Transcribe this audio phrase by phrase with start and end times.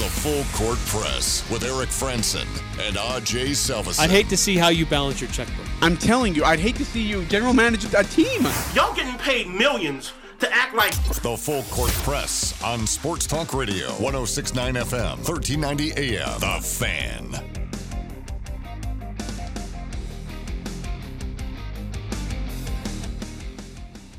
[0.00, 2.46] the Full Court Press with Eric Frandsen
[2.80, 4.00] and AJ Salvesen.
[4.00, 5.66] I'd hate to see how you balance your checkbook.
[5.82, 8.46] I'm telling you, I'd hate to see you general manager a team.
[8.74, 13.88] Y'all getting paid millions to act like The Full Court Press on Sports Talk Radio,
[13.88, 16.40] 1069 FM, 1390 AM.
[16.40, 17.34] The Fan.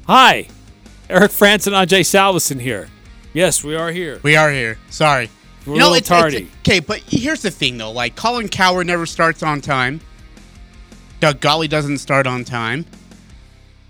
[0.05, 0.48] Hi,
[1.09, 2.88] Eric Frandsen and Ajay Salvesen here.
[3.34, 4.20] Yes, we are here.
[4.21, 4.77] We are here.
[4.91, 5.32] Sorry.
[5.66, 6.50] We're a little tardy.
[6.62, 7.92] okay, but here's the thing though.
[7.92, 10.02] Like Colin Cowherd never starts on time.
[11.19, 12.86] Doug Gottlieb doesn't start on time.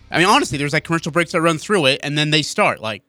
[0.10, 2.82] I mean, honestly, there's like commercial breaks that run through it, and then they start.
[2.82, 3.04] Like,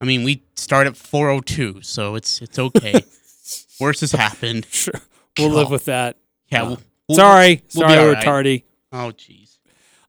[0.00, 3.00] I mean, we start at 4:02, so it's it's okay.
[3.80, 4.66] Worse has happened.
[4.70, 4.94] Sure,
[5.38, 6.16] we'll live with that.
[6.50, 6.62] Yeah.
[6.62, 8.24] We'll, we'll- Sorry, we'll be sorry, all we're right.
[8.24, 8.64] tardy.
[8.92, 9.58] Oh, jeez.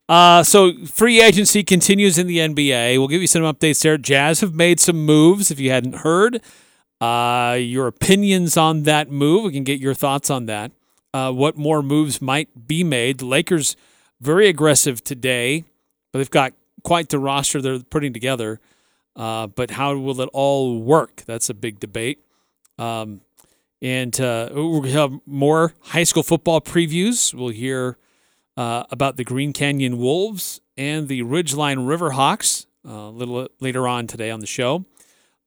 [0.08, 2.98] Uh, so free agency continues in the NBA.
[2.98, 3.96] We'll give you some updates there.
[4.00, 5.52] Jazz have made some moves.
[5.52, 6.42] If you hadn't heard,
[7.02, 10.72] uh, your opinions on that move, we can get your thoughts on that.
[11.14, 13.20] Uh, what more moves might be made?
[13.20, 13.76] The Lakers
[14.22, 15.64] very aggressive today,
[16.12, 18.60] but they've got quite the roster they're putting together.
[19.16, 21.24] Uh, but how will it all work?
[21.26, 22.20] That's a big debate.
[22.78, 23.22] Um,
[23.82, 27.34] and uh, we'll have more high school football previews.
[27.34, 27.98] We'll hear
[28.58, 34.08] uh, about the Green Canyon Wolves and the Ridgeline Riverhawks uh, a little later on
[34.08, 34.86] today on the show.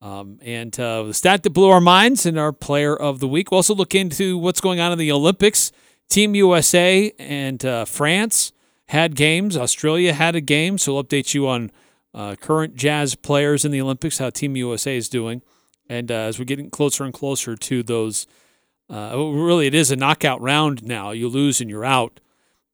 [0.03, 3.53] Um, and uh, the stat that blew our minds and our player of the week.
[3.53, 5.71] We'll also look into what's going on in the Olympics.
[6.09, 8.53] Team USA and uh, France
[8.89, 9.57] had games.
[9.57, 10.77] Australia had a game.
[10.77, 11.71] So we'll update you on
[12.13, 15.41] uh, current Jazz players in the Olympics, how Team USA is doing.
[15.89, 18.27] And uh, as we're getting closer and closer to those,
[18.91, 21.13] uh, really, it is a knockout round now.
[21.13, 22.19] You lose and you're out.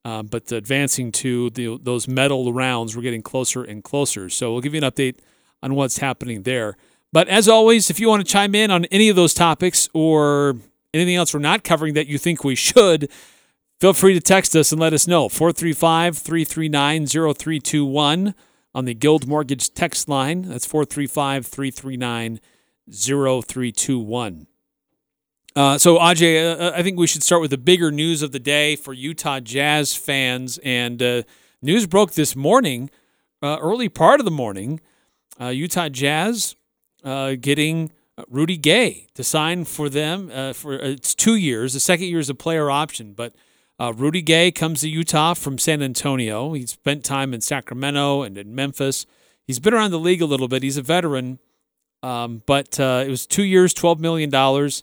[0.03, 4.31] Um, but advancing to the, those medal rounds, we're getting closer and closer.
[4.31, 5.19] So we'll give you an update
[5.63, 6.77] on what's happening there.
[7.13, 10.57] But as always, if you want to chime in on any of those topics or
[10.93, 13.11] anything else we're not covering that you think we should,
[13.81, 15.29] feel free to text us and let us know.
[15.29, 18.35] 435 339 0321
[18.75, 20.43] on the Guild Mortgage text line.
[20.43, 22.41] That's 435 339
[22.91, 24.47] 0321.
[25.57, 28.39] Uh, so, Ajay, uh, I think we should start with the bigger news of the
[28.39, 30.59] day for Utah Jazz fans.
[30.63, 31.23] And uh,
[31.61, 32.91] news broke this morning,
[33.43, 34.81] uh, early part of the morning.
[35.41, 36.55] Uh, Utah Jazz
[37.09, 37.91] uh, getting
[38.29, 41.73] Rudy Gay to sign for them uh, for it's two years.
[41.73, 43.35] The second year is a player option, but
[43.79, 46.53] uh, Rudy Gay comes to Utah from San Antonio.
[46.53, 49.07] He spent time in Sacramento and in Memphis.
[49.47, 50.63] He's been around the league a little bit.
[50.63, 51.39] He's a veteran,
[52.03, 54.83] um, but uh, it was two years, twelve million dollars.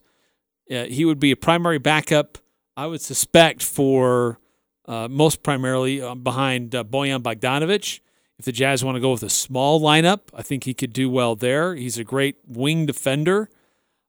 [0.71, 2.39] Uh, he would be a primary backup,
[2.75, 4.39] I would suspect, for
[4.87, 7.99] uh, most primarily uh, behind uh, Bojan Bogdanovic.
[8.38, 11.09] If the Jazz want to go with a small lineup, I think he could do
[11.09, 11.75] well there.
[11.75, 13.50] He's a great wing defender.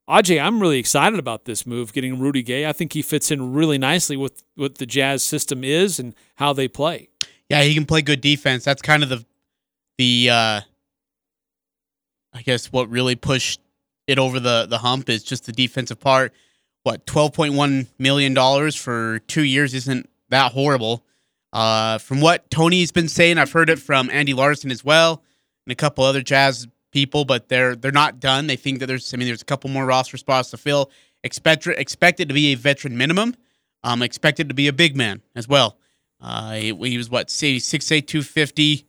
[0.09, 2.67] Ajay, I'm really excited about this move, getting Rudy Gay.
[2.67, 6.53] I think he fits in really nicely with what the Jazz system is and how
[6.53, 7.09] they play.
[7.49, 8.65] Yeah, he can play good defense.
[8.65, 9.25] That's kind of the
[9.99, 10.61] the uh
[12.35, 13.61] I guess what really pushed
[14.07, 16.33] it over the the hump is just the defensive part.
[16.85, 21.05] What, 12.1 million dollars for 2 years isn't that horrible.
[21.57, 25.23] Uh from what Tony's been saying, I've heard it from Andy Larson as well
[25.65, 28.47] and a couple other Jazz people, but they're they're not done.
[28.47, 30.91] They think that there's I mean there's a couple more roster spots to fill.
[31.25, 33.35] Expect expect it to be a veteran minimum.
[33.83, 35.79] Um expected to be a big man as well.
[36.21, 38.87] Uh, he, he was what say six eight two fifty,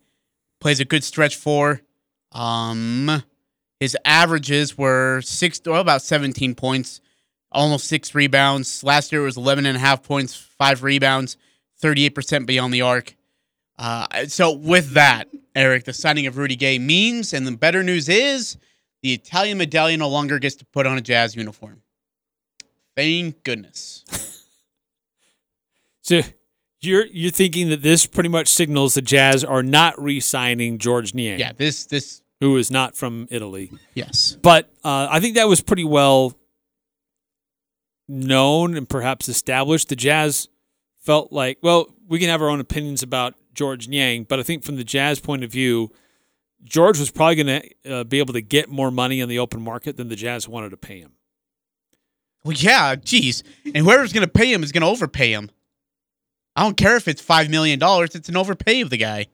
[0.60, 1.82] plays a good stretch four.
[2.32, 3.22] Um,
[3.80, 7.00] his averages were six, well, about seventeen points,
[7.52, 8.82] almost six rebounds.
[8.82, 11.36] Last year it was 11 and a half points, five rebounds,
[11.80, 13.14] thirty eight percent beyond the arc.
[13.78, 18.08] Uh, so with that, Eric, the signing of Rudy Gay means, and the better news
[18.08, 18.56] is,
[19.02, 21.82] the Italian medallion no longer gets to put on a Jazz uniform.
[22.96, 24.04] Thank goodness.
[26.02, 26.22] So
[26.80, 31.38] you're you're thinking that this pretty much signals the Jazz are not re-signing George Niang,
[31.38, 33.70] Yeah, this this who is not from Italy.
[33.92, 34.38] yes.
[34.40, 36.32] But uh, I think that was pretty well
[38.08, 39.88] known and perhaps established.
[39.90, 40.48] The Jazz
[41.08, 44.62] felt like, well, we can have our own opinions about George Niang, but I think
[44.62, 45.90] from the Jazz point of view,
[46.62, 49.62] George was probably going to uh, be able to get more money in the open
[49.62, 51.12] market than the Jazz wanted to pay him.
[52.44, 53.42] Well, yeah, geez.
[53.64, 55.50] And whoever's going to pay him is going to overpay him.
[56.54, 59.28] I don't care if it's $5 million, it's an overpay of the guy.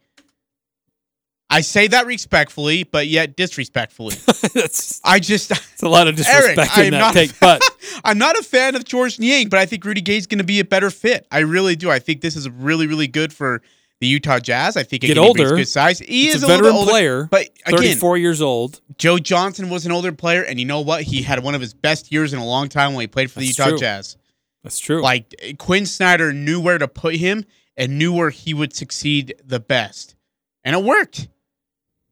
[1.54, 4.16] I say that respectfully, but yet disrespectfully.
[4.54, 7.30] that's, I just it's a lot of disrespect Eric, in am that take.
[7.40, 7.62] But
[8.04, 10.58] I'm not a fan of George Niang, but I think Rudy Gay's going to be
[10.58, 11.28] a better fit.
[11.30, 11.92] I really do.
[11.92, 13.62] I think this is really, really good for
[14.00, 14.76] the Utah Jazz.
[14.76, 15.50] I think Get again, older.
[15.50, 16.00] good size.
[16.00, 18.80] He He's is a a, veteran older, player, but again, 34 years old.
[18.98, 21.02] Joe Johnson was an older player, and you know what?
[21.02, 23.38] He had one of his best years in a long time when he played for
[23.38, 23.78] the Utah true.
[23.78, 24.16] Jazz.
[24.64, 25.00] That's true.
[25.00, 27.44] Like Quin Snyder knew where to put him
[27.76, 30.16] and knew where he would succeed the best,
[30.64, 31.28] and it worked,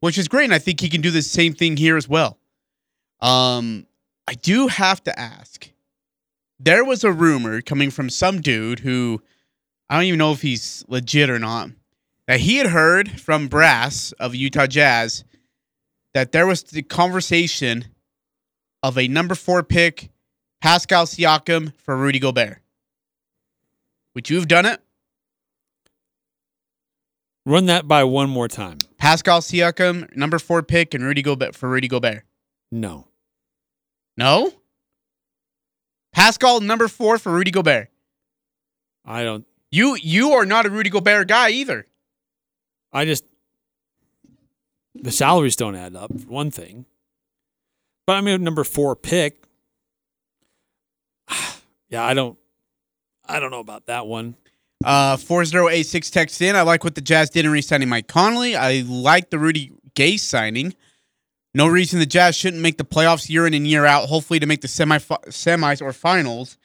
[0.03, 0.43] which is great.
[0.43, 2.37] And I think he can do the same thing here as well.
[3.21, 3.87] Um,
[4.27, 5.69] I do have to ask.
[6.59, 9.21] There was a rumor coming from some dude who
[9.89, 11.69] I don't even know if he's legit or not
[12.27, 15.23] that he had heard from Brass of Utah Jazz
[16.13, 17.85] that there was the conversation
[18.81, 20.09] of a number four pick,
[20.61, 22.61] Pascal Siakam for Rudy Gobert.
[24.15, 24.81] Would you have done it?
[27.45, 28.79] Run that by one more time.
[29.03, 32.23] Pascal Siakam, number four pick, and Rudy Gobert for Rudy Gobert.
[32.71, 33.09] No.
[34.15, 34.53] No.
[36.13, 37.89] Pascal, number four for Rudy Gobert.
[39.03, 39.45] I don't.
[39.71, 41.85] You you are not a Rudy Gobert guy either.
[42.93, 43.25] I just.
[44.95, 46.85] The salaries don't add up, for one thing.
[48.07, 49.43] But I mean, number four pick.
[51.89, 52.39] Yeah, I don't.
[53.27, 54.35] I don't know about that one.
[54.83, 56.55] Uh, 4086 text in.
[56.55, 58.55] I like what the Jazz did in re-signing Mike Conley.
[58.55, 60.75] I like the Rudy Gay signing.
[61.53, 64.09] No reason the Jazz shouldn't make the playoffs year in and year out.
[64.09, 66.57] Hopefully to make the semi semis or finals.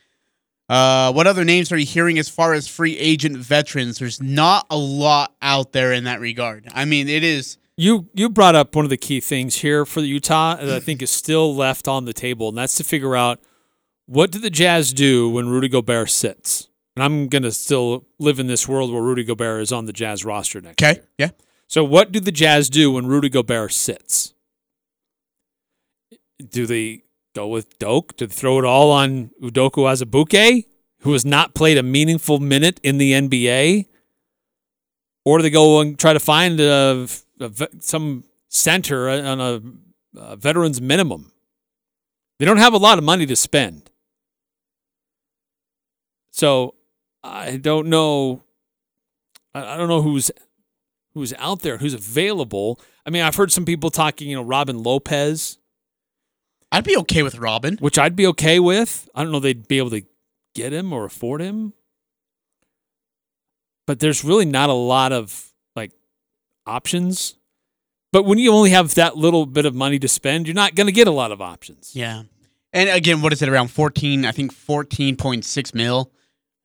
[0.68, 3.98] Uh, what other names are you hearing as far as free agent veterans?
[3.98, 6.68] There's not a lot out there in that regard.
[6.74, 7.58] I mean, it is.
[7.76, 10.80] You you brought up one of the key things here for the Utah that I
[10.80, 13.40] think is still left on the table, and that's to figure out
[14.06, 16.67] what do the Jazz do when Rudy Gobert sits.
[16.98, 20.24] And I'm gonna still live in this world where Rudy Gobert is on the Jazz
[20.24, 20.94] roster next Okay.
[20.98, 21.08] year.
[21.16, 21.30] Yeah.
[21.68, 24.34] So what do the Jazz do when Rudy Gobert sits?
[26.44, 27.02] Do they
[27.36, 28.16] go with Doke?
[28.16, 30.64] Do they throw it all on Udoka Azubuike,
[31.02, 33.86] who has not played a meaningful minute in the NBA?
[35.24, 37.06] Or do they go and try to find a,
[37.38, 39.62] a some center on a,
[40.20, 41.30] a veteran's minimum?
[42.40, 43.88] They don't have a lot of money to spend.
[46.32, 46.74] So
[47.22, 48.42] I don't know.
[49.54, 50.30] I don't know who's
[51.14, 52.80] who's out there, who's available.
[53.04, 55.58] I mean, I've heard some people talking, you know, Robin Lopez,
[56.70, 57.76] I'd be okay with Robin.
[57.78, 59.08] which I'd be okay with.
[59.14, 60.02] I don't know if they'd be able to
[60.54, 61.72] get him or afford him.
[63.86, 65.92] But there's really not a lot of like
[66.66, 67.36] options.
[68.12, 70.86] But when you only have that little bit of money to spend, you're not going
[70.86, 71.94] to get a lot of options.
[71.94, 72.24] Yeah.
[72.72, 74.24] And again, what is it around 14?
[74.26, 76.12] I think 14.6 mil.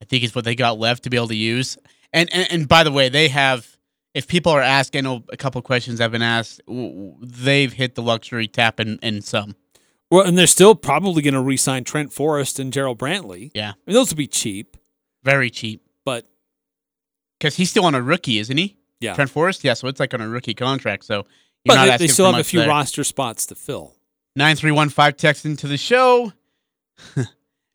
[0.04, 1.78] I think is what they got left to be able to use.
[2.12, 3.68] And and, and by the way, they have.
[4.12, 6.60] If people are asking, a couple of questions have been asked.
[6.68, 9.56] They've hit the luxury tap and and some.
[10.10, 13.50] Well, and they're still probably going to re-sign Trent Forrest and Jarrell Brantley.
[13.54, 14.76] Yeah, I mean, those will be cheap,
[15.24, 16.28] very cheap but
[17.38, 18.76] because he's still on a rookie, isn't he?
[19.00, 19.14] yeah.
[19.14, 19.64] Trent Forrest.
[19.64, 21.04] Yeah, so it's like on a rookie contract.
[21.04, 21.24] So you're
[21.66, 22.68] but not they, they still have a few there.
[22.68, 23.96] roster spots to fill.
[24.36, 26.32] 9315 text into the show.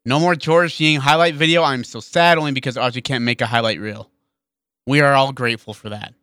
[0.10, 1.62] no more George Niang highlight video.
[1.62, 4.10] I'm so sad only because Audrey can't make a highlight reel.
[4.88, 6.16] We are all grateful for that.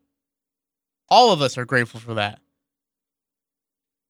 [1.09, 2.41] All of us are grateful for that.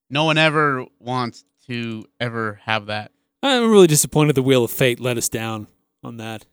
[0.08, 3.12] No one ever wants to ever have that.
[3.43, 5.67] I'm really disappointed the Wheel of Fate let us down
[6.02, 6.46] on that.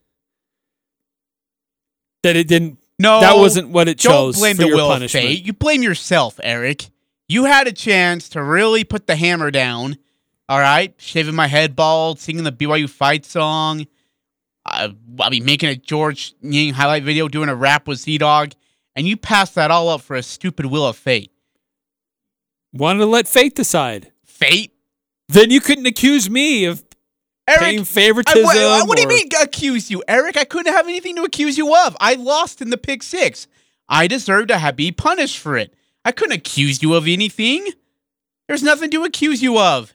[2.24, 2.78] That it didn't.
[2.98, 5.24] No, that wasn't what it chose Don't blame for the your will punishment.
[5.24, 5.46] of fate.
[5.46, 6.90] You blame yourself, Eric.
[7.26, 9.96] You had a chance to really put the hammer down.
[10.48, 13.86] All right, shaving my head bald, singing the BYU fight song.
[14.66, 18.52] I, I mean, making a George Niang highlight video, doing a rap with Z Dog,
[18.94, 21.30] and you pass that all up for a stupid will of fate.
[22.72, 24.12] Wanted to let fate decide.
[24.24, 24.72] Fate,
[25.28, 26.84] Then you couldn't accuse me of
[27.48, 27.60] Eric.
[27.60, 28.42] paying I, favoritism.
[28.42, 30.36] what, what do you mean accuse you, Eric?
[30.36, 31.96] I couldn't have anything to accuse you of.
[32.00, 33.46] I lost in the pick six.
[33.88, 35.74] I deserve to have, be punished for it.
[36.04, 37.66] I couldn't accuse you of anything.
[38.48, 39.94] There's nothing to accuse you of.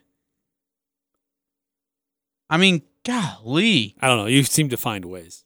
[2.50, 3.96] I mean, golly.
[4.02, 4.26] I don't know.
[4.26, 5.46] You seem to find ways.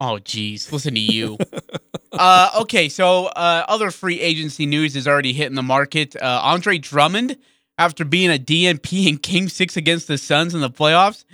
[0.00, 0.70] Oh, geez.
[0.70, 1.38] Listen to you.
[2.12, 6.14] uh, okay, so uh, other free agency news is already hitting the market.
[6.16, 7.38] Uh, Andre Drummond,
[7.78, 11.24] after being a DNP in Game 6 against the Suns in the playoffs,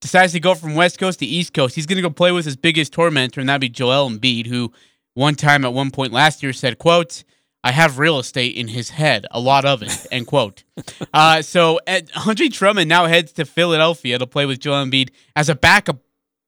[0.00, 1.74] decides to go from West Coast to East Coast.
[1.74, 4.72] He's going to go play with his biggest tormentor, and that'd be Joel Embiid, who
[5.14, 7.24] one time at one point last year said, quote,
[7.68, 10.64] I have real estate in his head, a lot of it, end quote.
[11.12, 15.50] Uh, so Ed, Andre Drummond now heads to Philadelphia to play with Joel Embiid as
[15.50, 15.98] a backup.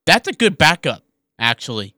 [0.07, 1.03] That's a good backup,
[1.37, 1.93] actually.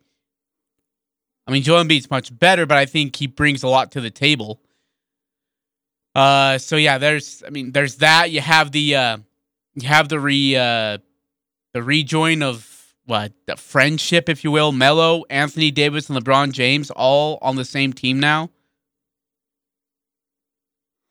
[1.48, 4.12] I mean, Joel Embiid's much better, but I think he brings a lot to the
[4.12, 4.60] table.
[6.13, 8.30] Uh, so yeah, there's, I mean, there's that.
[8.30, 9.18] You have the, uh,
[9.75, 10.98] you have the re, uh,
[11.72, 14.74] the rejoin of what the friendship, if you will.
[14.74, 18.50] Melo, Anthony Davis, and LeBron James all on the same team now.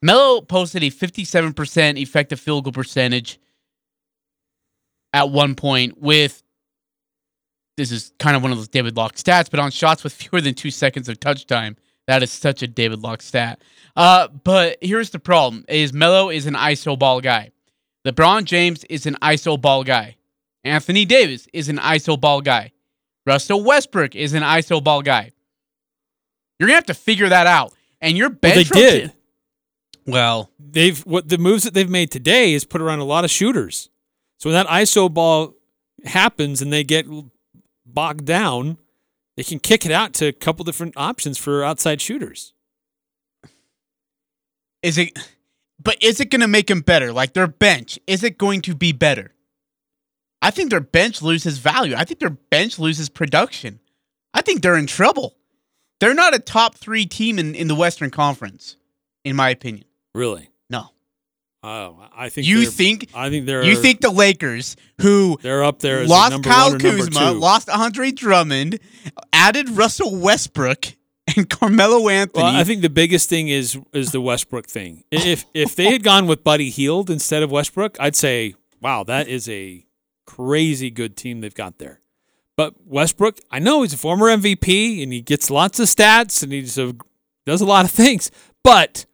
[0.02, 3.38] Melo posted a 57% effective field goal percentage
[5.12, 6.42] at one point with
[7.76, 10.40] this is kind of one of those David Locke stats, but on shots with fewer
[10.40, 11.76] than two seconds of touch time.
[12.06, 13.62] That is such a David Locke stat.
[13.97, 17.52] Uh, but here's the problem: is Melo is an ISO ball guy.
[18.06, 20.16] LeBron James is an ISO ball guy.
[20.64, 22.73] Anthony Davis is an ISO ball guy.
[23.25, 25.30] Russell Westbrook is an ISO ball guy.
[26.59, 27.73] You're gonna have to figure that out.
[28.00, 29.12] And your Well, bench they did.
[30.06, 33.25] Rota- Well, They've what the moves that they've made today is put around a lot
[33.25, 33.88] of shooters.
[34.38, 35.54] So when that ISO ball
[36.04, 37.06] happens and they get
[37.87, 38.78] bogged down,
[39.37, 42.52] they can kick it out to a couple different options for outside shooters.
[44.82, 45.16] is it?
[45.80, 47.12] But is it gonna make them better?
[47.12, 49.32] Like their bench, is it going to be better?
[50.40, 51.94] I think their bench loses value.
[51.97, 53.78] I think their bench loses production.
[54.35, 55.37] I think they're in trouble.
[56.00, 58.76] They're not a top three team in, in the Western Conference,
[59.25, 59.85] in my opinion.
[60.14, 60.49] Really?
[60.71, 60.90] No.
[61.62, 65.78] Oh, I think You think I think they're you think the Lakers, who they're up
[65.78, 68.81] there as lost Kyle Kuzma, lost Andre Drummond,
[69.33, 70.87] added Russell Westbrook
[71.37, 72.42] and Carmelo Anthony.
[72.42, 75.04] Well, I think the biggest thing is is the Westbrook thing.
[75.12, 79.28] If if they had gone with Buddy Hield instead of Westbrook, I'd say, wow, that
[79.28, 79.87] is a
[80.26, 82.00] crazy good team they've got there.
[82.57, 86.52] But Westbrook, I know he's a former MVP and he gets lots of stats and
[86.52, 86.62] he
[87.47, 88.31] does a lot of things,
[88.62, 89.07] but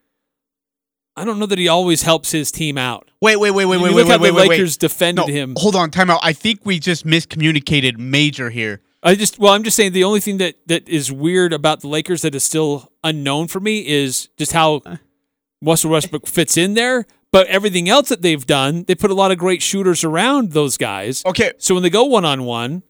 [1.18, 3.10] I don't know that he always helps his team out.
[3.20, 4.48] wait, wait, wait, wait, wait, wait, how wait, the wait, wait.
[4.50, 5.54] Lakers defended No, him.
[5.58, 6.20] Hold on, time out.
[6.22, 8.80] I think we just miscommunicated major here.
[9.02, 11.88] I just well, I'm just saying the only thing that that is weird about the
[11.88, 14.82] Lakers that is still unknown for me is just how
[15.62, 17.06] Russell Westbrook fits in there.
[17.30, 20.78] But everything else that they've done, they put a lot of great shooters around those
[20.78, 21.22] guys.
[21.26, 22.82] Okay, So when they go one on one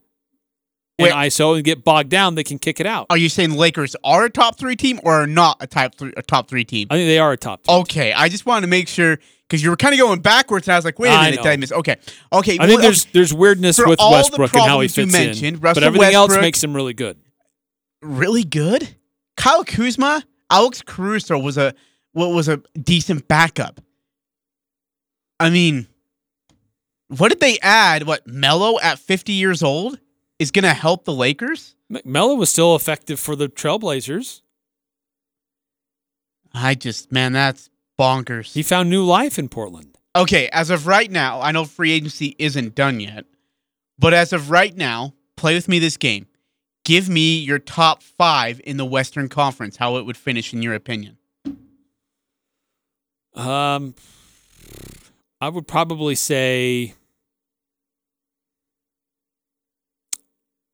[0.99, 1.27] and Wait.
[1.27, 3.07] ISO and get bogged down, they can kick it out.
[3.09, 6.13] are you saying Lakers are a top three team or are not a top three
[6.17, 6.87] a top three team?
[6.89, 7.63] I think they are a top.
[7.63, 7.79] team.
[7.81, 10.73] Okay, I just wanted to make sure because you were kind of going backwards, and
[10.73, 11.71] I was like, wait a minute, did I miss?
[11.71, 11.95] Okay,
[12.33, 12.57] okay.
[12.59, 15.81] I think well, there's there's weirdness For with Westbrook and how he fits in, Russell
[15.81, 17.17] but everything else makes him really good.
[18.01, 18.95] really good.
[19.37, 21.73] Kyle Kuzma, Alex Caruso was a
[22.11, 23.79] what was a decent backup.
[25.39, 25.87] I mean,
[27.07, 28.03] what did they add?
[28.03, 29.97] What Melo at 50 years old
[30.39, 31.75] is going to help the Lakers?
[32.05, 34.41] Melo was still effective for the Trailblazers.
[36.53, 37.69] I just man, that's
[37.99, 38.53] bonkers.
[38.53, 39.95] He found new life in Portland.
[40.15, 43.25] Okay, as of right now, I know free agency isn't done yet,
[43.99, 46.25] but as of right now, play with me this game.
[46.85, 50.73] Give me your top five in the Western Conference, how it would finish in your
[50.73, 51.17] opinion.
[53.35, 53.93] Um,
[55.39, 56.95] I would probably say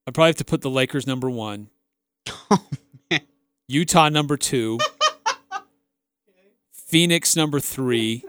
[0.07, 1.69] I'd probably have to put the Lakers number one,
[2.51, 2.67] Oh,
[3.09, 3.21] man.
[3.67, 4.77] Utah number two,
[6.71, 8.24] Phoenix number three.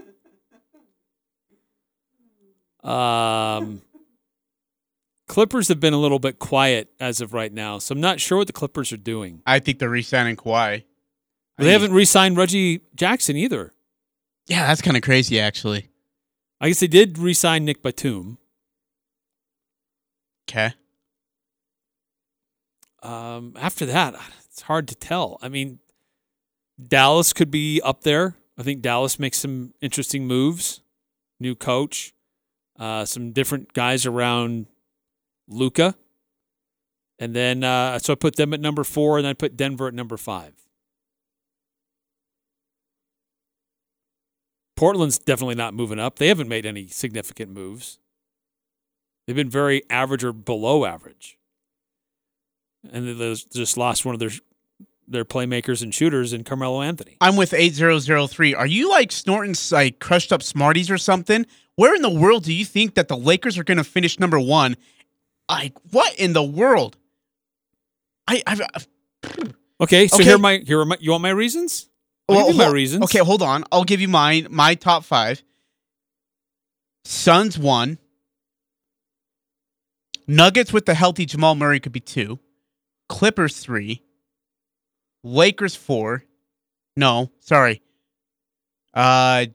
[2.83, 3.83] Um,
[5.29, 8.39] Clippers have been a little bit quiet as of right now, so I'm not sure
[8.39, 9.43] what the Clippers are doing.
[9.45, 10.55] I think they're re-signing Kawhi.
[10.55, 10.85] I
[11.59, 13.73] They mean, haven't re-signed Reggie Jackson either.
[14.47, 15.89] Yeah, that's kind of crazy, actually.
[16.61, 18.39] I guess they did re-sign Nick Batum.
[20.49, 20.73] Okay.
[23.07, 24.17] Um, after that,
[24.51, 25.39] it's hard to tell.
[25.41, 25.79] I mean,
[26.85, 28.35] Dallas could be up there.
[28.59, 30.81] I think Dallas makes some interesting moves.
[31.39, 32.15] New coach,
[32.79, 34.67] uh, some different guys around
[35.47, 35.95] Luka,
[37.19, 39.95] and then uh, so I put them at number four, and I put Denver at
[39.95, 40.55] number five.
[44.77, 46.19] Portland's definitely not moving up.
[46.19, 47.99] They haven't made any significant moves.
[49.27, 51.37] They've been very average or below average
[52.93, 54.31] and they just- lost one of their
[55.09, 57.17] their playmakers and shooters in Carmelo Anthony.
[57.21, 58.55] I'm with 8003.
[58.55, 61.47] Are you like snorting like crushed up Smarties or something?
[61.77, 64.41] Where in the world do you think that the Lakers are going to finish number
[64.41, 64.77] one?
[65.49, 66.97] Like, what in the world?
[68.27, 68.89] I, I've, I've
[69.81, 70.25] Okay, so Okay.
[70.25, 71.89] here are my here are my you want my reasons?
[72.29, 73.05] I'll give you my reasons.
[73.05, 73.63] Okay, hold on.
[73.71, 74.49] I'll give you mine.
[74.51, 75.43] My top five.
[77.05, 77.99] Suns one.
[80.27, 82.41] Nuggets with the healthy Jamal Murray could be two.
[83.09, 84.03] Clippers three.
[85.23, 86.25] Lakers four.
[86.97, 87.83] No, sorry.
[88.95, 89.47] Uh,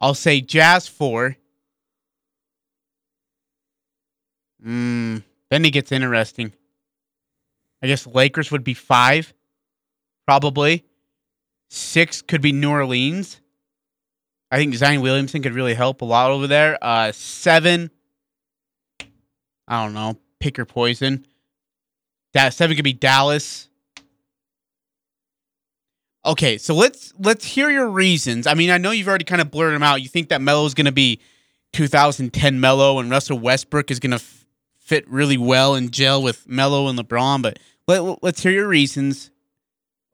[0.00, 1.36] I'll say Jazz four.
[4.64, 6.52] Mm, then it gets interesting.
[7.82, 9.34] I guess Lakers would be five,
[10.26, 10.84] probably.
[11.68, 13.40] Six could be New Orleans.
[14.50, 16.78] I think Zion Williamson could really help a lot over there.
[16.80, 17.90] Uh, seven.
[19.66, 20.18] I don't know.
[20.38, 21.26] Pick your poison.
[22.34, 23.68] That seven could be Dallas.
[26.24, 28.46] Okay, so let's let's hear your reasons.
[28.46, 30.02] I mean, I know you've already kind of blurred them out.
[30.02, 31.20] You think that Melo is going to be
[31.72, 34.44] 2010 Melo, and Russell Westbrook is going to f-
[34.78, 37.42] fit really well and gel with Melo and LeBron.
[37.42, 37.58] But
[37.88, 39.30] let, let's hear your reasons.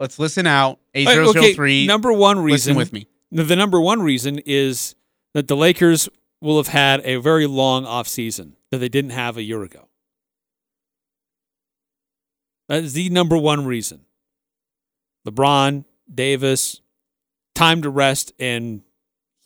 [0.01, 0.79] Let's listen out.
[0.95, 1.87] A zero zero three.
[1.87, 3.07] number one Listen reason with me.
[3.31, 4.95] The the number one reason is
[5.35, 6.09] that the Lakers
[6.41, 9.88] will have had a very long offseason that they didn't have a year ago.
[12.69, 14.01] That is the number one reason.
[15.27, 16.81] LeBron, Davis,
[17.55, 18.83] time to rest and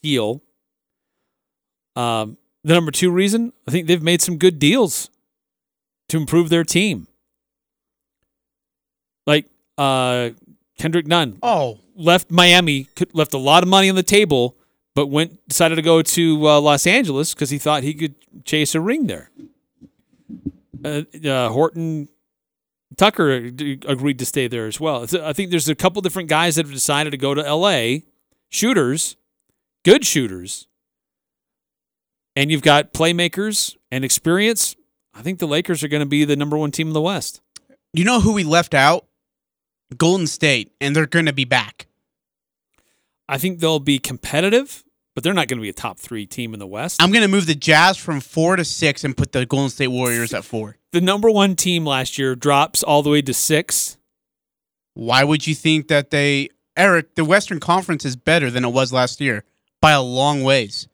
[0.03, 0.43] heal.
[1.97, 5.11] Um, the number two reason, I think they've made some good deals
[6.09, 7.07] to improve their team.
[9.27, 9.47] Like
[9.79, 10.31] uh,
[10.79, 14.57] Kendrick Nunn Oh, left Miami, left a lot of money on the table,
[14.95, 18.15] but went decided to go to uh, Los Angeles because he thought he could
[18.45, 19.31] chase a ring there.
[20.85, 22.09] Uh, uh, Horton
[22.97, 25.07] Tucker uh, agreed to stay there as well.
[25.23, 28.05] I think there's a couple different guys that have decided to go to L.A.
[28.51, 29.17] Shooters,
[29.85, 30.69] good shooters,
[32.37, 34.77] and you've got playmakers and experience.
[35.15, 37.41] I think the Lakers are going to be the number one team in the West.
[37.93, 39.07] you know who we left out?
[39.97, 41.87] Golden State, and they're going to be back.
[43.29, 44.85] I think they'll be competitive,
[45.15, 47.03] but they're not going to be a top three team in the West.
[47.03, 49.89] I'm going to move the Jazz from four to six and put the Golden State
[49.89, 50.77] Warriors at four.
[50.93, 53.97] The number one team last year drops all the way to six.
[54.95, 57.15] Why would you think that they, Eric?
[57.15, 59.45] The Western Conference is better than it was last year
[59.81, 60.87] by a long ways.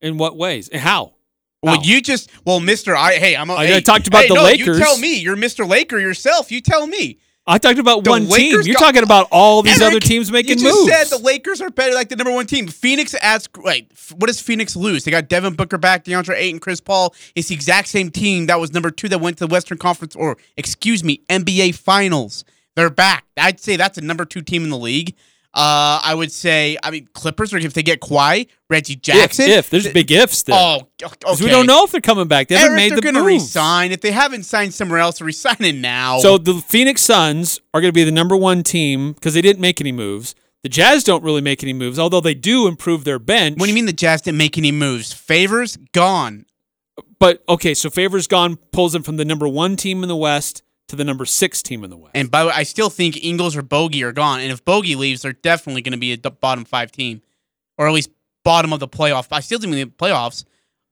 [0.00, 0.68] In what ways?
[0.68, 1.14] And how?
[1.62, 1.82] Well, How?
[1.82, 2.94] you just well, Mister.
[2.94, 3.50] I hey, I'm.
[3.50, 4.78] A, I- I hey, talked about hey, the no, Lakers.
[4.78, 6.52] You tell me, you're Mister Laker yourself.
[6.52, 7.18] You tell me.
[7.48, 8.60] I talked about The one team.
[8.62, 10.92] You're talking about all these Eric, other teams making you just moves.
[10.92, 12.68] said the Lakers are better, like the number one team.
[12.68, 13.48] Phoenix adds.
[13.56, 15.04] Wait, what does Phoenix lose?
[15.04, 17.14] They got Devin Booker back, DeAndre Ayton, Chris Paul.
[17.34, 20.14] It's the exact same team that was number two that went to the Western Conference,
[20.14, 22.44] or excuse me, NBA Finals.
[22.76, 23.24] They're back.
[23.38, 25.16] I'd say that's a number two team in the league.
[25.58, 29.50] Uh, I would say, I mean, Clippers, or if they get Kawhi, Reggie Jackson.
[29.50, 30.54] if there's big ifs there.
[30.56, 31.44] Oh, okay.
[31.44, 32.46] we don't know if they're coming back.
[32.46, 33.90] They haven't made they're the gonna resign.
[33.90, 36.20] If they haven't signed somewhere else, they're resigning now.
[36.20, 39.60] So the Phoenix Suns are going to be the number one team because they didn't
[39.60, 40.36] make any moves.
[40.62, 43.58] The Jazz don't really make any moves, although they do improve their bench.
[43.58, 45.12] what do you mean the Jazz didn't make any moves?
[45.12, 46.46] Favors gone.
[47.18, 50.62] But okay, so Favors gone pulls them from the number one team in the West
[50.88, 52.12] to the number six team in the West.
[52.14, 54.40] And by the way, I still think Ingles or Bogey are gone.
[54.40, 57.22] And if Bogey leaves, they're definitely going to be a bottom five team,
[57.76, 58.10] or at least
[58.44, 59.28] bottom of the playoff.
[59.30, 60.44] I still think in the playoffs.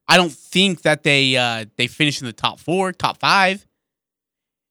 [0.08, 3.66] I don't think that they uh, they finish in the top four, top five.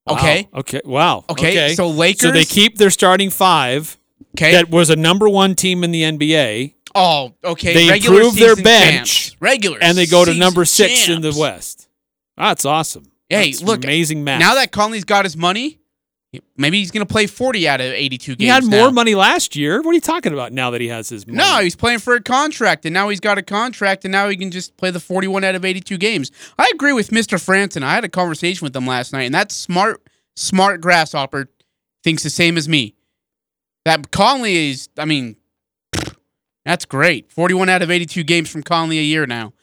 [0.07, 0.15] Wow.
[0.17, 0.81] Okay, Okay.
[0.85, 1.25] Wow.
[1.29, 3.97] Okay, so Lakers- So they keep their starting five.
[4.37, 4.51] okay.
[4.51, 7.73] That was a number one team in the NBA, oh, okay.
[7.73, 9.41] They Regular improve their bench, champs.
[9.41, 11.35] regular, and they go to number six in the.
[11.37, 11.89] West.
[12.37, 13.11] That's awesome.
[13.29, 14.39] Hey, That's look, amazing math.
[14.39, 15.79] Now that Conley's got his money,
[16.57, 18.41] maybe he's going to play forty out of eighty-two games.
[18.41, 18.77] he had now.
[18.77, 19.81] more money last year.
[19.81, 20.53] What are you talking about?
[20.53, 21.37] Now that he has his money?
[21.37, 24.37] No, he's playing for a contract, and now he's got a contract, and now he
[24.37, 26.31] can just play the 41 out of 82 games.
[26.57, 27.37] I agree with Mr.
[27.43, 27.83] Frandsen.
[27.83, 30.03] I had a conversation with him last night, and that smart,
[30.35, 31.49] smart grasshopper
[32.03, 32.93] thinks the same as me.
[33.85, 35.37] That Conley is, I mean,
[36.65, 37.31] that's great.
[37.31, 39.53] 41 out of 82 games from Conley a year now.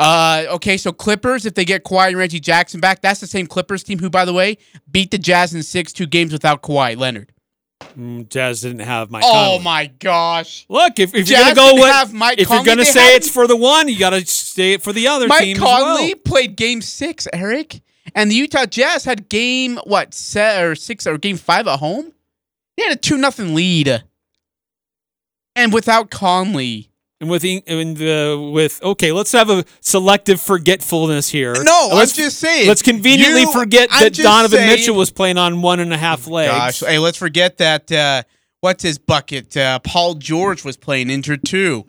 [0.00, 3.46] Uh, okay, so Clippers, if they get Kawhi and Reggie Jackson back, that's the same
[3.46, 4.56] Clippers team who, by the way,
[4.90, 7.32] beat the Jazz in six, two games without Kawhi Leonard.
[7.98, 9.24] Mm, Jazz didn't have Mike.
[9.26, 9.64] Oh Conley.
[9.64, 10.64] my gosh.
[10.70, 13.46] Look, if, if you're gonna go with, have Mike if you're gonna say it's for
[13.46, 16.14] the one, you gotta say it for the other Mike team Conley as well.
[16.24, 17.82] played game six, Eric.
[18.14, 22.12] And the Utah Jazz had game what set or six or game five at home?
[22.76, 24.02] They had a two nothing lead.
[25.56, 26.89] And without Conley.
[27.20, 31.52] And with and the with okay, let's have a selective forgetfulness here.
[31.62, 32.66] No, let's, I'm just saying.
[32.66, 35.98] let's conveniently You- forget I'm that Donovan saying- Mitchell was playing on one and a
[35.98, 36.50] half legs.
[36.50, 38.22] Gosh, hey, let's forget that uh
[38.60, 39.54] what's his bucket?
[39.54, 41.84] Uh Paul George was playing injured too.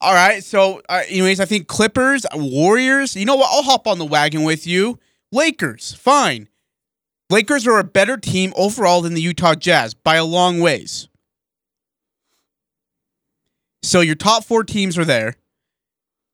[0.00, 3.50] All right, so uh, anyways, I think Clippers, Warriors, you know what?
[3.52, 4.98] I'll hop on the wagon with you.
[5.30, 6.48] Lakers, fine.
[7.28, 11.08] Lakers are a better team overall than the Utah Jazz by a long ways.
[13.82, 15.36] So your top four teams are there.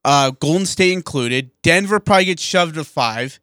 [0.04, 1.50] Uh, Golden State included.
[1.62, 3.40] Denver probably gets shoved to five.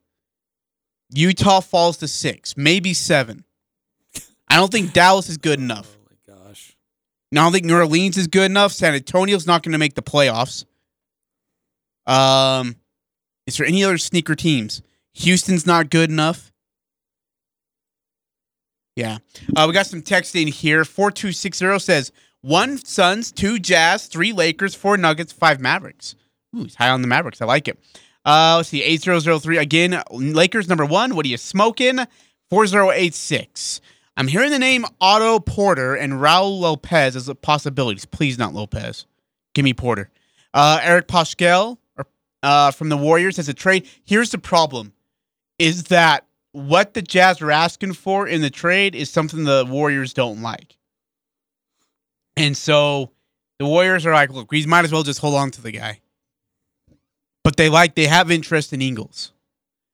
[1.13, 3.44] Utah falls to six, maybe seven.
[4.48, 5.96] I don't think Dallas is good enough.
[5.96, 6.76] Oh my gosh.
[7.32, 8.72] I don't think New Orleans is good enough.
[8.72, 10.66] San Antonio's not going to make the playoffs.
[12.06, 12.76] Um,
[13.48, 14.82] is there any other sneaker teams?
[15.16, 16.52] Houston's not good enough.
[18.96, 19.20] Yeah.
[19.56, 20.86] Uh, we got some text in here.
[20.86, 22.12] 4260 says
[22.43, 26.15] one Suns, two Jazz, three Lakers, four Nuggets, five Mavericks.
[26.56, 27.41] Ooh, he's high on the Mavericks.
[27.41, 27.79] I like it.
[28.25, 29.58] Uh, let's see, 8003.
[29.58, 31.15] Again, Lakers number one.
[31.15, 31.99] What are you smoking?
[32.49, 33.82] 4086.
[34.15, 38.06] I'm hearing the name Otto Porter and Raul Lopez as possibilities.
[38.06, 39.06] Please not Lopez.
[39.53, 40.12] Give me Porter.
[40.53, 41.77] Uh, Eric Paschall
[42.43, 43.88] uh, from the Warriors as a trade.
[44.06, 44.93] Here's the problem
[45.58, 50.13] is that what the Jazz are asking for in the trade is something the Warriors
[50.13, 50.77] don't like.
[52.36, 53.12] And so
[53.60, 56.00] the Warriors are like, look, we might as well just hold on to the guy.
[57.43, 59.32] But they like, they have interest in Ingles.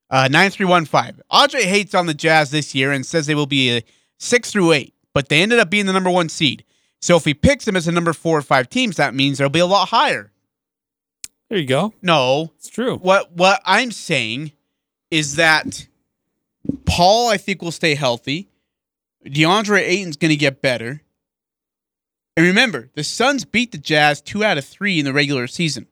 [0.10, 1.21] Uh, 9315.
[1.30, 3.84] Audrey hates on the Jazz this year and says they will be a
[4.17, 6.63] six through eight, but they ended up being the number one seed.
[7.02, 9.49] So if he picks them as a number four or five teams, that means they'll
[9.49, 10.32] be a lot higher.
[11.49, 11.93] There you go.
[12.02, 12.97] No, It's true.
[12.97, 14.52] what what I'm saying
[15.10, 15.88] is that
[16.86, 18.49] Paul, I think, will stay healthy.
[19.25, 21.02] DeAndre Ayton's going to get better.
[22.39, 25.88] And remember, the Suns beat the Jazz two out of three in the regular season.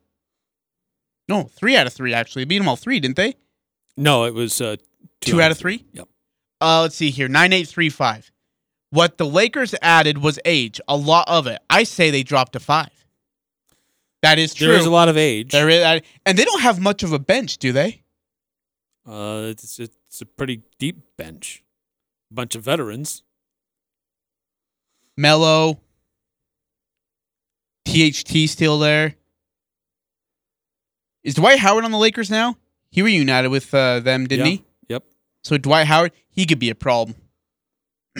[1.28, 2.40] No, three out of three actually.
[2.40, 3.34] They beat them all three, didn't they?
[3.98, 4.76] No, it was uh,
[5.20, 5.84] Two, out of three.
[5.92, 6.08] Yep.
[6.58, 8.32] Uh, let's see here, nine eight three five.
[8.88, 11.58] What the Lakers added was age, a lot of it.
[11.68, 12.88] I say they dropped to five.
[14.22, 14.68] That is true.
[14.68, 15.52] There is a lot of age.
[15.52, 18.04] There is, and they don't have much of a bench, do they?
[19.06, 21.62] Uh, it's it's a pretty deep bench,
[22.30, 23.22] bunch of veterans.
[25.14, 25.80] Melo,
[27.88, 29.14] THT still there.
[31.24, 32.56] Is Dwight Howard on the Lakers now?
[32.90, 34.52] He reunited with uh, them, didn't Yeah.
[34.52, 34.64] he?
[34.88, 35.04] Yep.
[35.44, 37.16] So Dwight Howard, he could be a problem.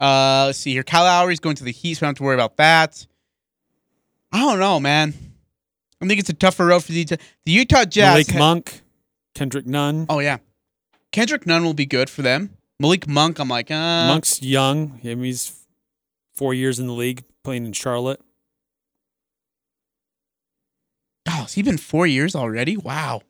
[0.00, 0.82] uh, let's see here.
[0.82, 3.06] Kyle Lowry's going to the Heat, so we don't have to worry about that.
[4.32, 5.14] I don't know, man.
[6.00, 8.12] I think it's a tougher road for the Utah, the Utah Jazz.
[8.12, 8.80] Malik ha- Monk,
[9.34, 10.06] Kendrick Nunn.
[10.08, 10.38] oh yeah,
[11.12, 12.50] Kendrick Nunn will be good for them.
[12.80, 15.00] Malik Monk, I'm like, uh, Monk's young.
[15.02, 15.63] I mean, he's
[16.34, 18.20] four years in the league, playing in Charlotte.
[21.26, 22.76] Oh, has he been four years already?
[22.76, 23.22] Wow,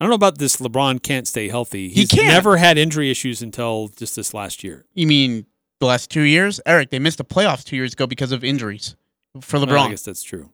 [0.00, 1.88] I don't know about this LeBron can't stay healthy.
[1.88, 2.28] He He's can't.
[2.28, 4.84] never had injury issues until just this last year.
[4.94, 5.46] You mean
[5.80, 6.60] the last two years?
[6.66, 8.96] Eric, they missed the playoffs two years ago because of injuries
[9.40, 10.50] for Well, I guess that's true.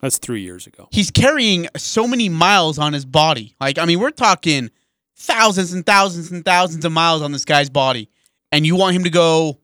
[0.00, 0.88] That's three years ago.
[0.90, 3.54] he's carrying so many miles on his body.
[3.60, 4.70] Like, I mean, we're talking
[5.16, 8.10] thousands and thousands and thousands of miles on this guy's body,
[8.52, 9.58] and you want him to go?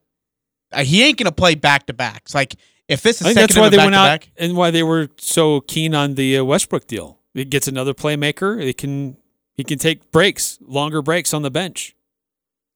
[0.72, 2.34] Uh, he ain't gonna play back to backs.
[2.34, 2.54] Like,
[2.88, 5.08] if this is I think second that's why they went out and why they were
[5.18, 7.18] so keen on the uh, Westbrook deal.
[7.34, 8.62] It gets another playmaker.
[8.62, 9.16] It can
[9.54, 11.94] he can take breaks, longer breaks on the bench.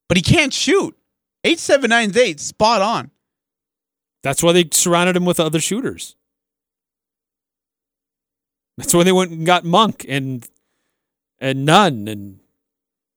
[0.09, 0.97] but he can't shoot.
[1.45, 3.11] Eight seven nine eight, spot on.
[4.23, 6.17] That's why they surrounded him with other shooters.
[8.77, 10.49] That's when they went and got Monk and
[11.39, 12.41] and Nunn and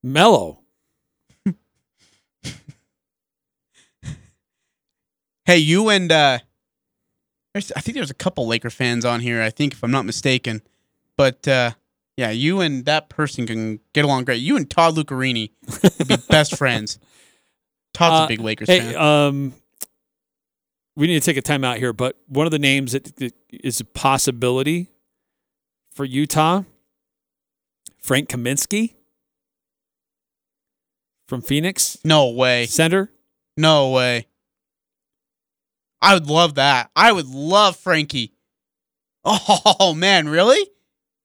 [0.04, 0.60] Melo.
[5.46, 6.40] Hey, you and uh,
[7.56, 9.42] I think there's a couple Laker fans on here.
[9.42, 10.62] I think, if I'm not mistaken,
[11.16, 11.72] but uh,
[12.18, 14.42] yeah, you and that person can get along great.
[14.42, 15.52] You and Todd Lucarini
[16.00, 17.00] would be best friends.
[17.94, 18.96] Todd's Uh, a big Lakers Hey, fan.
[18.98, 19.54] um,
[20.98, 23.34] we need to take a time out here, but one of the names that, that
[23.50, 24.90] is a possibility
[25.98, 26.62] for Utah,
[28.00, 28.94] Frank Kaminsky
[31.28, 32.68] from Phoenix, no way.
[32.68, 33.12] center.
[33.58, 34.28] No way.
[36.00, 36.92] I would love that.
[36.96, 38.32] I would love Frankie.
[39.26, 40.70] Oh man, really?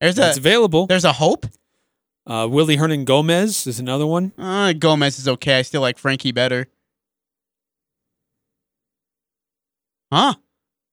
[0.01, 0.87] There's It's available.
[0.87, 1.45] there's a hope.
[2.25, 4.33] Uh, Willy Hernangomez is another one.
[4.37, 5.59] Uh, Gomez is okay.
[5.59, 6.65] I still like Frankie better.
[10.11, 10.33] Huh?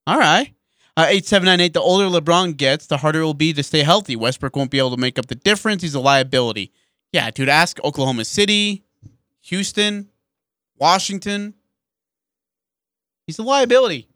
[0.06, 0.52] All right.
[0.96, 1.72] Uh, eight seven nine eight.
[1.72, 4.16] The older LeBron gets, the harder it will be to stay healthy.
[4.16, 5.82] Westbrook won't be able to make up the difference.
[5.82, 6.72] He's a liability.
[7.12, 8.84] Yeah, dude, ask Oklahoma City,
[9.42, 10.08] Houston,
[10.76, 11.54] Washington.
[13.26, 14.08] He's a liability.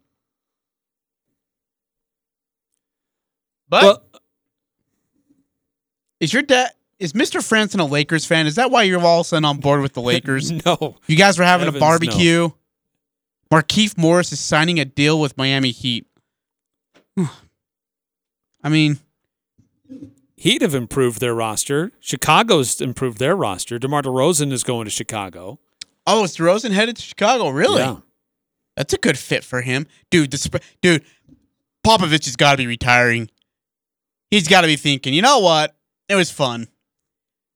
[3.69, 4.03] But well,
[6.19, 7.39] is your dad is Mr.
[7.39, 8.47] Frandsen a Lakers fan?
[8.47, 10.51] Is that why you're all of a sudden on board with the Lakers?
[10.65, 10.95] no.
[11.07, 12.49] You guys were having Heavens, a barbecue.
[13.51, 16.07] Markieff Morris is signing a deal with Miami Heat.
[17.17, 18.99] I mean,
[20.35, 21.91] he'd have improved their roster.
[21.99, 23.77] Chicago's improved their roster.
[23.79, 25.59] DeMar DeRozan is going to Chicago.
[26.07, 27.49] oh, is DeRozan headed to Chicago?
[27.49, 27.81] Really?
[27.81, 27.97] Yeah.
[28.75, 30.31] That's a good fit for him, dude.
[30.31, 31.05] The sp- dude,
[31.85, 33.29] Popovich has got to be retiring.
[34.31, 35.75] He's got to be thinking, you know what?
[36.09, 36.67] It was fun,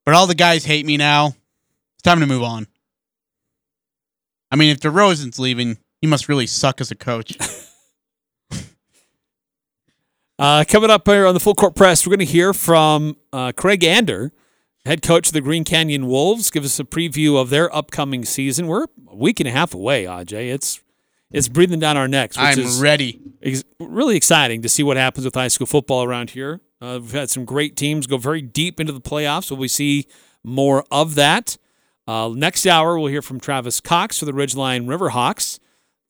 [0.06, 1.28] but all the guys hate me now.
[1.96, 2.68] It's time to move on.
[4.52, 7.38] I mean, if DeRozan's leaving, he must really suck as a coach.
[10.40, 13.52] Uh, coming up here on the full court press, we're going to hear from uh,
[13.52, 14.32] Craig Ahnder,
[14.86, 16.50] head coach of the Green Canyon Wolves.
[16.50, 18.68] Give us a preview of their upcoming season.
[18.68, 20.32] We're a week and a half away, Aj.
[20.32, 20.82] It's
[21.30, 23.20] it's breathing down our necks, which I'm is ready.
[23.44, 26.62] ex- really exciting to see what happens with high school football around here.
[26.82, 29.52] Uh, we've had some great teams go very deep into the playoffs.
[29.52, 30.08] Will we see
[30.42, 31.58] more of that?
[32.08, 35.60] Uh, next hour, we'll hear from Travis Cox for the Ridgeline Riverhawks.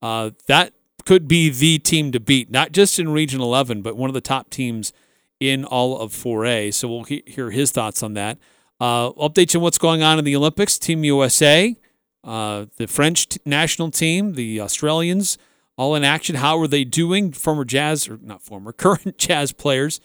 [0.03, 0.73] Uh, that
[1.05, 4.21] could be the team to beat, not just in Region 11, but one of the
[4.21, 4.93] top teams
[5.39, 6.73] in all of 4A.
[6.73, 8.37] So we'll he- hear his thoughts on that.
[8.79, 10.77] Uh, updates on what's going on in the Olympics.
[10.77, 11.75] Team USA,
[12.23, 15.37] uh, the French t- national team, the Australians,
[15.77, 16.35] all in action.
[16.35, 17.31] How are they doing?
[17.31, 19.99] Former Jazz, or not former, current Jazz players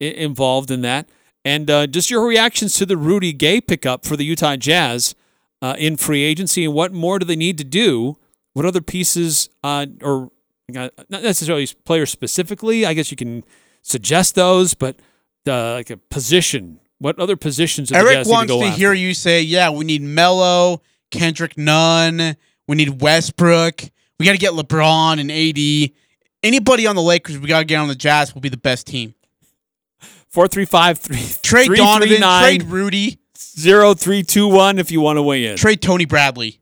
[0.00, 1.08] I- involved in that.
[1.44, 5.14] And uh, just your reactions to the Rudy Gay pickup for the Utah Jazz
[5.62, 8.16] uh, in free agency, and what more do they need to do?
[8.52, 10.30] What other pieces, uh, or
[10.74, 12.86] not necessarily players specifically?
[12.86, 13.44] I guess you can
[13.82, 14.96] suggest those, but
[15.46, 16.80] uh, like a position.
[16.98, 17.90] What other positions?
[17.90, 18.78] Eric wants to, after?
[18.78, 22.36] hear you say, "Yeah, we need Melo, Kendrick Nunn,
[22.68, 23.82] we need Westbrook,
[24.20, 25.92] we got to get LeBron and AD.
[26.42, 28.34] Anybody on the Lakers, we got to get on the Jazz.
[28.34, 29.14] Will be the best team.
[30.28, 34.90] Four three five three Trade Donovan, three, nine, trade Rudy, zero three two one if
[34.90, 35.56] you want to weigh in.
[35.56, 36.59] trade Tony Bradley.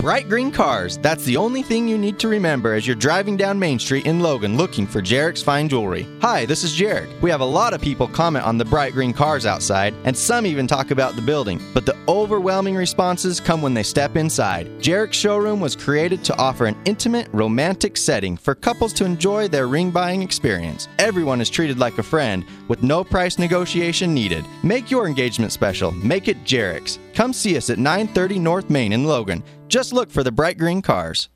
[0.00, 0.96] Bright green cars.
[0.96, 4.20] That's the only thing you need to remember as you're driving down Main Street in
[4.20, 6.06] Logan looking for Jarek's Fine Jewelry.
[6.22, 7.20] Hi, this is Jarek.
[7.20, 10.46] We have a lot of people comment on the bright green cars outside, and some
[10.46, 14.68] even talk about the building, but the overwhelming responses come when they step inside.
[14.80, 19.68] Jarek's showroom was created to offer an intimate, romantic setting for couples to enjoy their
[19.68, 20.88] ring buying experience.
[20.98, 24.46] Everyone is treated like a friend with no price negotiation needed.
[24.62, 25.90] Make your engagement special.
[25.92, 26.98] Make it Jarek's.
[27.12, 29.44] Come see us at 930 North Main in Logan.
[29.70, 31.28] Just look for the bright green cars.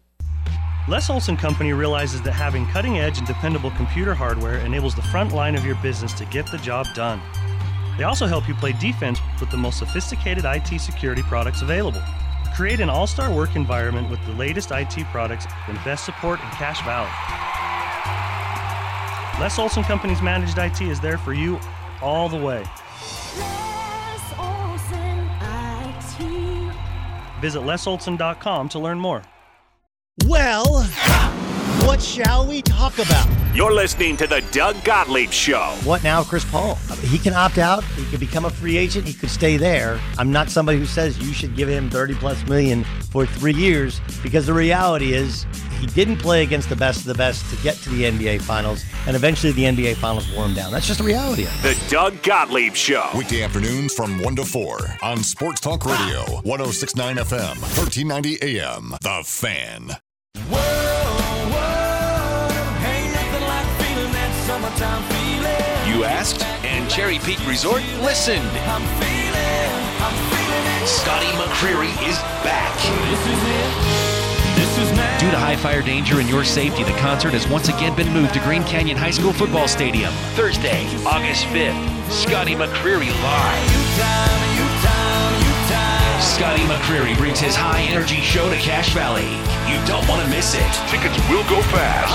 [0.89, 5.33] Les Olson Company realizes that having cutting edge and dependable computer hardware enables the front
[5.33, 7.23] line of your business to get the job done.
[7.97, 12.03] They also help you play defense with the most sophisticated IT security products available.
[12.57, 16.47] Create an all star work environment with the latest IT products and best support in
[16.47, 17.11] Cache Valley.
[19.41, 21.61] Les Olson Company's managed IT is there for you
[22.03, 22.65] all the way.
[27.45, 29.23] Visit lesolson.com to learn more.
[30.25, 30.65] Well,
[31.85, 33.29] what shall we talk about?
[33.55, 35.77] You're listening to the Doug Gottlieb Show.
[35.85, 36.77] What now, Chris Paul?
[37.03, 37.85] He can opt out.
[37.85, 39.07] He could become a free agent.
[39.07, 40.01] He could stay there.
[40.19, 44.01] I'm not somebody who says you should give him 30 plus million for three years
[44.23, 45.47] because the reality is
[45.79, 48.85] he didn't play against the best of the best to get to the NBA Finals,
[49.07, 50.73] and eventually the NBA Finals wore him down.
[50.73, 51.77] That's just the reality of it.
[51.77, 53.09] The Doug Gottlieb Show.
[53.15, 58.95] Weekday afternoons from 1 to 4 on Sports Talk Radio, 1069 FM, 1390 AM.
[59.03, 60.84] The Fan.
[65.89, 68.51] You asked, and Cherry Peak Resort listened.
[70.85, 72.75] Scotty McCreery is back.
[75.21, 78.35] Due to high fire danger and your safety, the concert has once again been moved
[78.35, 80.13] to Green Canyon High School Football Stadium.
[80.37, 82.13] Thursday, August 5th.
[82.13, 83.71] Scotty McCreery live.
[86.21, 89.31] Scotty McCreery brings his high energy show to Cache Valley.
[89.71, 90.67] You don't want to miss it.
[90.91, 92.11] Tickets will go fast.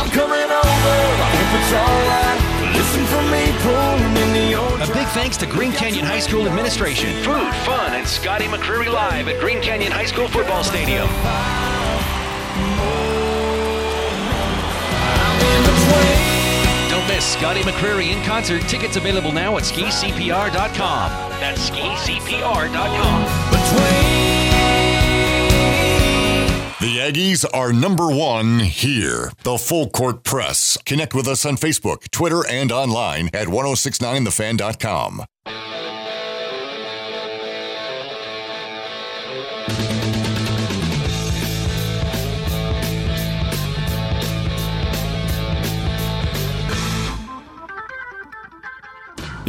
[4.81, 7.13] A big thanks to Green Canyon High School administration.
[7.23, 11.07] Food, fun, and Scotty McCreery live at Green Canyon High School Football Stadium.
[16.89, 18.61] Don't miss Scotty McCreery in concert.
[18.63, 21.11] Tickets available now at skicpr.com.
[21.39, 23.23] That's skicpr.com.
[26.79, 29.33] The Aggies are number one here.
[29.43, 30.77] The Full Court Press.
[30.85, 35.25] Connect with us on Facebook, Twitter, and online at 1069thefan.com.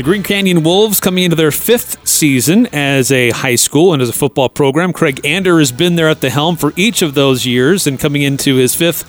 [0.00, 4.08] The Green Canyon Wolves coming into their fifth season as a high school and as
[4.08, 4.94] a football program.
[4.94, 8.22] Craig Ahnder has been there at the helm for each of those years and coming
[8.22, 9.02] into his fifth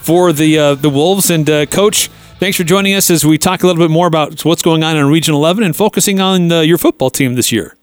[0.00, 1.28] for the uh, the Wolves.
[1.28, 2.08] And uh, Coach,
[2.38, 4.96] thanks for joining us as we talk a little bit more about what's going on
[4.96, 7.76] in Region 11 and focusing on uh, your football team this year.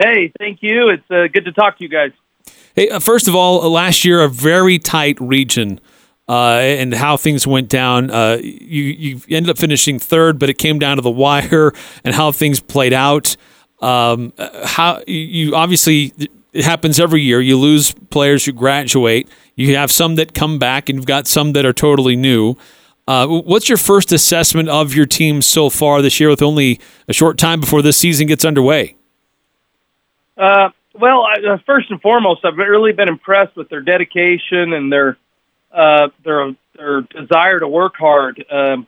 [0.00, 0.88] Hey, thank you.
[0.88, 2.10] It's uh, good to talk to you guys.
[2.74, 5.80] Hey, uh, first of all, last year a very tight region.
[6.28, 8.10] Uh, and how things went down.
[8.10, 11.72] Uh, you you ended up finishing third, but it came down to the wire
[12.04, 13.36] and how things played out.
[13.80, 14.32] Um,
[14.64, 16.12] how you obviously
[16.52, 17.40] it happens every year.
[17.40, 19.28] You lose players who graduate.
[19.56, 22.56] You have some that come back, and you've got some that are totally new.
[23.08, 27.12] Uh, what's your first assessment of your team so far this year, with only a
[27.12, 28.94] short time before this season gets underway?
[30.36, 34.92] Uh, well, I, uh, first and foremost, I've really been impressed with their dedication and
[34.92, 35.16] their
[35.72, 38.44] uh, their their desire to work hard.
[38.50, 38.86] Um,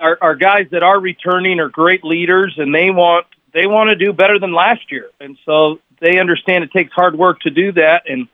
[0.00, 3.96] our, our guys that are returning are great leaders, and they want they want to
[3.96, 7.72] do better than last year, and so they understand it takes hard work to do
[7.72, 8.02] that.
[8.08, 8.28] And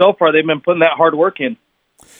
[0.00, 1.56] so far, they've been putting that hard work in.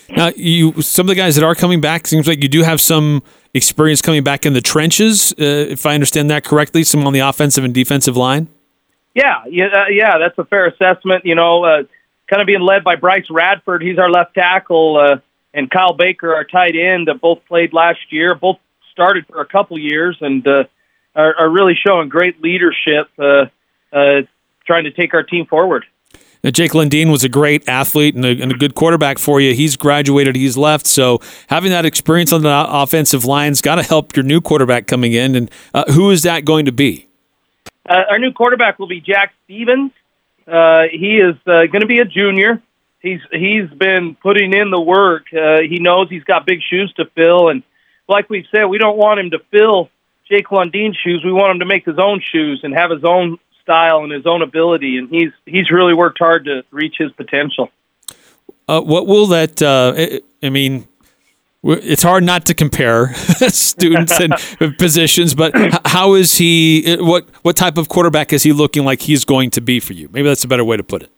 [0.09, 2.81] Now, you some of the guys that are coming back seems like you do have
[2.81, 3.23] some
[3.55, 6.85] experience coming back in the trenches, uh, if I understand that correctly.
[6.85, 8.49] Some on the offensive and defensive line.
[9.15, 10.19] Yeah, yeah, uh, yeah.
[10.19, 11.25] That's a fair assessment.
[11.25, 11.83] You know, uh,
[12.35, 13.81] kind of being led by Bryce Radford.
[13.81, 15.19] He's our left tackle, uh,
[15.53, 18.35] and Kyle Baker, our tight end, that both played last year.
[18.35, 18.59] Both
[18.91, 20.65] started for a couple years and uh,
[21.15, 23.45] are, are really showing great leadership, uh,
[23.93, 24.23] uh,
[24.67, 25.85] trying to take our team forward.
[26.43, 29.55] Now, Jake Lundeen was a great athlete and a, and a, good quarterback for you.
[29.55, 30.89] He's graduated, he's left.
[30.89, 35.13] So having that experience on the offensive line's got to help your new quarterback coming
[35.13, 35.37] in.
[35.37, 37.07] And uh, who is that going to be?
[37.89, 39.93] Uh, our new quarterback will be Jack Stevens.
[40.47, 42.63] Uh, he is uh, going to be a junior.
[43.01, 45.27] He's he's been putting in the work.
[45.33, 47.63] Uh, he knows he's got big shoes to fill, and
[48.09, 49.91] like we've said, we don't want him to fill
[50.29, 51.23] Jake Lundeen's shoes.
[51.25, 54.27] We want him to make his own shoes and have his own style and his
[54.27, 54.99] own ability.
[54.99, 57.71] And he's he's really worked hard to reach his potential.
[58.67, 59.61] Uh, what will that?
[59.61, 60.87] Uh, I mean,
[61.65, 64.35] it's hard not to compare students and
[64.79, 65.53] positions, but
[65.87, 66.97] how is he?
[67.01, 70.09] What what type of quarterback is he looking like he's going to be for you?
[70.13, 71.11] Maybe that's a better way to put it.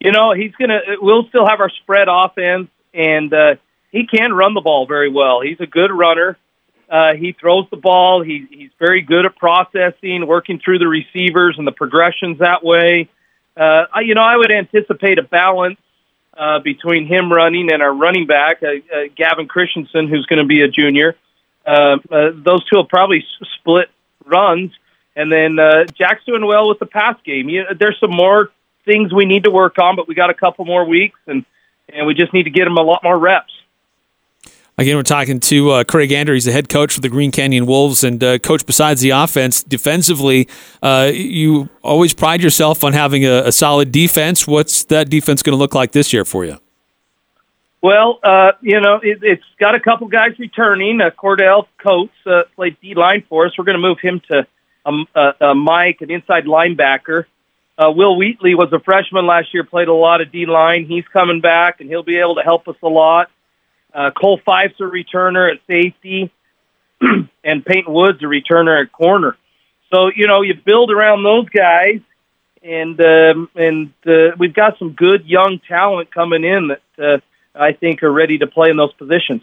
[0.00, 0.80] You know, he's gonna.
[1.00, 3.54] We'll still have our spread offense, and uh,
[3.90, 5.40] he can run the ball very well.
[5.40, 6.36] He's a good runner.
[6.90, 8.22] Uh, he throws the ball.
[8.22, 13.08] He, he's very good at processing, working through the receivers and the progressions that way.
[13.56, 15.78] Uh, I, you know, I would anticipate a balance
[16.36, 20.46] uh, between him running and our running back, uh, uh, Gavin Christensen, who's going to
[20.46, 21.16] be a junior.
[21.66, 23.88] Uh, uh, those two will probably s- split
[24.24, 24.72] runs.
[25.16, 27.48] And then uh, Jack's doing well with the pass game.
[27.48, 28.50] You, there's some more
[28.84, 31.44] things we need to work on, but we got a couple more weeks, and,
[31.88, 33.52] and we just need to get him a lot more reps.
[34.76, 36.34] Again, we're talking to uh, Craig Ahnder.
[36.34, 38.02] He's the head coach for the Green Canyon Wolves.
[38.02, 40.48] And, uh, coach, besides the offense, defensively,
[40.82, 44.48] uh, you always pride yourself on having a, a solid defense.
[44.48, 46.58] What's that defense going to look like this year for you?
[47.82, 51.00] Well, uh, you know, it, it's got a couple guys returning.
[51.00, 53.52] Uh, Cordell Coates uh, played D line for us.
[53.56, 54.44] We're going to move him to
[54.84, 55.06] um,
[55.58, 57.26] Mike, an inside linebacker.
[57.78, 60.86] Will Wheatley was a freshman last year, played a lot of D line.
[60.86, 63.30] He's coming back, and he'll be able to help us a lot.
[63.94, 66.32] Uh, Cole Fife's a returner at safety,
[67.44, 69.36] and Peyton Woods a returner at corner.
[69.92, 72.00] So you know you build around those guys,
[72.62, 77.18] and um, and uh, we've got some good young talent coming in that uh,
[77.54, 79.42] I think are ready to play in those positions.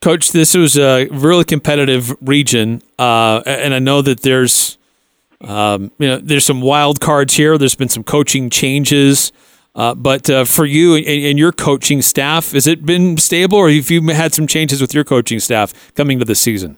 [0.00, 4.76] Coach, this was a really competitive region, uh, and I know that there's
[5.42, 7.56] um, you know there's some wild cards here.
[7.56, 9.30] There's been some coaching changes.
[9.74, 13.70] Uh, but uh, for you and, and, your coaching staff, has it been stable, or
[13.70, 16.76] have you had some changes with your coaching staff coming to the season?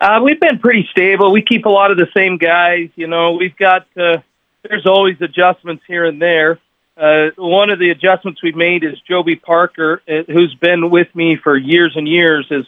[0.00, 1.32] Uh, we've been pretty stable.
[1.32, 2.88] We keep a lot of the same guys.
[2.96, 4.18] You know, we've got uh,
[4.62, 6.58] there's always adjustments here and there.
[6.96, 11.36] Uh, one of the adjustments we've made is Joby Parker, uh, who's been with me
[11.36, 12.64] for years and years, is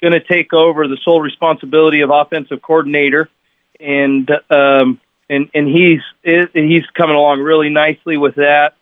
[0.00, 3.28] going to take over the sole responsibility of offensive coordinator,
[3.78, 5.00] and um,
[5.30, 8.75] and and he's he's coming along really nicely with that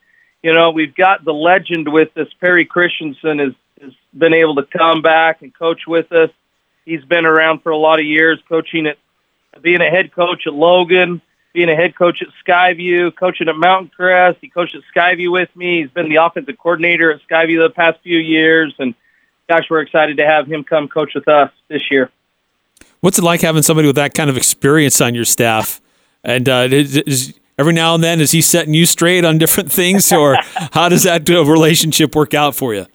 [0.44, 2.28] you know, we've got the legend with us.
[2.38, 6.28] Perry Christensen has, has been able to come back and coach with us.
[6.84, 8.98] He's been around for a lot of years, coaching at,
[9.62, 11.22] being a head coach at Logan,
[11.54, 14.36] being a head coach at Skyview, coaching at Mountain Crest.
[14.42, 15.80] He coached at Skyview with me.
[15.80, 18.94] He's been the offensive coordinator at Skyview the past few years, and
[19.48, 22.10] gosh, we're excited to have him come coach with us this year.
[23.00, 25.80] What's it like having somebody with that kind of experience on your staff?
[26.22, 30.12] And uh, is, every now and then is he setting you straight on different things,
[30.12, 30.36] or
[30.72, 32.86] how does that uh, relationship work out for you?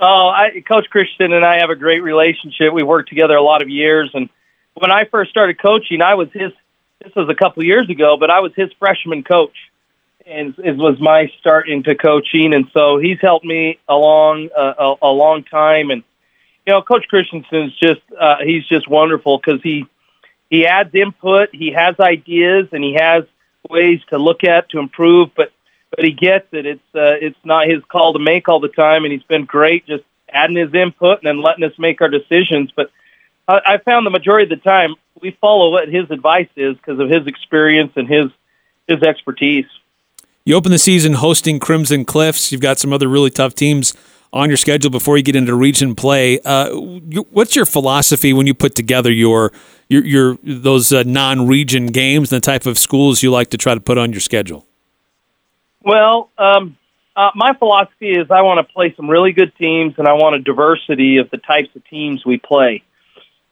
[0.00, 2.72] Oh, I, Coach Christensen and I have a great relationship.
[2.72, 4.28] We worked together a lot of years, and
[4.74, 6.52] when I first started coaching, I was his.
[7.02, 9.56] This was a couple years ago, but I was his freshman coach,
[10.26, 15.06] and it was my start into coaching, and so he's helped me along uh, a,
[15.06, 15.90] a long time.
[15.90, 16.02] And
[16.66, 19.86] you know, Coach Christensen's just uh, he's just wonderful because he
[20.50, 23.24] he adds input, he has ideas, and he has
[23.70, 25.52] ways to look at to improve, but
[25.90, 26.66] but he gets it.
[26.66, 29.86] It's uh, it's not his call to make all the time, and he's been great
[29.86, 32.70] just adding his input and then letting us make our decisions.
[32.74, 32.90] But
[33.48, 36.98] I, I found the majority of the time we follow what his advice is because
[36.98, 38.26] of his experience and his
[38.86, 39.66] his expertise.
[40.44, 42.50] You open the season hosting Crimson Cliffs.
[42.50, 43.94] You've got some other really tough teams
[44.32, 46.40] on your schedule before you get into region play.
[46.40, 46.70] Uh,
[47.30, 49.52] what's your philosophy when you put together your
[49.90, 53.74] your, your those uh, non-region games and the type of schools you like to try
[53.74, 54.66] to put on your schedule?
[55.82, 56.78] Well, um,
[57.16, 60.36] uh, my philosophy is I want to play some really good teams, and I want
[60.36, 62.82] a diversity of the types of teams we play.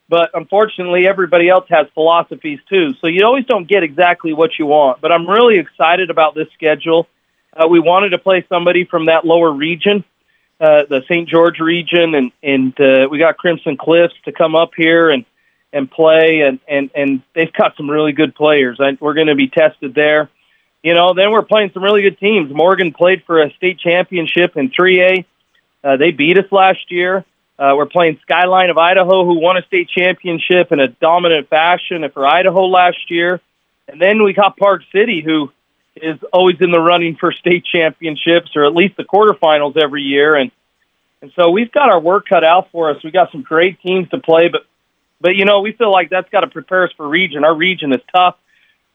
[0.08, 4.66] But unfortunately, everybody else has philosophies too, so you always don't get exactly what you
[4.66, 5.00] want.
[5.00, 7.08] But I'm really excited about this schedule.
[7.52, 10.04] Uh, we wanted to play somebody from that lower region,
[10.60, 11.28] uh, the St.
[11.28, 15.24] George region, and and uh, we got Crimson Cliffs to come up here and
[15.72, 18.78] and play, and and and they've got some really good players.
[18.80, 20.30] I, we're going to be tested there
[20.82, 22.52] you know, then we're playing some really good teams.
[22.52, 25.24] Morgan played for a state championship in 3A.
[25.82, 27.24] Uh, they beat us last year.
[27.58, 32.08] Uh, we're playing Skyline of Idaho, who won a state championship in a dominant fashion
[32.14, 33.40] for Idaho last year.
[33.88, 35.50] And then we got Park City, who
[35.96, 40.36] is always in the running for state championships or at least the quarterfinals every year.
[40.36, 40.52] And
[41.20, 43.02] and so we've got our work cut out for us.
[43.02, 44.66] We got some great teams to play, but
[45.20, 47.44] but you know we feel like that's got to prepare us for region.
[47.44, 48.36] Our region is tough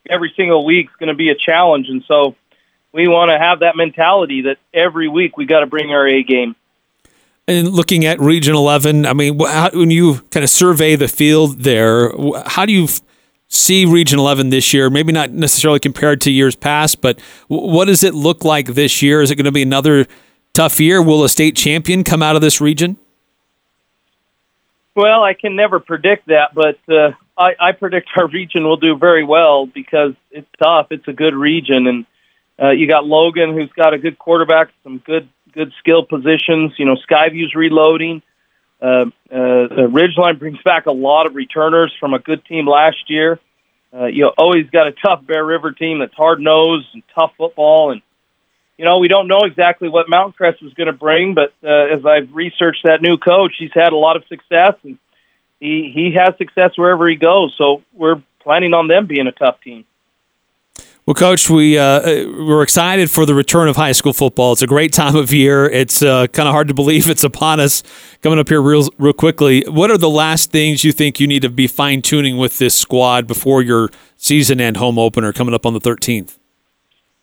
[0.09, 2.35] every single week is going to be a challenge, and so
[2.91, 6.23] we want to have that mentality that every week we got to bring our A
[6.23, 6.55] game.
[7.47, 11.59] And looking at Region 11, I mean, how, when you kind of survey the field
[11.59, 12.11] there,
[12.45, 12.87] how do you
[13.49, 14.89] see Region 11 this year?
[14.89, 17.19] Maybe not necessarily compared to years past, but
[17.49, 19.21] what does it look like this year?
[19.21, 20.07] Is it going to be another
[20.53, 21.01] tough year?
[21.01, 22.97] Will a state champion come out of this region?
[24.95, 28.95] Well, I can never predict that, but uh, I, I predict our region will do
[28.95, 30.87] very well because it's tough.
[30.91, 32.05] It's a good region, and
[32.61, 36.73] uh, you got Logan, who's got a good quarterback, some good good skill positions.
[36.77, 38.21] You know, Skyview's reloading.
[38.81, 43.39] Uh, uh, Ridgeline brings back a lot of returners from a good team last year.
[43.93, 47.91] Uh, you always got a tough Bear River team that's hard nosed and tough football,
[47.91, 48.01] and
[48.77, 51.33] you know we don't know exactly what Mountain Crest is going to bring.
[51.33, 54.97] But uh, as I've researched that new coach, he's had a lot of success and
[55.59, 57.55] he he has success wherever he goes.
[57.57, 59.85] So we're planning on them being a tough team.
[61.05, 64.53] Well, Coach, we uh, we're excited for the return of high school football.
[64.53, 65.65] It's a great time of year.
[65.65, 67.83] It's uh, kind of hard to believe it's upon us
[68.21, 69.65] coming up here real real quickly.
[69.67, 72.73] What are the last things you think you need to be fine tuning with this
[72.73, 76.37] squad before your season and home opener coming up on the 13th?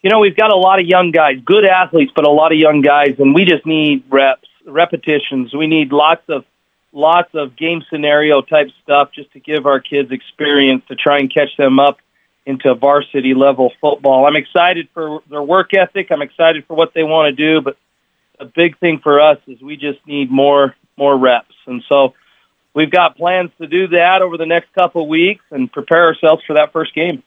[0.03, 2.59] You know, we've got a lot of young guys, good athletes, but a lot of
[2.59, 5.53] young guys, and we just need reps, repetitions.
[5.55, 6.45] We need lots of
[6.93, 11.33] lots of game scenario type stuff just to give our kids experience to try and
[11.33, 11.99] catch them up
[12.47, 14.27] into varsity level football.
[14.27, 16.09] I'm excited for their work ethic.
[16.11, 17.77] I'm excited for what they want to do, but
[18.41, 21.55] a big thing for us is we just need more more reps.
[21.67, 22.15] And so
[22.75, 26.43] we've got plans to do that over the next couple of weeks and prepare ourselves
[26.47, 27.23] for that first game.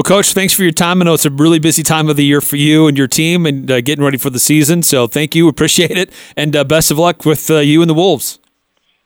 [0.00, 1.02] Well, Coach, thanks for your time.
[1.02, 3.44] I know it's a really busy time of the year for you and your team
[3.44, 4.82] and uh, getting ready for the season.
[4.82, 5.46] So thank you.
[5.46, 6.10] Appreciate it.
[6.38, 8.38] And uh, best of luck with uh, you and the Wolves.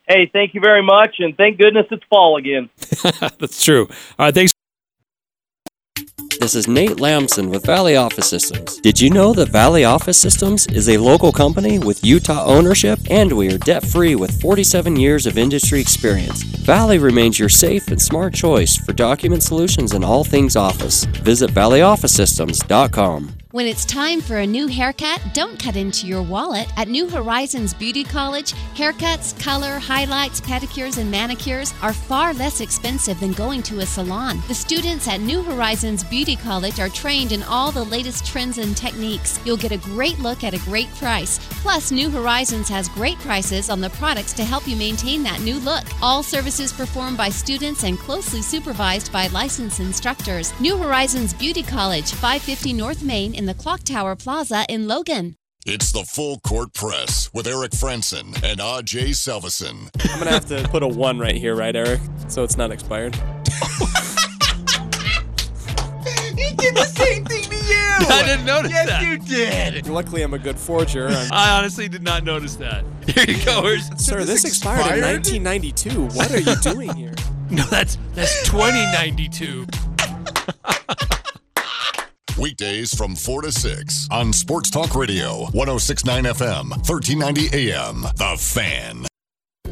[0.06, 2.70] Hey, thank you very much, and thank goodness it's fall again.
[3.40, 3.88] That's true.
[4.20, 4.53] All right, thanks.
[6.44, 8.76] This is Nate Lamson with Valley Office Systems.
[8.82, 13.32] Did you know that Valley Office Systems is a local company with Utah ownership and
[13.32, 16.42] we are debt free with 47 years of industry experience?
[16.42, 21.06] Valley remains your safe and smart choice for document solutions and all things office.
[21.06, 23.43] Visit valleyofficesystems.com.
[23.54, 26.66] When it's time for a new haircut, don't cut into your wallet.
[26.76, 33.20] At New Horizons Beauty College, haircuts, color, highlights, pedicures, and manicures are far less expensive
[33.20, 34.42] than going to a salon.
[34.48, 38.76] The students at New Horizons Beauty College are trained in all the latest trends and
[38.76, 39.38] techniques.
[39.44, 41.38] You'll get a great look at a great price.
[41.62, 45.60] Plus, New Horizons has great prices on the products to help you maintain that new
[45.60, 45.84] look.
[46.02, 50.52] All services performed by students and closely supervised by licensed instructors.
[50.58, 55.36] New Horizons Beauty College, 550 North Main in the Clock Tower Plaza in Logan.
[55.66, 59.88] It's the Full Court Press with Eric Frandsen and AJ Salvesen.
[60.12, 62.00] I'm gonna have to put a one right here, right, Eric?
[62.28, 63.16] So it's not expired.
[66.36, 67.64] He did the same thing to you.
[68.10, 68.86] I didn't notice that.
[68.86, 69.02] yes, that.
[69.04, 69.86] you did.
[69.86, 71.08] Luckily, I'm a good forger.
[71.08, 72.84] I'm- I honestly did not notice that.
[73.06, 73.62] Here you go.
[73.62, 76.06] Here's- Sir, this, expired, in 1992.
[76.16, 77.14] What are you doing here?
[77.50, 79.66] No, that's that's 2092.
[82.38, 88.02] Weekdays from 4 to 6 on Sports Talk Radio, 1069 FM, 1390 AM.
[88.02, 89.06] The Fan.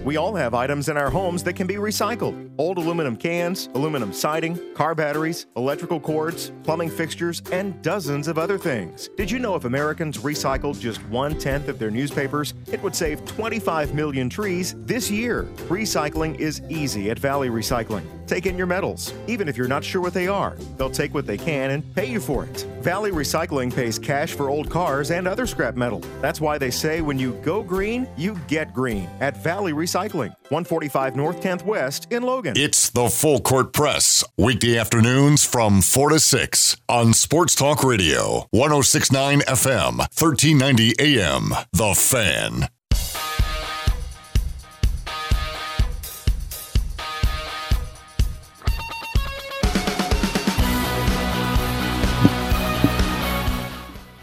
[0.04, 4.12] We all have items in our homes that can be recycled old aluminum cans, aluminum
[4.12, 9.08] siding, car batteries, electrical cords, plumbing fixtures, and dozens of other things.
[9.16, 13.24] Did you know if Americans recycled just one tenth of their newspapers, it would save
[13.24, 15.44] 25 million trees this year?
[15.68, 18.04] Recycling is easy at Valley Recycling.
[18.26, 20.56] Take in your metals, even if you're not sure what they are.
[20.76, 22.66] They'll take what they can and pay you for it.
[22.80, 26.00] Valley Recycling pays cash for old cars and other scrap metal.
[26.20, 31.16] That's why they say when you go green, you get green at Valley Recycling, 145
[31.16, 32.54] North 10th West in Logan.
[32.56, 38.46] It's the Full Court Press, weekday afternoons from 4 to 6 on Sports Talk Radio,
[38.50, 41.50] 1069 FM, 1390 AM.
[41.72, 42.68] The Fan.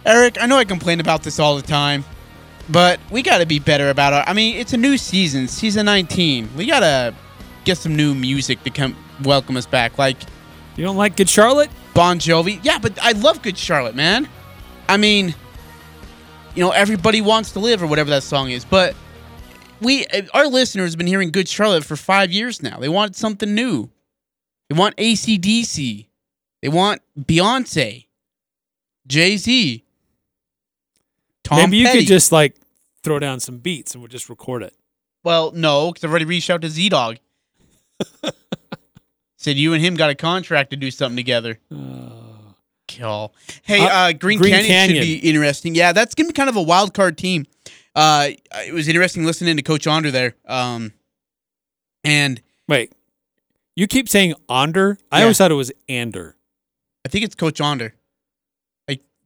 [0.09, 2.03] Eric, I know I complain about this all the time,
[2.67, 4.27] but we got to be better about it.
[4.27, 6.49] I mean, it's a new season, season 19.
[6.57, 7.13] We got to
[7.63, 9.99] get some new music to come welcome us back.
[9.99, 10.17] Like,
[10.75, 11.69] you don't like Good Charlotte?
[11.93, 12.59] Bon Jovi.
[12.63, 14.27] Yeah, but I love Good Charlotte, man.
[14.87, 15.35] I mean,
[16.55, 18.95] you know, everybody wants to live or whatever that song is, but
[19.79, 22.79] we eh, our listeners have been hearing Good Charlotte for 5 years now.
[22.79, 23.91] They want something new.
[24.71, 26.07] They want ACDC.
[26.63, 28.07] They want Beyonce.
[29.05, 29.83] Jay-Z.
[31.43, 31.99] Tom Maybe you Petty.
[31.99, 32.55] could just like
[33.03, 34.73] throw down some beats and we'll just record it.
[35.23, 37.17] Well, no, because I've already reached out to Z Dog.
[39.37, 41.59] Said you and him got a contract to do something together.
[42.87, 43.33] Kill.
[43.63, 44.95] Hey, Uh, uh, Green, Green Canyon, Canyon.
[45.03, 45.75] should be interesting.
[45.75, 47.45] Yeah, that's gonna be kind of a wild card team.
[47.95, 48.29] Uh,
[48.65, 50.35] it was interesting listening to Coach Onder there.
[50.45, 50.93] Um,
[52.03, 52.93] and Wait,
[53.75, 54.97] you keep saying Onder?
[55.11, 55.23] I Yeah.
[55.23, 56.35] always thought it was Ander.
[57.05, 57.95] I think it's Coach Onder.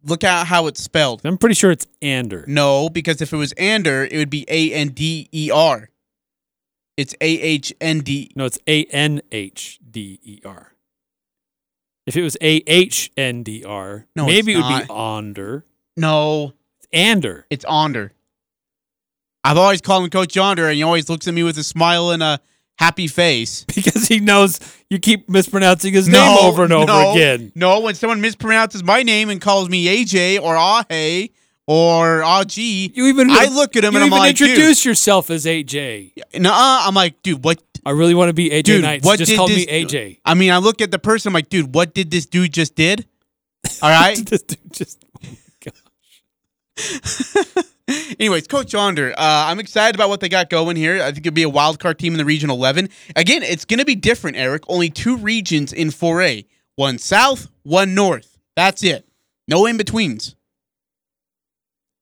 [0.06, 1.22] Look at how it's spelled.
[1.24, 2.44] I'm pretty sure it's Ander.
[2.48, 5.90] No, because if it was Ander, it would be A N D E R.
[6.98, 8.32] It's A H N D.
[8.36, 10.74] No, it's A N H D E R.
[12.06, 14.90] If it was A H N D R, No, maybe it would be not.
[14.90, 15.66] Onder.
[15.96, 17.46] No, It's Ander.
[17.50, 18.12] It's Onder.
[19.46, 22.12] I've always called him Coach Onder, and he always looks at me with a smile
[22.12, 22.40] and a
[22.78, 23.66] happy face.
[23.76, 24.60] Because he knows
[24.90, 27.52] you keep mispronouncing his name over and over no, again.
[27.56, 31.30] No, when someone mispronounces my name and calls me AJ or Ahe
[31.66, 36.14] or Aji, You even I look at him and I'm like, introduce yourself as AJ.
[36.16, 36.84] dude, nuh-uh.
[36.88, 37.62] I'm like, dude, what?
[37.86, 39.06] I really want to be AJ Dude, Knights.
[39.06, 40.20] what Just call this, me AJ.
[40.24, 41.30] I mean, I look at the person.
[41.30, 43.06] I'm like, dude, what did this dude just did?
[43.82, 44.18] All right.
[44.26, 45.04] This dude just
[46.78, 47.64] oh
[48.20, 51.02] Anyways, Coach Onder, uh, I'm excited about what they got going here.
[51.02, 52.90] I think it'll be a wild card team in the Region 11.
[53.16, 54.64] Again, it's going to be different, Eric.
[54.68, 58.38] Only two regions in 4A one South, one North.
[58.56, 59.08] That's it.
[59.48, 60.36] No in betweens.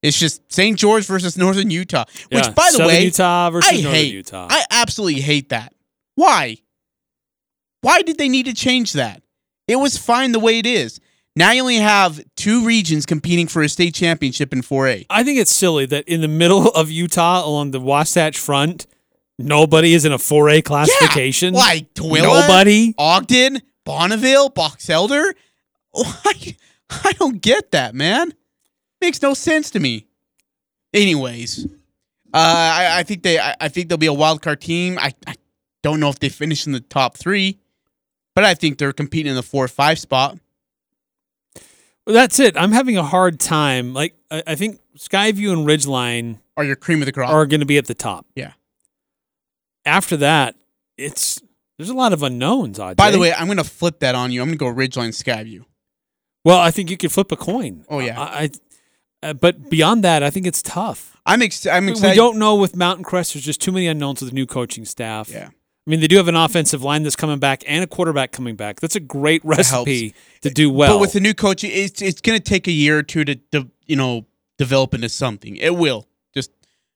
[0.02, 0.78] It's just St.
[0.78, 4.14] George versus Northern Utah, which, Yeah, by the Southern way, Utah versus I Northern hate.
[4.14, 4.48] Utah.
[4.50, 5.74] I absolutely hate that.
[6.16, 6.58] Why?
[7.82, 9.22] Why did they need to change that?
[9.68, 11.00] It was fine the way it is.
[11.36, 15.06] Now you only have two regions competing for a state championship in 4A.
[15.10, 18.86] I think it's silly that in the middle of Utah along the Wasatch front,
[19.40, 21.54] nobody is in a 4A classification.
[21.54, 22.94] Like Tooele, Nobody.
[22.98, 25.34] Ogden, Bonneville, Box Elder.
[25.96, 26.58] I,
[26.90, 28.34] I don't get that, man.
[29.00, 30.08] Makes no sense to me.
[30.94, 35.00] Anyways, uh, I, I think they, I, I think they'll be a wild card team.
[35.00, 35.36] I, I
[35.82, 37.60] don't know if they finish in the top three,
[38.36, 40.38] but I think they're competing in the four or five spot.
[42.06, 42.58] Well, That's it.
[42.58, 43.94] I'm having a hard time.
[43.94, 47.30] Like I, I think Skyview and Ridgeline Are your cream of the crop?
[47.32, 48.26] are going to be at the top.
[48.36, 48.54] Yeah.
[49.86, 50.56] After that,
[50.98, 51.42] it's
[51.78, 52.78] there's a lot of unknowns.
[52.80, 52.96] Aj.
[52.96, 54.42] By the way, I'm going to flip that on you.
[54.42, 55.64] I'm going to go Ridgeline Skyview.
[56.46, 57.86] well, I think you could flip a coin.
[57.90, 58.20] Oh, yeah.
[58.20, 58.50] I, I
[59.24, 61.16] uh, but beyond that, I think it's tough.
[61.26, 62.12] I'm ex- I'm We- excited.
[62.12, 63.34] We don't know with Mountain Crest.
[63.34, 65.30] There's just too many unknowns with the new coaching staff.
[65.30, 65.50] Yeah.
[65.86, 68.56] I mean, they do have an offensive line that's coming back and a quarterback coming
[68.56, 68.80] back.
[68.80, 70.94] That's a great recipe to do well.
[70.94, 73.36] But with the new coach, it's it's going to take a year or two to,
[73.52, 74.28] to you know
[74.60, 75.56] develop into something.
[75.56, 76.08] It will.
[76.36, 76.52] Just,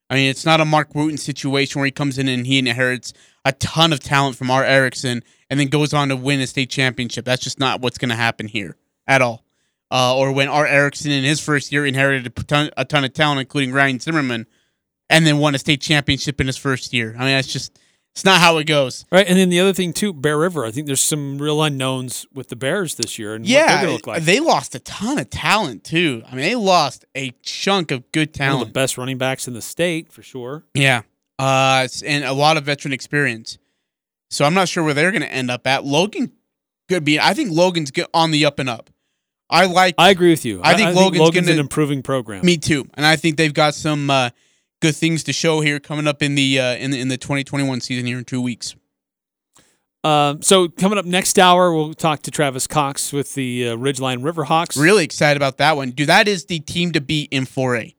[0.08, 3.12] I mean, it's not a Mark Wooten situation where he comes in and he inherits
[3.44, 6.70] a ton of talent from our Erickson and then goes on to win a state
[6.70, 7.26] championship.
[7.26, 8.78] That's just not what's going to happen here
[9.08, 9.44] at all.
[9.92, 13.14] Uh, or when our Erickson in his first year inherited a ton, a ton of
[13.14, 14.46] talent, including Ryan Zimmerman,
[15.10, 17.16] and then won a state championship in his first year.
[17.18, 17.80] I mean, that's just
[18.16, 19.06] It's not how it goes.
[19.12, 20.66] Right, and then the other thing too, Bear River.
[20.66, 23.82] I think there's some real unknowns with the Bears this year, and what they're Yeah,
[23.82, 24.24] gonna look like.
[24.24, 26.24] they lost a ton of talent too.
[26.26, 28.68] I mean, they lost a chunk of good One of talent.
[28.68, 30.64] the best running backs in the state for sure.
[30.74, 31.02] Yeah.
[31.38, 33.58] Uh, and a lot of veteran experience.
[34.30, 35.84] So I'm not sure where they're going to end up at.
[35.84, 36.32] Logan
[36.88, 37.20] could be.
[37.20, 38.90] I think Logan's on the up and up.
[39.50, 39.96] I like.
[39.98, 40.62] I agree with you.
[40.64, 42.46] I think Logan's, Logan's gonna, an improving program.
[42.46, 42.88] Me too.
[42.96, 44.30] And I think they've got some uh,
[44.82, 47.82] good things to show here coming up in the uh, in the in the 2021
[47.82, 48.76] season here in two weeks.
[50.04, 54.22] Um, so coming up next hour, we'll talk to Travis Cox with the uh, Ridgeline
[54.22, 54.80] Riverhawks.
[54.80, 56.10] Really excited about that one, dude.
[56.10, 57.96] That is the team to beat in 4A.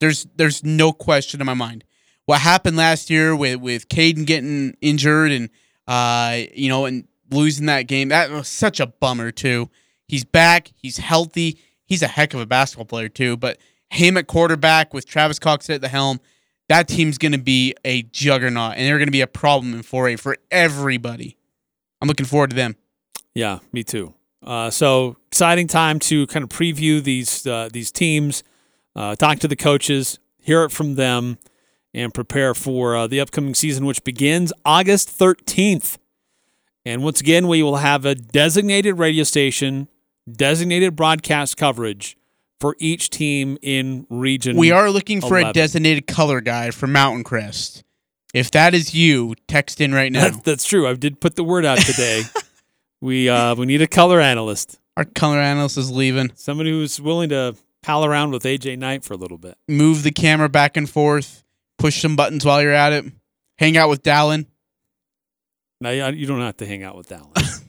[0.00, 1.84] There's there's no question in my mind.
[2.24, 5.50] What happened last year with with Caden getting injured and
[5.86, 9.68] uh you know and losing that game that was such a bummer too.
[10.08, 10.72] He's back.
[10.74, 11.58] He's healthy.
[11.84, 13.36] He's a heck of a basketball player too.
[13.36, 13.58] But
[13.90, 16.20] him at quarterback with Travis Cox at the helm,
[16.68, 19.80] that team's going to be a juggernaut and they're going to be a problem in
[19.80, 21.36] 4A for everybody.
[22.00, 22.76] I'm looking forward to them.
[23.34, 24.14] Yeah, me too.
[24.42, 28.42] Uh, so exciting time to kind of preview these uh, these teams,
[28.96, 31.38] uh, talk to the coaches, hear it from them,
[31.92, 35.98] and prepare for uh, the upcoming season, which begins August 13th.
[36.86, 39.88] And once again, we will have a designated radio station,
[40.30, 42.16] designated broadcast coverage
[42.60, 44.56] for each team in region.
[44.56, 47.82] We are looking for a designated color guy for Mountain Crest.
[48.32, 50.24] If that is you, text in right now.
[50.28, 50.86] That's, that's true.
[50.86, 52.22] I did put the word out today.
[53.00, 56.30] we uh, we need a color analyst, Our color analyst is leaving.
[56.36, 59.56] somebody who's willing to pal around with AJ Knight for a little bit.
[59.66, 61.44] Move the camera back and forth.
[61.78, 63.06] Push some buttons while you're at it.
[63.58, 64.46] Hang out with Dallin.
[65.80, 67.32] Now you you don't have to hang out with Dallin.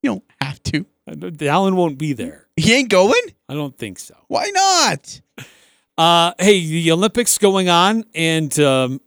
[0.00, 0.86] You don't have to.
[1.08, 2.46] Dallin won't be there.
[2.58, 3.20] He ain't going?
[3.48, 4.14] I don't think so.
[4.28, 5.20] Why not?
[5.96, 9.00] Uh, hey, the Olympics going on, and um,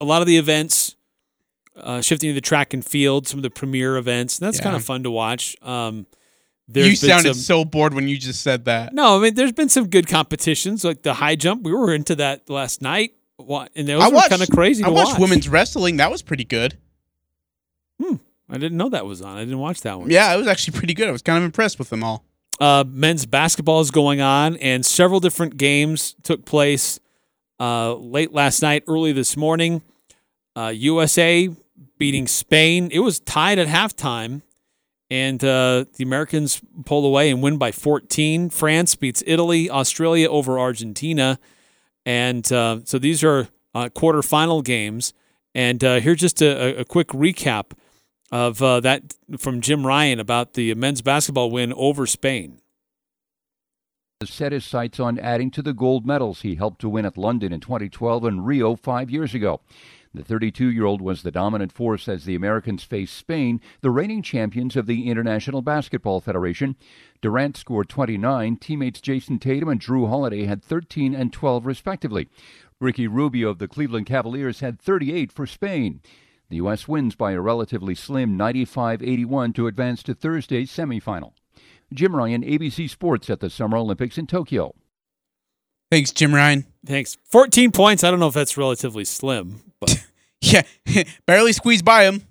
[0.00, 0.96] a lot of the events
[1.76, 4.38] uh, shifting to the track and field, some of the premier events.
[4.38, 5.56] And that's kind of fun to watch.
[5.60, 6.06] Um,
[6.68, 8.94] You been sounded some- so bored when you just said that.
[8.94, 11.64] No, I mean, there's been some good competitions, like the high jump.
[11.64, 15.10] We were into that last night, and those I were kind of crazy I watched
[15.12, 15.20] watch.
[15.20, 15.98] women's wrestling.
[15.98, 16.78] That was pretty good.
[18.02, 18.14] Hmm.
[18.48, 19.36] I didn't know that was on.
[19.36, 20.10] I didn't watch that one.
[20.10, 21.08] Yeah, it was actually pretty good.
[21.08, 22.24] I was kind of impressed with them all.
[22.60, 26.98] Uh, men's basketball is going on, and several different games took place
[27.60, 29.82] uh, late last night, early this morning.
[30.56, 31.48] Uh, USA
[31.98, 32.88] beating Spain.
[32.92, 34.42] It was tied at halftime,
[35.08, 38.50] and uh, the Americans pull away and win by 14.
[38.50, 41.38] France beats Italy, Australia over Argentina.
[42.04, 45.14] And uh, so these are uh, quarterfinal games.
[45.54, 47.72] And here's just a, a quick recap
[48.30, 52.60] of uh, that from Jim Ryan about the men's basketball win over Spain.
[54.24, 57.52] set his sights on adding to the gold medals he helped to win at London
[57.52, 59.60] in 2012 and Rio five years ago.
[60.14, 64.22] The 32 year old was the dominant force as the Americans faced Spain, the reigning
[64.22, 66.76] champions of the International Basketball Federation.
[67.20, 72.28] Durant scored 29, teammates Jayson Tatum and Jrue Holiday had 13 and 12, respectively.
[72.80, 76.00] Ricky Rubio of the Cleveland Cavaliers had 38 for Spain.
[76.50, 76.88] The U.S.
[76.88, 81.32] wins by a relatively slim 95 81 to advance to Thursday's semifinal.
[81.92, 84.74] Jim Ryan, ABC Sports at the Summer Olympics in Tokyo.
[85.90, 86.66] Thanks, Jim Ryan.
[86.84, 87.16] Thanks.
[87.24, 88.04] 14 points.
[88.04, 90.04] I don't know if that's relatively slim, but
[90.40, 90.62] Yeah,
[91.26, 92.26] barely squeezed by him.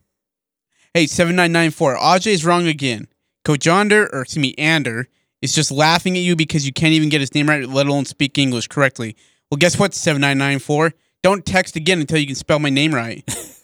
[0.93, 1.97] Hey, 7994.
[1.97, 3.07] Ajay's wrong again.
[3.43, 5.07] Coach Onder, or excuse me, Ander,
[5.41, 8.05] is just laughing at you because you can't even get his name right, let alone
[8.05, 9.15] speak English correctly.
[9.49, 10.93] Well, guess what, 7994?
[11.23, 13.23] Don't text again until you can spell my name right.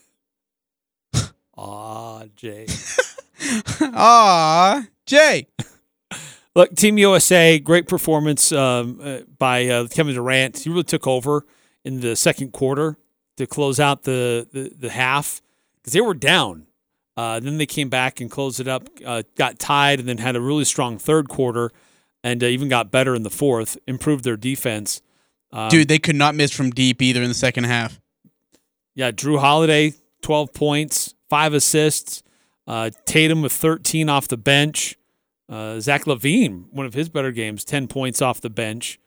[1.57, 2.67] ah, Jay.
[3.81, 5.47] Ah, Jay.
[6.55, 10.59] Look, Team USA, great performance um, uh, by uh, Kevin Durant.
[10.59, 11.45] He really took over
[11.83, 12.97] in the second quarter
[13.37, 15.41] to close out the the, the half
[15.75, 16.67] because they were down.
[17.15, 20.35] Uh, then they came back and closed it up, uh, got tied, and then had
[20.35, 21.71] a really strong third quarter,
[22.23, 23.77] and uh, even got better in the fourth.
[23.87, 25.01] Improved their defense.
[25.51, 27.99] Um, Dude, they could not miss from deep either in the second half.
[28.95, 32.23] Yeah, Jrue Holiday, 12 points, five assists.
[32.65, 34.97] Uh, Tatum with 13 off the bench.
[35.49, 38.99] Uh, Zach LaVine, one of his better games, 10 points off the bench.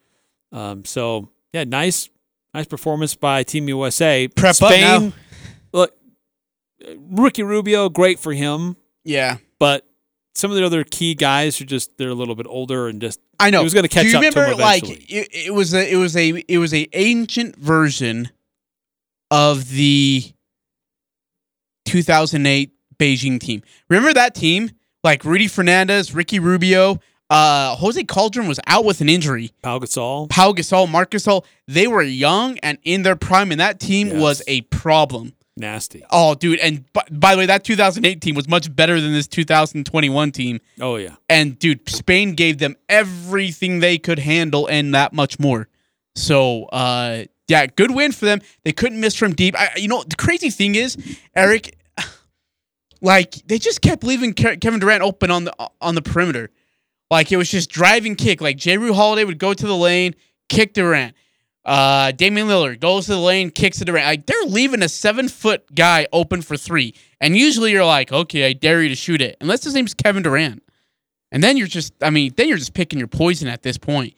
[0.53, 2.11] Um, so, yeah, nice
[2.57, 4.29] nice performance by Team USA.
[4.29, 5.12] Prep up now.
[5.73, 5.95] Look,
[7.11, 8.77] Ricky Rubio, great for him.
[9.05, 9.39] Yeah.
[9.59, 9.87] But
[10.35, 13.21] some of the other key guys are just, they're a little bit older and just,
[13.39, 13.59] I know.
[13.59, 14.93] He was going to catch up to remember, him eventually.
[14.93, 18.31] Like it, it was a it was a it was a ancient version
[19.31, 20.25] of the
[21.87, 23.62] 2008 Beijing team.
[23.89, 24.70] Remember that team?
[25.05, 26.99] Like Rudy Fernandez, Ricky Rubio,
[27.30, 29.53] uh, Jose Calderon was out with an injury.
[29.62, 31.45] Pau Gasol, Pau Gasol, Marcus Gasol.
[31.66, 34.16] They were young and in their prime, and that team Yes.
[34.20, 35.32] was a problem.
[35.59, 36.03] Nasty.
[36.11, 39.26] Oh, dude, and by, by the way, that 2008 team was much better than this
[39.26, 40.61] 2021 team.
[40.80, 41.14] Oh yeah.
[41.30, 45.68] And dude, Spain gave them everything they could handle and that much more.
[46.14, 48.41] So, uh, yeah, good win for them.
[48.65, 49.59] They couldn't miss from deep.
[49.59, 50.97] I, you know, the crazy thing is,
[51.35, 51.79] Eric,
[53.01, 56.51] like they just kept leaving Kevin Durant open on the on the perimeter.
[57.11, 58.41] Like it was just driving kick.
[58.41, 60.15] Like Jrue Holiday would go to the lane,
[60.49, 61.15] kick Durant.
[61.65, 64.07] Uh, Damian Lillard goes to the lane, kicks to Durant.
[64.07, 66.95] Like they're leaving a seven foot guy open for three.
[67.21, 70.23] And usually you're like, okay, I dare you to shoot it, unless his name's Kevin
[70.23, 70.63] Durant.
[71.33, 74.15] And then you're just, I mean, then you're just picking your poison at this point.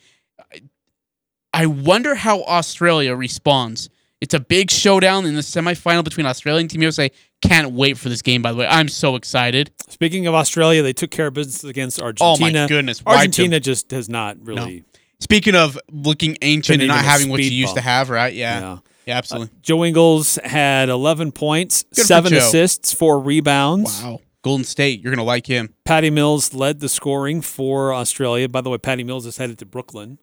[1.52, 3.88] I wonder how Australia responds.
[4.20, 7.10] It's a big showdown in the semifinal between Australia and Team USA.
[7.40, 8.66] Can't wait for this game, by the way.
[8.66, 9.70] I'm so excited.
[9.88, 12.58] Speaking of Australia, they took care of business against Argentina.
[12.58, 14.84] Oh, my goodness, Argentina just has not really.
[15.20, 18.34] Speaking of looking ancient and not having what you used to have, right?
[18.34, 18.60] Yeah.
[18.60, 18.78] Yeah.
[19.06, 19.48] Yeah, absolutely.
[19.48, 24.02] Uh, Joe Ingles had 11 points, Good seven assists, four rebounds.
[24.02, 24.20] wow.
[24.42, 25.74] Golden State, you're going to like him.
[25.86, 28.50] Patty Mills led the scoring for Australia.
[28.50, 30.18] By the way, Patty Mills is headed to Brooklyn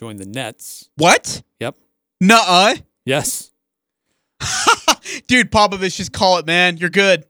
[0.00, 0.88] to join the Nets.
[0.96, 1.42] What?
[1.60, 1.76] Yep.
[2.20, 2.76] Nuh-uh.
[3.04, 3.50] Yes.
[5.26, 6.76] Dude, Popovich, just call it, man.
[6.76, 7.24] You're good.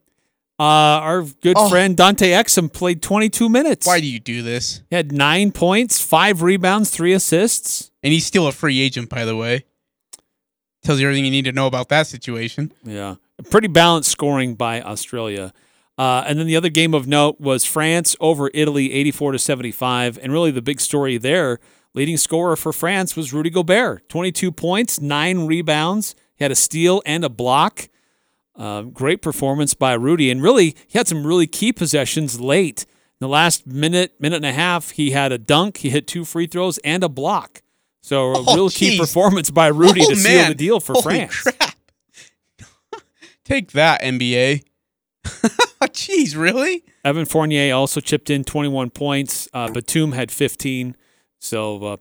[0.58, 1.68] Uh, our good Oh.
[1.70, 3.86] friend Dante Exum played 22 minutes.
[3.86, 4.82] Why do you do this?
[4.90, 7.90] He had nine points, five rebounds, three assists.
[8.02, 9.64] And he's still a free agent, by the way.
[10.82, 12.72] Tells you everything you need to know about that situation.
[12.84, 13.16] Yeah.
[13.50, 15.52] Pretty balanced scoring by Australia.
[15.98, 20.18] Uh, and then the other game of note was France over Italy, 84 to 75.
[20.22, 21.58] And really the big story there,
[21.95, 26.14] leading scorer for France was Rudy Gobert, 22 points, nine rebounds.
[26.36, 27.88] He had a steal and a block.
[28.57, 30.30] Um, great performance by Rudy.
[30.30, 32.82] And really, he had some really key possessions late.
[33.20, 36.24] In the last minute, minute and a half, he had a dunk, he hit two
[36.24, 37.62] free throws, and a block.
[38.03, 41.03] So a Oh, real key performance by Rudy Oh, to seal the deal for Holy
[41.03, 41.43] France.
[41.43, 41.74] crap.
[43.45, 44.62] Take that, NBA.
[45.24, 46.84] Jeez, really?
[47.05, 49.49] Evan Fournier also chipped in 21 points.
[49.53, 50.97] Uh, Batum had 15.
[51.41, 51.97] So uh,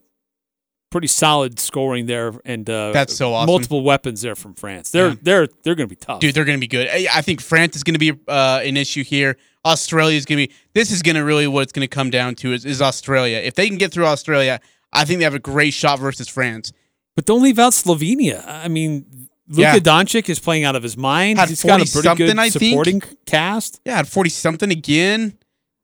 [0.91, 3.47] pretty solid scoring there, and uh, That's so awesome.
[3.47, 4.91] Multiple weapons there from France.
[4.91, 5.15] They're Yeah.
[5.21, 6.19] they're they're going to be tough.
[6.19, 6.87] Dude, they're going to be good.
[6.89, 9.37] I think France is going to be uh, an issue here.
[9.65, 10.53] Australia is going to be.
[10.73, 13.37] This is going to really what it's going to come down to is, is Australia.
[13.37, 14.59] If they can get through Australia,
[14.93, 16.71] I think they have a great shot versus France.
[17.15, 18.43] But don't leave out Slovenia.
[18.47, 19.05] I mean,
[19.49, 19.75] Luka Yeah.
[19.79, 21.37] Doncic is playing out of his mind.
[21.39, 22.71] Had He's got a pretty something, good I think.
[22.71, 23.81] supporting cast.
[23.85, 25.37] Yeah, had forty something again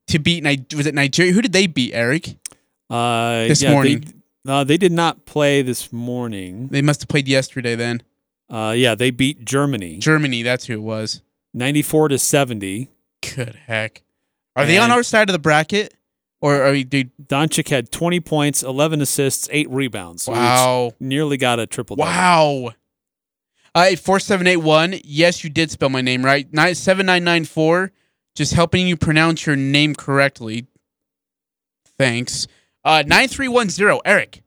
[0.08, 0.42] to beat.
[0.74, 1.32] Was it Nigeria?
[1.32, 1.92] Who did they beat?
[1.94, 2.36] Eric.
[2.90, 4.04] Uh, This yeah, morning.
[4.44, 6.68] They, uh, they did not play this morning.
[6.68, 8.02] They must have played yesterday then.
[8.48, 10.42] Uh, yeah, they beat Germany, Germany.
[10.42, 11.22] That's who it was.
[11.54, 12.90] 94 to 70.
[13.34, 14.02] Good heck.
[14.54, 15.94] Are they on our side of the bracket,
[16.40, 16.84] or are we?
[16.84, 20.28] Dude, Doncic had 20 points, 11 assists, eight rebounds.
[20.28, 20.92] Wow.
[21.00, 21.96] nearly got a triple.
[21.96, 22.08] double.
[22.08, 22.70] Wow.
[23.74, 24.94] Uh, four seven eight one.
[25.04, 26.50] Yes, you did spell my name right.
[26.52, 27.92] Nine seven nine nine four.
[28.34, 30.66] Just helping you pronounce your name correctly.
[31.98, 32.46] Thanks.
[32.86, 34.00] Uh, nine three one zero.
[34.04, 34.44] Eric.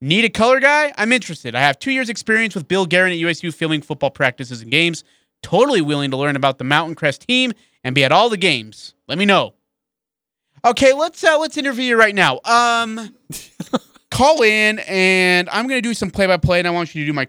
[0.00, 0.94] Need a color guy?
[0.96, 1.54] I'm interested.
[1.54, 5.04] I have two years experience with Bill Guerin at USU filming football practices and games.
[5.42, 7.52] Totally willing to learn about the Mountain Crest team
[7.84, 8.94] and be at all the games.
[9.08, 9.52] Let me know.
[10.64, 12.40] Okay, let's uh, let's interview you right now.
[12.46, 13.14] Um,
[14.10, 17.06] call in and I'm gonna do some play by play, and I want you to
[17.06, 17.28] do my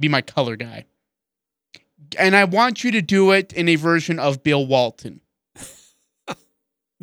[0.00, 0.86] be my color guy,
[2.18, 5.20] and I want you to do it in a version of Bill Walton.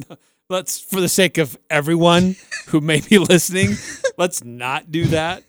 [0.49, 2.35] Let's, for the sake of everyone
[2.67, 3.75] who may be listening,
[4.17, 5.43] let's not do that.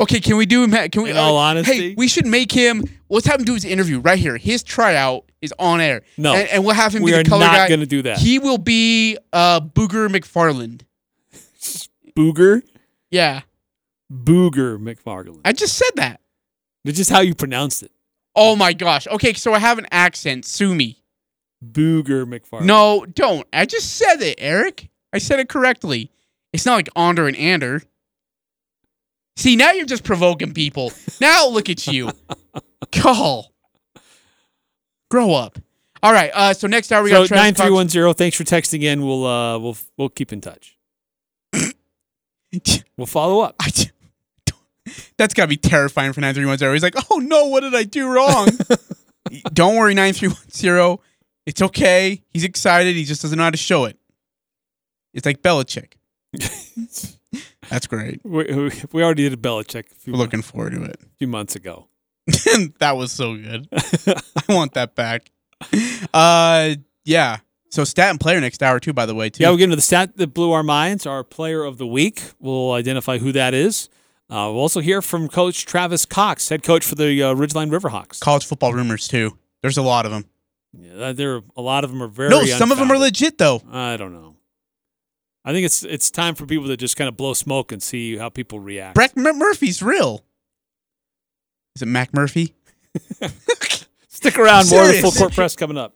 [0.00, 0.72] Okay, can we do him?
[0.90, 1.10] Can we?
[1.10, 1.90] In all uh, honesty?
[1.90, 2.82] hey, we should make him.
[3.08, 4.36] Let's have him do his interview right here.
[4.36, 6.02] His tryout is on air.
[6.18, 7.68] No, and, and we'll have him we be are the color not guy.
[7.68, 8.18] gonna do that.
[8.18, 10.82] He will be uh, Booger McFarland.
[12.16, 12.62] Booger?
[13.12, 13.42] Yeah,
[14.12, 15.42] Booger McFarland.
[15.44, 16.20] I just said that.
[16.84, 17.92] It's just how you pronounced it.
[18.34, 19.06] Oh my gosh.
[19.06, 20.44] Okay, so I have an accent.
[20.44, 20.99] Sue me.
[21.64, 22.64] Booger McFarland.
[22.64, 23.46] No, don't.
[23.52, 24.88] I just said it, Eric.
[25.12, 26.10] I said it correctly.
[26.52, 27.82] It's not like Onder and Ander.
[29.36, 30.92] See, now you're just provoking people.
[31.20, 32.10] Now look at you.
[32.92, 33.52] Call.
[35.10, 35.58] Grow up.
[36.02, 36.30] All right.
[36.34, 38.12] Uh, so next hour we so got nine three one zero.
[38.12, 39.04] Thanks for texting in.
[39.04, 40.76] We'll uh we'll we'll keep in touch.
[42.96, 43.56] we'll follow up.
[45.16, 46.72] That's got to be terrifying for 9310.
[46.74, 48.48] He's like, oh no, what did I do wrong?
[49.52, 50.98] Don't worry, 9310.
[51.46, 52.22] It's okay.
[52.28, 52.94] He's excited.
[52.96, 53.96] He just doesn't know how to show it.
[55.14, 55.94] It's like Belichick.
[57.68, 58.20] That's great.
[58.24, 59.90] We, we- we already did a Belichick.
[59.90, 60.96] A few, We're looking forward to it.
[61.02, 61.88] A few months ago.
[62.78, 63.68] that was so good.
[63.72, 64.22] I
[64.54, 65.30] want that back.
[66.12, 66.74] Uh,
[67.04, 67.38] yeah.
[67.70, 68.92] So stat and player next hour too.
[68.92, 69.42] By the way, too.
[69.42, 71.06] Yeah, we'll get into the stat that blew our minds.
[71.06, 72.22] Our player of the week.
[72.40, 73.88] We'll identify who that is.
[74.28, 78.20] Uh, we'll also hear from Coach Travis Cox, head coach for the uh, Ridgeline Riverhawks.
[78.20, 79.36] College football rumors too.
[79.62, 80.24] There's a lot of them.
[80.72, 82.30] Yeah, there, are, a lot of them are very.
[82.30, 83.60] no, some of them are legit though.
[83.70, 84.36] I don't know.
[85.44, 88.16] I think it's it's time for people to just kind of blow smoke and see
[88.16, 88.94] how people react.
[88.94, 90.24] Breck Mur- Murphy's real.
[91.74, 92.54] Is it Mac Murphy?
[94.08, 94.68] Stick around.
[94.70, 95.94] More of the full court press coming up.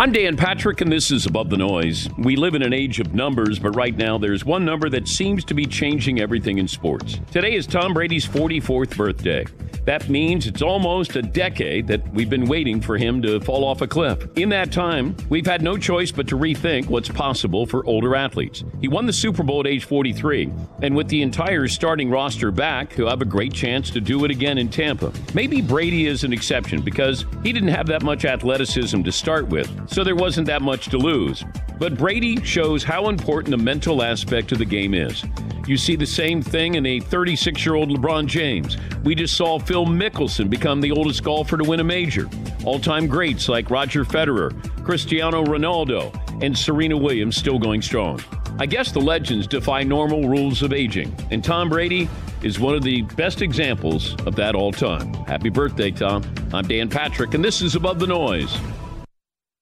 [0.00, 2.08] I'm Dan Patrick, and this is Above the Noise.
[2.16, 5.44] We live in an age of numbers, but right now there's one number that seems
[5.44, 7.20] to be changing everything in sports.
[7.30, 9.44] Today is Tom Brady's 44th birthday.
[9.84, 13.80] That means it's almost a decade that we've been waiting for him to fall off
[13.80, 14.26] a cliff.
[14.36, 18.62] In that time, we've had no choice but to rethink what's possible for older athletes.
[18.80, 22.92] He won the Super Bowl at age 43, and with the entire starting roster back,
[22.92, 25.12] he'll have a great chance to do it again in Tampa.
[25.34, 29.89] Maybe Brady is an exception because he didn't have that much athleticism to start with,
[29.90, 31.44] so there wasn't that much to lose.
[31.78, 35.24] But Brady shows how important the mental aspect of the game is.
[35.66, 38.76] You see the same thing in a 36 year old LeBron James.
[39.04, 42.28] We just saw Phil Mickelson become the oldest golfer to win a major.
[42.64, 44.50] All time greats like Roger Federer,
[44.84, 48.20] Cristiano Ronaldo, and Serena Williams still going strong.
[48.58, 52.08] I guess the legends defy normal rules of aging, and Tom Brady
[52.42, 55.12] is one of the best examples of that all time.
[55.24, 56.22] Happy birthday, Tom.
[56.52, 58.58] I'm Dan Patrick, and this is Above the Noise.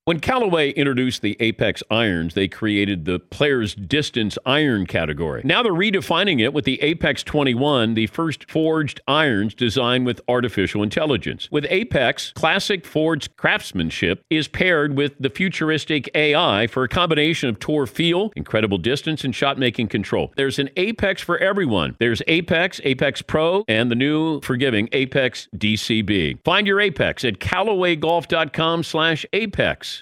[0.09, 5.42] When Callaway introduced the Apex irons, they created the player's distance iron category.
[5.44, 10.82] Now they're redefining it with the Apex 21, the first forged irons designed with artificial
[10.82, 11.50] intelligence.
[11.52, 17.59] With Apex, classic forged craftsmanship is paired with the futuristic AI for a combination of
[17.59, 20.32] tour feel, incredible distance, and shot making control.
[20.38, 21.96] There's an Apex for everyone.
[22.00, 26.42] There's Apex, Apex Pro, and the new forgiving Apex DCB.
[26.44, 29.26] Find your Apex at CallawayGolf.com slash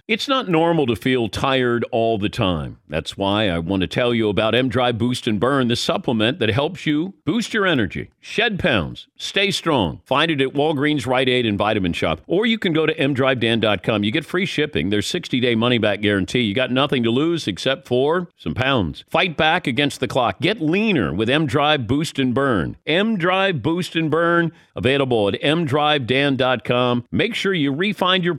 [0.09, 2.79] It's not normal to feel tired all the time.
[2.89, 6.39] That's why I want to tell you about M Drive Boost and Burn, the supplement
[6.39, 10.01] that helps you boost your energy, shed pounds, stay strong.
[10.05, 12.21] Find it at Walgreens, Rite Aid, and Vitamin Shoppe.
[12.27, 14.05] Or you can go to mdrivedan.com.
[14.05, 14.91] You get free shipping.
[14.91, 16.43] There's 60 day money back guarantee.
[16.43, 19.05] You got nothing to lose except for some pounds.
[19.09, 20.41] Fight back against the clock.
[20.41, 22.77] Get leaner with M Drive Boost and Burn.
[22.87, 27.05] M Drive Boost and Burn, available at mdrivedan.com.
[27.11, 28.37] Make sure you refine your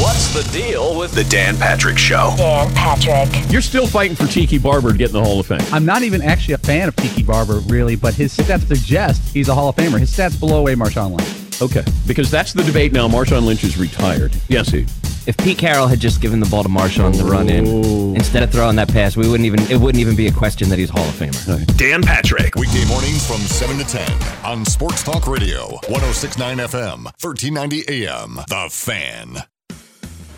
[0.00, 2.32] What's the deal with the Dan Patrick Show?
[2.36, 3.50] Dan Patrick.
[3.50, 5.60] You're still fighting for Tiki Barber to get in the Hall of Fame.
[5.72, 9.48] I'm not even actually a fan of Tiki Barber, really, but his stats suggest he's
[9.48, 9.98] a Hall of Famer.
[9.98, 11.60] His stats below a Marshawn Lynch.
[11.60, 13.08] Okay, because that's the debate now.
[13.08, 14.32] Marshawn Lynch is retired.
[14.46, 14.86] Yes, he.
[15.26, 18.14] If Pete Carroll had just given the ball to Marshawn to run in oh.
[18.14, 20.78] instead of throwing that pass, we wouldn't even it wouldn't even be a question that
[20.78, 21.76] he's Hall of Famer.
[21.76, 22.54] Dan Patrick.
[22.54, 28.36] Weekday mornings from 7 to 10 on Sports Talk Radio, 1069 FM, 1390 AM.
[28.48, 29.42] The Fan.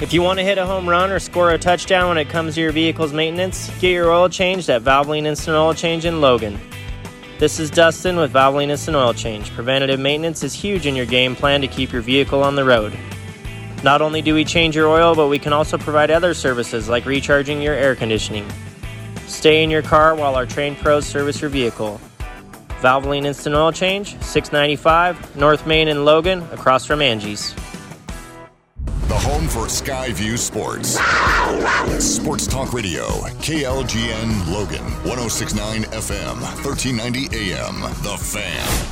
[0.00, 2.54] If you want to hit a home run or score a touchdown when it comes
[2.54, 6.58] to your vehicle's maintenance, get your oil changed at Valvoline Instant Oil Change in Logan.
[7.38, 9.50] This is Dustin with Valvoline Instant Oil Change.
[9.50, 12.96] Preventative maintenance is huge in your game plan to keep your vehicle on the road.
[13.84, 17.04] Not only do we change your oil, but we can also provide other services like
[17.04, 18.50] recharging your air conditioning.
[19.26, 22.00] Stay in your car while our trained pros service your vehicle.
[22.80, 27.54] Valvoline Instant Oil Change, 695 North Main in Logan, across from Angie's.
[29.20, 30.98] The home for Skyview Sports.
[32.02, 33.04] Sports Talk Radio,
[33.42, 37.80] KLGN Logan, 1069 FM, 1390 AM.
[38.02, 38.86] The Fan.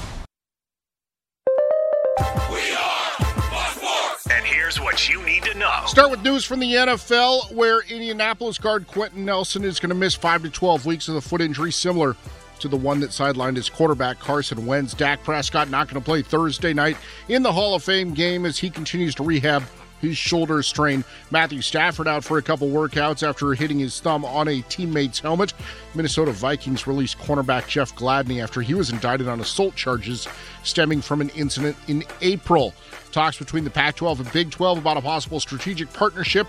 [2.53, 5.81] We are And here's what you need to know.
[5.87, 10.14] Start with news from the NFL, where Indianapolis guard Quenton Nelson is going to miss
[10.14, 12.16] 5 to 12 weeks of a foot injury similar
[12.59, 14.93] to the one that sidelined his quarterback Carson Wentz.
[14.93, 16.99] Dak Prescott not going to play Thursday night
[17.29, 19.62] in the Hall of Fame game as he continues to rehab
[20.01, 21.05] his shoulder strain.
[21.30, 25.55] Matthew Stafford out for a couple workouts after hitting his thumb on a teammate's helmet.
[25.94, 30.28] Minnesota Vikings released cornerback Jeff Gladney after he was indicted on assault charges
[30.62, 32.74] stemming from an incident in April.
[33.12, 36.46] Talks between the Pac 12 and Big 12 about a possible strategic partnership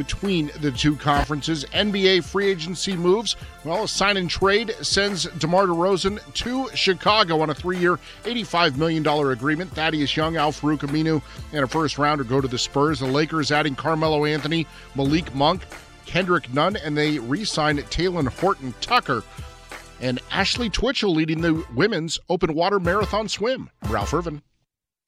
[0.00, 1.66] between the two conferences.
[1.74, 3.36] NBA free agency moves.
[3.64, 8.78] Well, a sign and trade sends DeMar DeRozan to Chicago on a three year, $85
[8.78, 9.70] million agreement.
[9.74, 11.20] Thaddeus Young, Al-Farouq Aminu,
[11.52, 13.00] and a first rounder go to the Spurs.
[13.00, 15.66] The Lakers adding Carmelo Anthony, Malik Monk,
[16.06, 19.22] Kendrick Nunn, and they re sign Talen Horton Tucker.
[20.00, 23.68] And Ashley Twichell leading the women's open water marathon swim.
[23.90, 24.40] Ralph Irvin.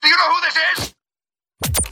[0.02, 1.91] Do you know who this is?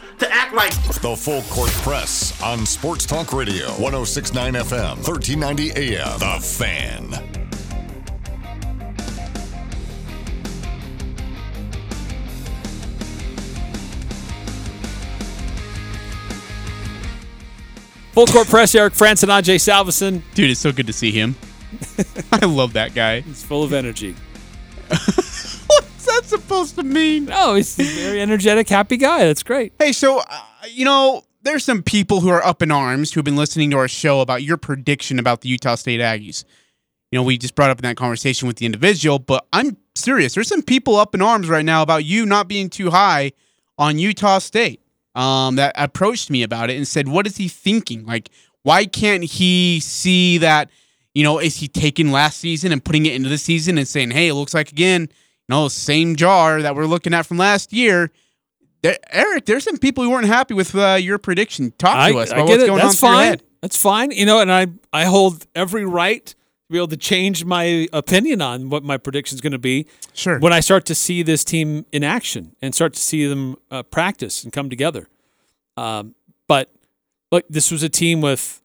[0.21, 6.19] to act like The full court press on Sports Talk Radio, 1069 FM, 1390 AM.
[6.19, 7.09] The Fan.
[18.11, 20.21] Full court press, Eric Frandsen and Ajay Salvesen.
[20.35, 21.35] Dude, it's so good to see him.
[22.31, 23.21] I love that guy.
[23.21, 24.15] He's full of energy.
[26.01, 27.25] What's that supposed to mean?
[27.25, 29.19] No, he's a very energetic, happy guy.
[29.25, 29.73] That's great.
[29.77, 33.25] Hey, so uh, you know, there's some people who are up in arms who have
[33.25, 36.43] been listening to our show about your prediction about the Utah State Aggies.
[37.11, 40.33] You know, we just brought up in that conversation with the individual, but I'm serious.
[40.33, 43.33] There's some people up in arms right now about you not being too high
[43.77, 44.81] on Utah State.
[45.13, 48.07] Um, that approached me about it and said, "What is he thinking?
[48.07, 48.31] Like,
[48.63, 50.71] why can't he see that?
[51.13, 54.11] You know, is he taking last season and putting it into the season and saying,
[54.11, 55.09] "Hey, it looks like again,
[55.51, 58.11] know, same jar that we're looking at from last year."
[58.81, 61.71] There, Eric, there's some people who weren't happy with uh, your prediction.
[61.77, 63.41] Talk to us about what's going That's on your fine.
[63.61, 64.11] That's fine.
[64.11, 66.35] You know, and I I hold every right to
[66.71, 69.87] be able to change my opinion on what my prediction is going to be.
[70.13, 70.39] Sure.
[70.39, 73.83] When I start to see this team in action and start to see them uh,
[73.83, 75.07] practice and come together.
[75.77, 76.15] Um,
[76.47, 76.71] but
[77.31, 78.61] look, this was a team with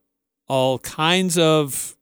[0.49, 1.97] all kinds of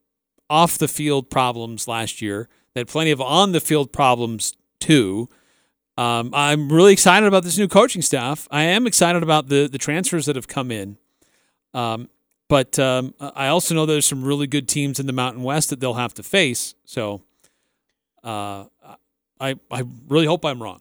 [0.49, 2.49] off the field problems last year.
[2.75, 4.55] They had plenty of on the field problems
[4.85, 5.29] too.
[5.97, 8.49] Um, I'm really excited about this new coaching staff.
[8.51, 10.99] I am excited about the the transfers that have come in.
[11.73, 12.09] Um,
[12.49, 15.81] but um, I also know there's some really good teams in the Mountain West that
[15.81, 16.75] they'll have to face.
[16.85, 17.23] So
[18.23, 18.65] uh,
[19.41, 20.81] I I really hope I'm wrong.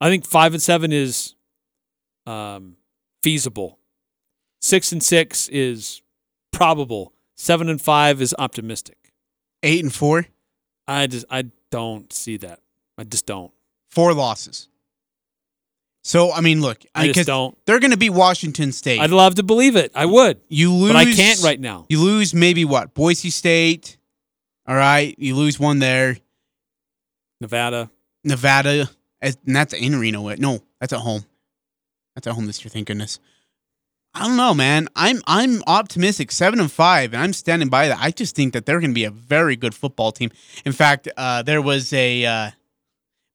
[0.00, 1.34] I think five and seven is
[2.26, 2.76] um,
[3.22, 3.78] feasible.
[4.60, 6.02] Six and six is
[6.52, 7.12] probable.
[7.34, 8.98] Seven and five is optimistic.
[9.62, 10.26] Eight and four,
[10.86, 12.60] I just I don't see that.
[12.98, 13.52] I just don't.
[13.90, 14.68] four losses.
[16.02, 17.56] So I mean, look, I just 'cause don't.
[17.66, 19.00] They're going to be Washington State.
[19.00, 19.90] I'd love to believe it.
[19.94, 20.40] I would.
[20.48, 21.86] You lose, But I can't right now.
[21.88, 22.92] You lose maybe what?
[22.94, 23.96] Boise State.
[24.66, 26.16] All right, you lose one there.
[27.40, 27.90] Nevada.
[28.22, 28.88] Nevada,
[29.20, 30.28] and that's in Reno.
[30.28, 30.36] eh?
[30.38, 31.24] No, that's at home.
[32.14, 32.70] That's at home this year.
[32.70, 33.18] Thank goodness.
[34.14, 34.88] I don't know, man.
[34.94, 37.98] I'm I'm optimistic, seven and five, and I'm standing by that.
[38.00, 40.30] I just think that they're going to be a very good football team.
[40.64, 42.50] In fact, uh, there was a uh,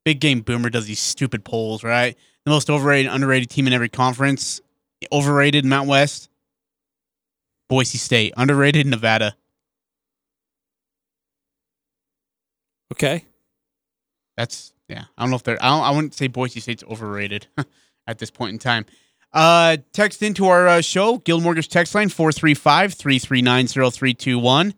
[0.05, 0.41] big game.
[0.41, 2.17] Boomer does these stupid polls, right?
[2.45, 4.61] The most overrated, underrated team in every conference.
[5.11, 6.29] Overrated Mount West.
[7.69, 9.35] Boise State, underrated Nevada.
[12.91, 13.25] Okay.
[14.35, 15.03] That's yeah.
[15.17, 15.63] I don't know if they're.
[15.63, 17.47] I don't, I wouldn't say Boise State's overrated
[18.07, 18.85] at this point in time.
[19.31, 24.73] Uh, text into our uh, show, Guild Mortgage text line 435 339 0321.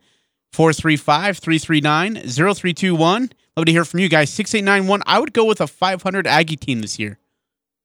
[0.51, 3.31] 435 339 0321.
[3.57, 4.29] Love to hear from you guys.
[4.29, 5.03] 6891.
[5.05, 7.19] I would go with a 500 Aggie team this year.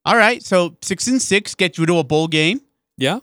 [0.04, 0.42] All right.
[0.42, 2.60] So six and six get you to a bowl game.
[2.96, 3.18] Yeah.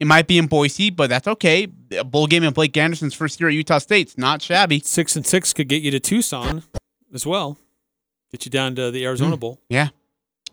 [0.00, 1.66] It might be in Boise, but that's okay.
[1.92, 4.80] A bowl game in Blake Anderson's first year at Utah State's not shabby.
[4.80, 6.62] Six and six could get you to Tucson
[7.12, 7.58] as well.
[8.30, 9.40] Get you down to the Arizona Mm.
[9.40, 9.60] Bowl.
[9.68, 9.88] Yeah.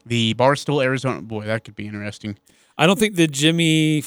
[0.06, 1.22] The Barstool, Arizona.
[1.22, 2.38] Boy, that could be interesting.
[2.78, 4.04] I don't think the Jimmy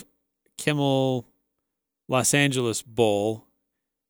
[0.57, 1.25] Kimmel
[2.09, 3.45] Los Angeles Bowl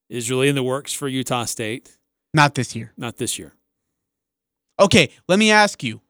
[0.09, 1.98] is really in the works for Utah State.
[2.35, 2.93] Not this year.
[2.97, 3.55] Not this year.
[4.81, 6.01] Okay, let me ask you.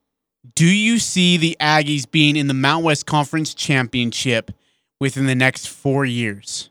[0.55, 4.51] Do you see the Aggies being in the Mount West Conference Championship
[5.01, 6.71] within the next four years?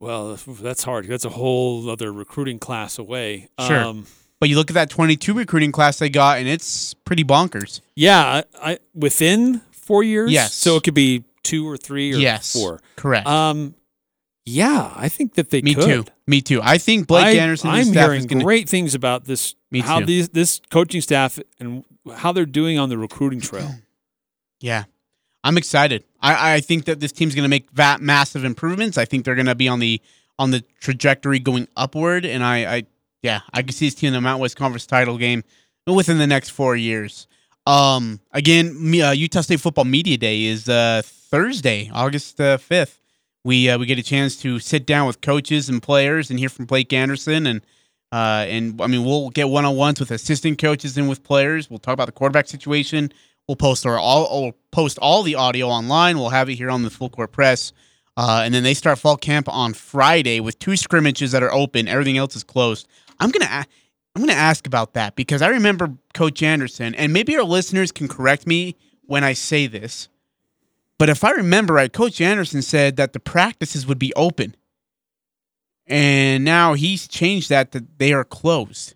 [0.00, 1.06] Well, that's hard.
[1.08, 3.48] That's a whole other recruiting class away.
[3.60, 3.76] Sure.
[3.84, 4.06] Um,
[4.38, 7.80] but you look at that 22 recruiting class they got, and it's pretty bonkers.
[7.94, 10.30] yeah, I, I within four years.
[10.32, 10.54] Yes.
[10.54, 12.80] So it could be two or three or Yes, four.
[12.96, 13.26] correct.
[13.26, 13.74] Um,
[14.46, 15.84] yeah, I think that they Me could.
[15.84, 16.04] too.
[16.26, 16.60] Me too.
[16.62, 18.44] I think Blake I, Anderson and I'm staff hearing is going to.
[18.44, 19.54] great things about this.
[19.70, 20.06] Me how too.
[20.06, 21.84] these this coaching staff and
[22.14, 23.70] how they're doing on the recruiting trail.
[24.62, 24.84] Yeah,
[25.42, 26.04] I'm excited.
[26.20, 28.98] I, I think that this team's going to make that massive improvements.
[28.98, 30.02] I think they're going to be on the
[30.38, 32.82] on the trajectory going upward, and I, I
[33.22, 35.44] yeah, I can see this team in the Mount West Conference title game
[35.86, 37.26] within the next four years.
[37.66, 42.99] Um, again, me- uh, Utah State Football Media Day is uh, Thursday, August uh, fifth.
[43.44, 46.48] We uh, we get a chance to sit down with coaches and players and hear
[46.48, 47.62] from Blake Anderson and
[48.12, 51.70] uh, and I mean we'll get one on ones with assistant coaches and with players.
[51.70, 53.12] We'll talk about the quarterback situation.
[53.48, 56.18] We'll post our all we'll post all the audio online.
[56.18, 57.72] We'll have it here on the full court press.
[58.16, 61.88] Uh, and then they start fall camp on Friday with two scrimmages that are open.
[61.88, 62.86] Everything else is closed.
[63.18, 63.64] I'm gonna
[64.14, 68.08] I'm gonna ask about that because I remember Coach Anderson, and maybe our listeners can
[68.08, 68.76] correct me
[69.06, 70.08] when I say this.
[71.00, 74.54] But if I remember right, Coach Anderson said that the practices would be open.
[75.86, 78.94] And now he's changed that that they are closed.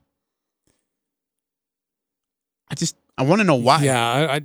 [2.68, 3.82] I just I want to know why.
[3.84, 4.36] Yeah, I, I,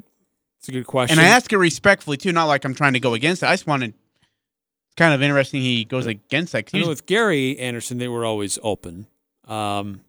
[0.59, 1.19] it's a good question.
[1.19, 3.47] And I ask it respectfully too, not like I'm trying to go against it.
[3.47, 3.89] I just wanted.
[3.89, 6.69] It's kind of interesting he goes against that.
[6.73, 9.05] I know with Gary Anderson, they were always open.
[9.49, 9.99] Um,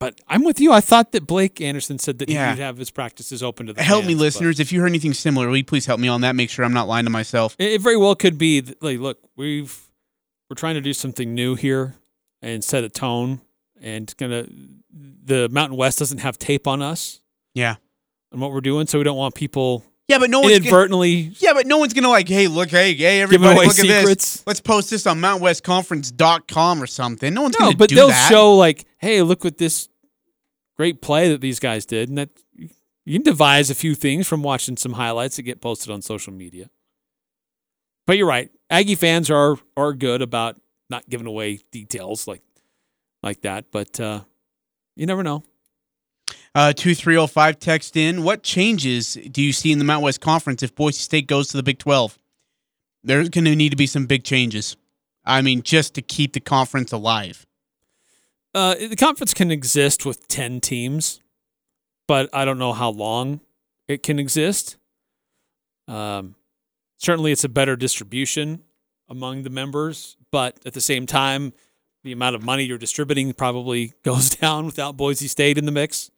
[0.00, 0.72] but I'm with you.
[0.72, 2.52] I thought that Blake Anderson said that Yeah.
[2.54, 4.58] he'd have his practices open to the help me, fans, but listeners.
[4.60, 6.34] If you heard anything similar, will you please help me on that?
[6.34, 7.54] Make sure I'm not lying to myself.
[7.58, 8.58] It, it very well could be.
[8.60, 9.78] that, Like, look, we've
[10.48, 11.94] we're trying to do something new here
[12.42, 13.40] and set a tone,
[13.80, 14.46] and gonna
[14.92, 17.20] the Mountain West doesn't have tape on us
[17.54, 17.76] Yeah.
[18.32, 21.32] and what we're doing, so we don't want people Yeah, but no one's gonna- inadvertently.
[21.38, 24.42] Yeah, but no one's gonna like, hey, look, hey, hey, everybody, look at this.
[24.46, 27.32] Let's post this on MountWestConference.com or something.
[27.32, 27.78] No one's No, gonna do that.
[27.78, 28.28] But do they'll that.
[28.30, 29.88] show like, hey, look what this
[30.76, 32.30] great play that these guys did, and that
[33.04, 36.32] you can devise a few things from watching some highlights that get posted on social
[36.32, 36.70] media.
[38.06, 42.42] But you're right, Aggie fans are are good about not giving away details like
[43.22, 44.22] like that, but uh,
[44.96, 45.44] you never know.
[46.54, 48.24] Uh, two three zero five text in.
[48.24, 51.56] What changes do you see in the Mount West Conference if Boise State goes to
[51.56, 52.18] the Big Twelve?
[53.02, 54.76] There's going to need to be some big changes.
[55.24, 57.46] I mean, just to keep the conference alive.
[58.54, 61.20] Uh, the conference can exist with 10 teams,
[62.08, 63.40] but I don't know how long
[63.86, 64.76] it can exist.
[65.86, 66.34] Um,
[66.98, 68.64] certainly, it's a better distribution
[69.08, 71.52] among the members, but at the same time,
[72.02, 76.10] the amount of money you're distributing probably goes down without Boise State in the mix.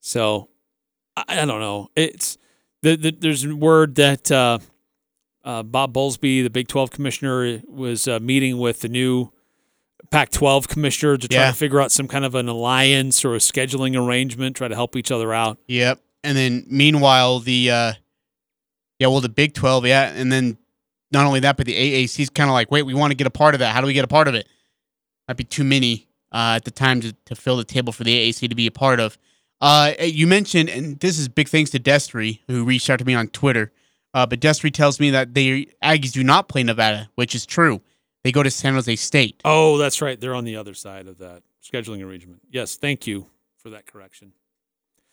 [0.00, 0.48] So,
[1.16, 1.88] I, I don't know.
[1.96, 2.38] It's
[2.82, 4.58] the, the, there's word that uh,
[5.44, 9.30] uh, Bob Bowlesby, the Big 12 commissioner, was uh, meeting with the new
[10.10, 11.50] Pac 12 commissioner to try Yeah.
[11.50, 14.96] to figure out some kind of an alliance or a scheduling arrangement, try to help
[14.96, 15.58] each other out.
[15.68, 16.00] Yep.
[16.24, 17.92] And then meanwhile, the uh,
[18.98, 20.58] yeah, well, the Big Twelve, yeah, and then
[21.12, 23.30] not only that, but the AAC's kind of like, wait, we want to get a
[23.30, 23.74] part of that.
[23.74, 24.46] How do we get a part of it?
[25.28, 28.14] Might be too many uh, at the time to, to fill the table for the
[28.14, 29.16] AAC to be a part of.
[29.60, 33.14] Uh, you mentioned, and this is big thanks to Destry, who reached out to me
[33.14, 33.72] on Twitter.
[34.14, 37.80] Uh, but Destry tells me that the Aggies do not play Nevada, which is true.
[38.24, 39.40] They go to San Jose State.
[39.44, 40.20] Oh, that's right.
[40.20, 42.42] They're on the other side of that scheduling arrangement.
[42.50, 44.32] Yes, thank you for that correction.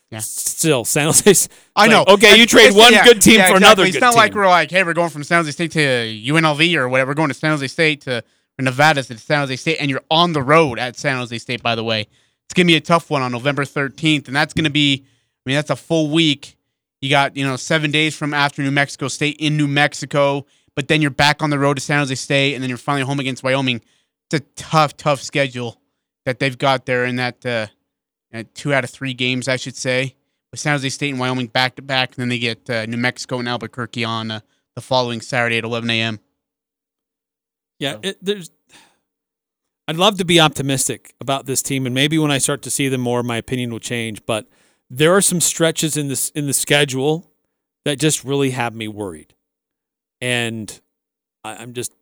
[0.09, 0.19] Yeah.
[0.19, 1.49] Still, San Jose.
[1.75, 2.05] I know.
[2.07, 3.65] Okay, you trade one yeah, good team yeah, for exactly.
[3.65, 4.17] another It's good not team.
[4.17, 7.11] like we're like, hey, we're going from San Jose State to UNLV or whatever.
[7.11, 8.23] We're going to San Jose State to
[8.57, 11.61] Nevada to San Jose State, and you're on the road at San Jose State.
[11.61, 12.07] By the way,
[12.47, 15.03] it's gonna be a tough one on November 13th, and that's gonna be.
[15.03, 16.57] I mean, that's a full week.
[17.01, 20.45] You got you know seven days from after New Mexico State in New Mexico,
[20.75, 23.05] but then you're back on the road to San Jose State, and then you're finally
[23.05, 23.81] home against Wyoming.
[24.29, 25.79] It's a tough, tough schedule
[26.25, 27.67] that they've got there in that uh,
[28.33, 30.15] uh, two out of three games, I should say
[30.51, 32.97] with San Jose State and Wyoming back to back, and then they get uh, New
[32.97, 34.39] Mexico and Albuquerque on uh,
[34.75, 36.19] the following Saturday at 11 a.m.
[37.79, 38.51] Yeah, it, there's.
[39.87, 42.89] I'd love to be optimistic about this team, and maybe when I start to see
[42.89, 44.25] them more, my opinion will change.
[44.25, 44.47] But
[44.89, 47.31] there are some stretches in this in the schedule
[47.85, 49.33] that just really have me worried,
[50.21, 50.79] and
[51.43, 51.93] I, I'm just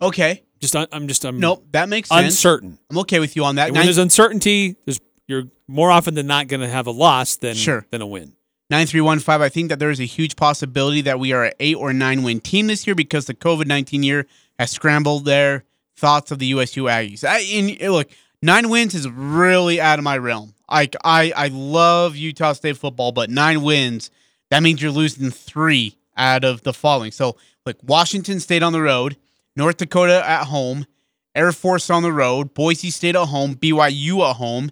[0.00, 0.42] Okay.
[0.60, 2.24] just I'm just I'm Nope, that makes sense.
[2.26, 2.78] uncertain.
[2.90, 3.68] I'm okay with you on that.
[3.68, 7.36] And when there's uncertainty, there's you're more often than not going to have a loss
[7.36, 7.86] than Sure.
[7.90, 8.32] than a win.
[8.70, 11.92] 9315, I think that there is a huge possibility that we are an eight or
[11.92, 14.26] nine win team this year because the COVID 19 year
[14.58, 15.64] has scrambled their
[15.98, 17.24] thoughts of the USU Aggies.
[17.24, 18.10] I, and, look,
[18.42, 20.54] nine wins is really out of my realm.
[20.70, 24.10] Like, I, I love Utah State football, but nine wins,
[24.50, 27.10] that means you're losing three out of the following.
[27.10, 27.36] So,
[27.66, 29.16] like, Washington State on the road,
[29.56, 30.86] North Dakota at home,
[31.34, 34.70] Air Force on the road, Boise State at home, BYU at home,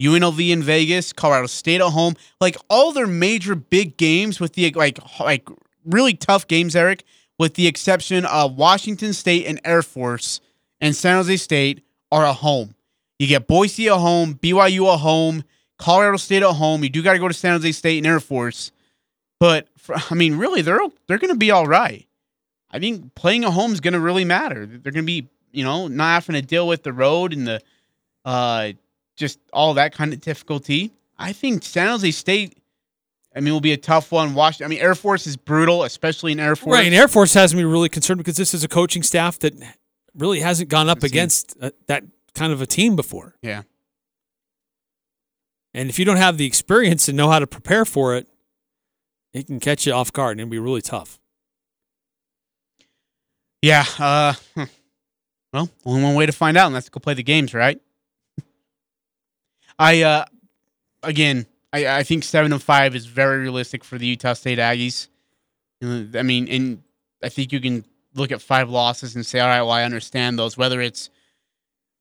[0.00, 4.70] UNLV in Vegas, Colorado State at home, like all their major big games with the
[4.72, 5.48] like like
[5.84, 7.04] really tough games, Eric,
[7.38, 10.40] with the exception of Washington State and Air Force
[10.80, 12.74] and San Jose State are at home.
[13.18, 15.44] You get Boise at home, BYU at home,
[15.78, 16.82] Colorado State at home.
[16.82, 18.72] You do got to go to San Jose State and Air Force,
[19.40, 22.06] but for, I mean, really, they're they're going to be all right.
[22.70, 24.66] I think playing at home is going to really matter.
[24.66, 27.62] They're going to be, you know, not having to deal with the road and the,
[28.24, 28.72] uh,
[29.16, 30.90] just all that kind of difficulty.
[31.18, 32.58] I think San Jose State,
[33.34, 34.34] I mean, will be a tough one.
[34.34, 34.60] Wash.
[34.60, 36.74] I mean, Air Force is brutal, especially in Air Force.
[36.74, 39.54] Right, and Air Force has me really concerned because this is a coaching staff that
[40.16, 43.34] really hasn't gone up against uh, that kind of a team before.
[43.42, 43.62] Yeah.
[45.74, 48.28] And if you don't have the experience and know how to prepare for it,
[49.32, 51.18] it can catch you off guard and it'll be really tough.
[53.60, 53.84] Yeah.
[53.98, 54.34] Uh,
[55.52, 57.80] well, only one way to find out, and that's to go play the games, right?
[59.78, 60.24] I uh,
[61.02, 65.08] again, I, I think seven and five is very realistic for the Utah State Aggies.
[65.82, 66.82] I mean, and
[67.22, 67.84] I think you can
[68.16, 70.56] look at five losses and say, all right, well, I understand those.
[70.56, 71.10] Whether it's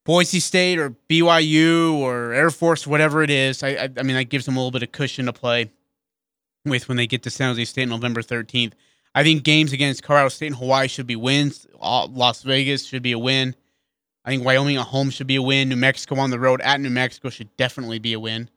[0.05, 4.25] Boise State or BYU or Air Force, whatever it is, I, I, I mean, that
[4.25, 5.71] gives them a little bit of cushion to play
[6.63, 8.73] with when they get to San Jose State November 13th.
[9.13, 11.65] I think games against Colorado State and Hawaii should be wins.
[11.79, 13.55] Las Vegas should be a win.
[14.25, 15.69] I think Wyoming at home should be a win.
[15.69, 18.49] New Mexico on the road at New Mexico should definitely be a win.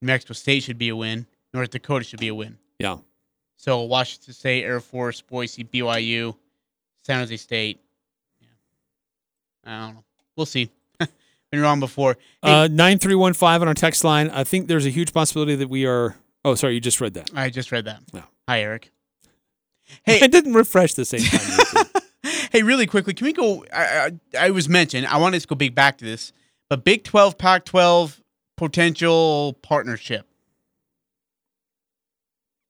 [0.00, 1.26] New Mexico State should be a win.
[1.52, 2.58] North Dakota should be a win.
[2.78, 2.98] Yeah.
[3.64, 6.36] So Washington State, Air Force, Boise, BYU,
[7.02, 7.80] San Jose State.
[8.38, 8.48] Yeah.
[9.64, 10.04] I don't know.
[10.36, 10.68] We'll see.
[11.50, 12.18] Been wrong before.
[12.42, 14.28] Hey, Uh, 9315 on our text line.
[14.28, 16.14] I think there's a huge possibility that we are.
[16.44, 17.30] Oh, sorry, you just read that.
[17.34, 18.00] I just read that.
[18.12, 18.24] Yeah.
[18.46, 18.90] Hi, Eric.
[20.04, 21.86] Hey, I didn't refresh the same time.
[22.52, 23.64] Hey, really quickly, can we go?
[23.72, 25.06] I, I, I was mentioned.
[25.06, 26.32] I wanted to go big back to this,
[26.70, 28.20] but Big Twelve, Pac twelve
[28.56, 30.26] potential partnership.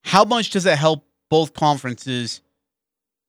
[0.04, 2.40] How much does it help both conferences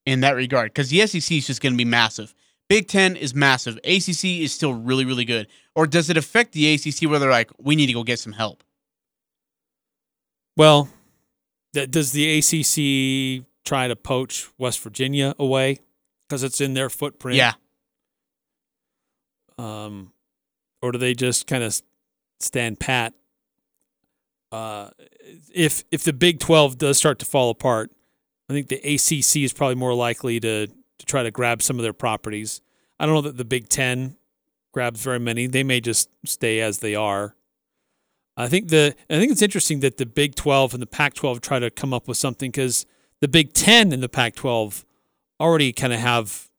[0.05, 0.71] in that regard?
[0.73, 2.33] Because the SEC is just going to be massive.
[2.67, 3.77] Big Ten is massive.
[3.83, 5.47] ACC is still really, really good.
[5.75, 8.33] Or does it affect the ACC where they're like, we need to go get some
[8.33, 8.63] help?
[10.57, 10.89] well,
[11.73, 15.79] th- does the ACC try to poach West Virginia away
[16.27, 17.37] because it's in their footprint?
[17.37, 17.53] Yeah.
[19.57, 20.11] Um,
[20.81, 21.81] or do they just kind of
[22.39, 23.13] stand pat?
[24.51, 24.89] Uh,
[25.53, 27.91] if if the Big Twelve does start to fall apart,
[28.49, 31.83] I think the ACC is probably more likely to to try to grab some of
[31.83, 32.61] their properties.
[32.99, 34.17] I don't know that the Big Ten
[34.71, 35.47] grabs very many.
[35.47, 37.35] They may just stay as they are.
[38.37, 41.41] I think the I think it's interesting that the Big Twelve and the Pac twelve
[41.41, 42.85] try to come up with something because
[43.21, 44.85] the Big Ten and the Pac twelve
[45.39, 46.49] already kind of have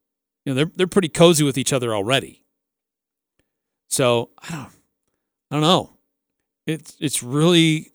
[0.45, 2.43] you know they're they're pretty cozy with each other already.
[3.89, 4.73] So I don't
[5.51, 5.93] I don't know.
[6.67, 7.93] It's it's really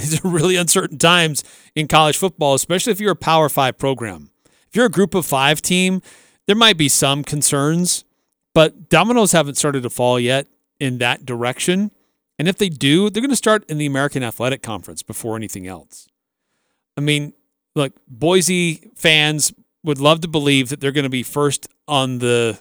[0.00, 1.44] these are really uncertain times
[1.74, 4.30] in college football, especially if you're a Power Five program.
[4.68, 6.02] If you're a Group of Five team,
[6.46, 8.04] there might be some concerns,
[8.54, 10.46] but dominoes haven't started to fall yet
[10.78, 11.90] in that direction.
[12.38, 15.66] And if they do, they're going to start in the American Athletic Conference before anything
[15.66, 16.08] else.
[16.96, 17.34] I mean,
[17.74, 19.52] look, Boise fans
[19.84, 22.58] would love to believe that they're going to be first on the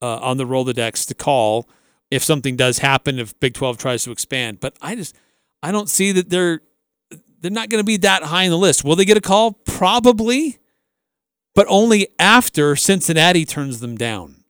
[0.00, 1.68] uh, on the Rolodex to call
[2.10, 4.60] if something does happen if Big 12 tries to expand.
[4.60, 5.16] But I just
[5.62, 6.60] I don't see that they're
[7.42, 8.84] they're not going to be that high on the list.
[8.84, 9.52] Will they get a call?
[9.52, 10.58] Probably,
[11.54, 14.44] but only after Cincinnati turns them down.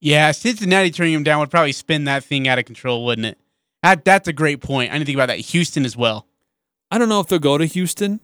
[0.00, 3.38] Yeah, Cincinnati turning them down would probably spin that thing out of control, wouldn't it?
[3.82, 4.90] That, that's a great point.
[4.90, 5.40] I didn't think about that.
[5.40, 6.26] Houston as well.
[6.90, 8.20] I don't know if they'll go to Houston.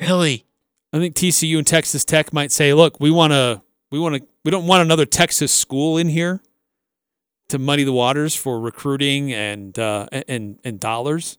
[0.00, 0.44] Really?
[0.92, 4.26] I think TCU and Texas Tech might say, "Look, we want to we want to
[4.44, 6.40] we don't want another Texas school in here
[7.48, 11.38] to muddy the waters for recruiting and uh, and and dollars."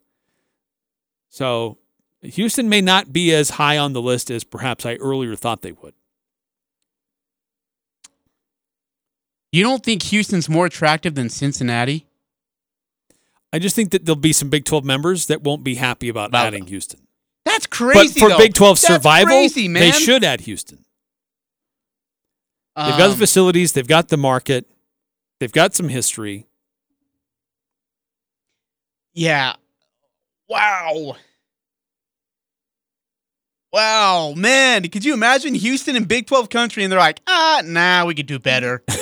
[1.36, 1.80] So,
[2.22, 5.74] Houston may not be as high on the list as perhaps I earlier thought they
[5.74, 5.94] would.
[9.52, 12.06] You don't think Houston's more attractive than Cincinnati?
[13.52, 16.30] I just think that there'll be some Big 12 members that won't be happy about
[16.30, 17.02] About- adding Houston.
[17.44, 18.14] That's crazy.
[18.14, 18.38] but for though.
[18.38, 20.86] Big 12 That's survival, crazy, they should add Houston.
[22.78, 24.70] They've got the Um, facilities, they've got the market,
[25.41, 26.48] they've got some history.
[29.14, 29.56] Yeah.
[30.48, 31.16] Wow.
[33.74, 34.84] Wow, man.
[34.84, 38.28] Could you imagine Houston and Big 12 country and they're like, ah, nah, we could
[38.28, 38.84] do better.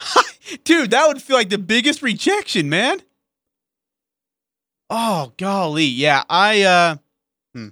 [0.64, 3.00] Dude, that would feel like the biggest rejection, man.
[4.90, 5.84] Oh, golly.
[5.84, 6.96] Yeah, I uh
[7.54, 7.68] hmm.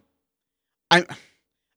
[0.91, 1.07] I'm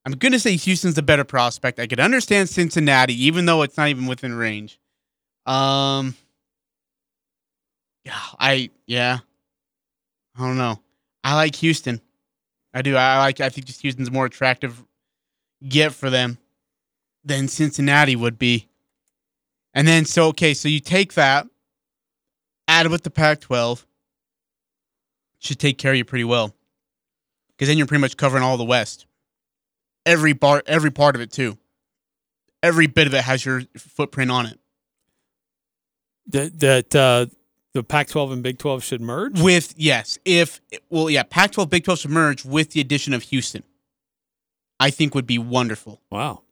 [0.04, 1.78] I'm gonna say Houston's the better prospect.
[1.78, 4.78] I could understand Cincinnati, even though it's not even within range.
[5.46, 6.14] Um
[8.04, 9.18] Yeah, I yeah.
[10.36, 10.78] I don't know.
[11.22, 12.00] I like Houston.
[12.72, 12.96] I do.
[12.96, 13.40] I like.
[13.40, 14.84] I think just Houston's a more attractive
[15.66, 16.38] get for them
[17.24, 18.68] than Cincinnati would be.
[19.74, 21.46] And then so okay, so you take that,
[22.66, 23.84] add it with the Pac-12,
[25.38, 26.54] should take care of you pretty well,
[27.50, 29.06] because then you're pretty much covering all the West.
[30.06, 31.58] Every part, every part of it too.
[32.62, 34.58] Every bit of it has your footprint on it.
[36.28, 37.26] That that uh,
[37.72, 39.40] the Pac-12 and Big 12 should merge.
[39.40, 43.62] With yes, if well, yeah, Pac-12, Big 12 should merge with the addition of Houston.
[44.78, 46.00] I think would be wonderful.
[46.10, 46.42] Wow.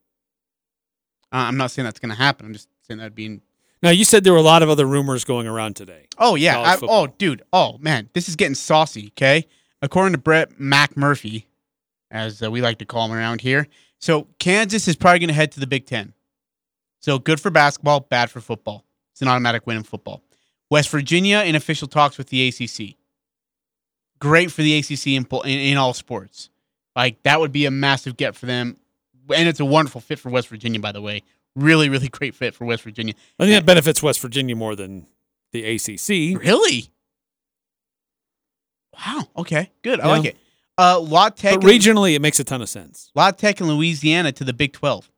[1.33, 2.47] Uh, I'm not saying that's going to happen.
[2.47, 3.41] I'm just saying that'd be.
[3.83, 6.07] Now you said there were a lot of other rumors going around today.
[6.19, 6.61] Oh yeah.
[6.61, 7.43] I, oh dude.
[7.53, 9.13] Oh man, this is getting saucy.
[9.17, 9.47] Okay,
[9.83, 11.45] according to Brett McMurphy,
[12.11, 13.69] as uh, we like to call him around here.
[14.01, 16.13] So Kansas is probably going to head to the Big Ten.
[17.01, 18.85] So good for basketball, bad for football.
[19.13, 20.23] It's an automatic win in football.
[20.71, 22.97] West Virginia in official talks with the ACC.
[24.21, 26.51] Great for the ACC in, in, in all sports.
[26.97, 28.77] Like that would be a massive get for them,
[29.35, 30.81] and it's a wonderful fit for West Virginia.
[30.81, 31.23] By the way,
[31.55, 33.15] really, really great fit for West Virginia.
[33.39, 35.07] I think that benefits West Virginia more than
[35.53, 36.43] the ACC.
[36.43, 36.89] Really?
[38.95, 39.29] Wow.
[39.37, 39.71] Okay.
[39.83, 40.01] Good.
[40.01, 40.13] I Yeah.
[40.13, 40.37] like it.
[40.77, 41.61] Uh, La Tech.
[41.61, 43.11] But regionally, it makes a ton of sense.
[43.15, 45.11] La Tech and Louisiana to the Big Twelve.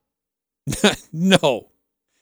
[1.12, 1.68] no.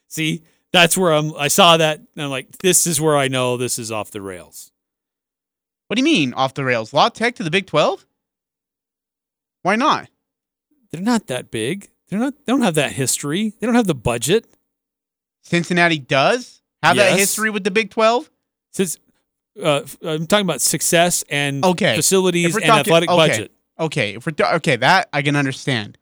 [0.09, 0.42] See,
[0.73, 1.35] that's where I'm.
[1.36, 4.20] I saw that, and I'm like, this is where I know this is off the
[4.23, 4.73] rails.
[5.86, 6.93] What do you mean off the rails?
[6.93, 8.07] La Tech to the Big Twelve?
[9.62, 10.09] Why not?
[10.90, 11.89] They're not that big.
[12.09, 12.35] They're not.
[12.45, 13.55] They don't have that history.
[13.59, 14.47] They don't have the budget.
[15.43, 18.31] Cincinnati does have that history with the Big Twelve.
[18.73, 18.99] Since
[19.62, 21.97] uh, I'm talking about success and Okay.
[21.97, 23.16] facilities and talking- athletic okay.
[23.28, 23.53] budget.
[23.81, 25.99] Okay, if we're okay, that I can understand.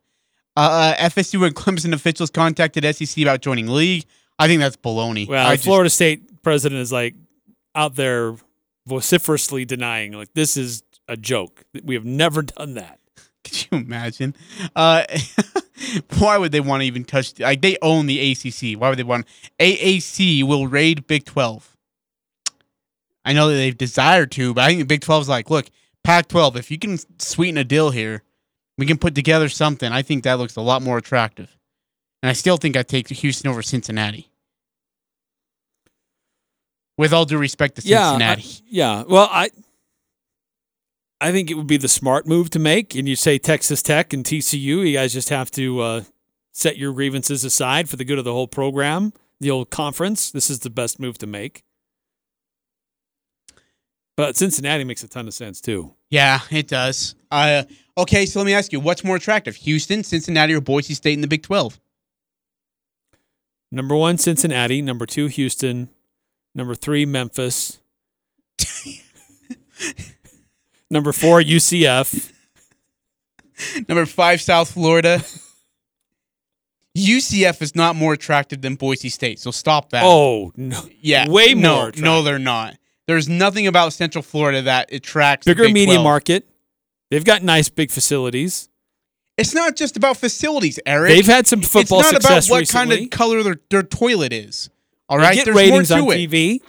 [0.56, 4.06] Uh, uh, FSU and Clemson officials contacted SEC about joining league.
[4.38, 5.26] I think that's baloney.
[5.28, 7.14] Well, I the just- Florida State president is like
[7.74, 8.36] out there
[8.86, 11.64] vociferously denying, like this is a joke.
[11.82, 12.98] We have never done that.
[13.44, 14.34] Could you imagine?
[14.74, 15.04] Uh,
[16.18, 17.38] why would they want to even touch?
[17.38, 18.80] Like they own the ACC.
[18.80, 19.26] Why would they want?
[19.60, 21.76] AAC will raid Big Twelve.
[23.26, 25.66] I know that they've desired to, but I think the Big 12 is like, look,
[26.04, 28.22] Pac 12, if you can sweeten a deal here,
[28.78, 29.90] we can put together something.
[29.90, 31.58] I think that looks a lot more attractive.
[32.26, 34.28] And I still think I'd take Houston over Cincinnati.
[36.98, 38.42] With all due respect to Cincinnati.
[38.42, 39.04] Yeah, I- yeah.
[39.06, 39.50] Well, I
[41.20, 42.96] I think it would be the smart move to make.
[42.96, 46.02] And you say Texas Tech and TCU, you guys just have to uh,
[46.52, 50.32] set your grievances aside for the good of the whole program, the old conference.
[50.32, 51.62] This is the best move to make.
[54.16, 55.94] But Cincinnati makes a ton of sense too.
[56.10, 57.14] Yeah, it does.
[57.30, 57.62] Uh,
[57.96, 61.20] okay, so let me ask you, what's more attractive, Houston, Cincinnati, or Boise State in
[61.20, 61.78] the Big 12?
[63.76, 64.80] Number one, Cincinnati.
[64.80, 65.90] Number two, Houston.
[66.54, 67.78] Number three, Memphis.
[70.90, 72.32] Number four, UCF.
[73.86, 75.20] Number five, South Florida.
[76.96, 80.04] UCF is not more attractive than Boise State, so stop that.
[80.06, 80.80] Oh, no.
[81.02, 81.92] yeah, way no, more.
[81.98, 82.78] No, they're not.
[83.06, 86.02] There's nothing about Central Florida that attracts Bigger Big media 12.
[86.04, 86.48] market.
[87.10, 88.70] They've got nice big facilities.
[89.36, 91.10] It's not just about facilities, Eric.
[91.10, 93.82] They've had some football success It's not success about what kind of color their, their
[93.82, 94.70] toilet is.
[95.08, 96.30] All They get there's ratings more on it.
[96.30, 96.60] TV.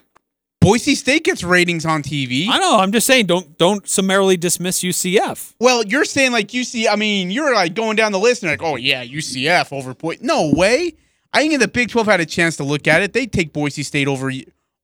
[0.60, 2.48] Boise State gets ratings on TV.
[2.49, 2.77] I know.
[2.77, 5.53] I'm just saying, don't don't summarily dismiss UCF.
[5.60, 6.88] Well, you're saying like UC.
[6.91, 10.19] I mean, you're like going down the list and like, oh yeah, UCF over Boise.
[10.26, 10.94] No way.
[11.31, 13.53] I think if the Big Twelve had a chance to look at it, they'd take
[13.53, 14.31] Boise State over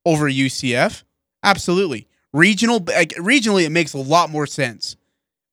[0.05, 1.03] over UCF.
[1.43, 2.07] Absolutely.
[2.31, 4.95] Regional, like, regionally, it makes a lot more sense.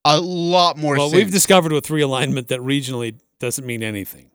[0.04, 1.16] A lot more Well, sense.
[1.24, 4.30] we've discovered with realignment that regionally doesn't mean anything.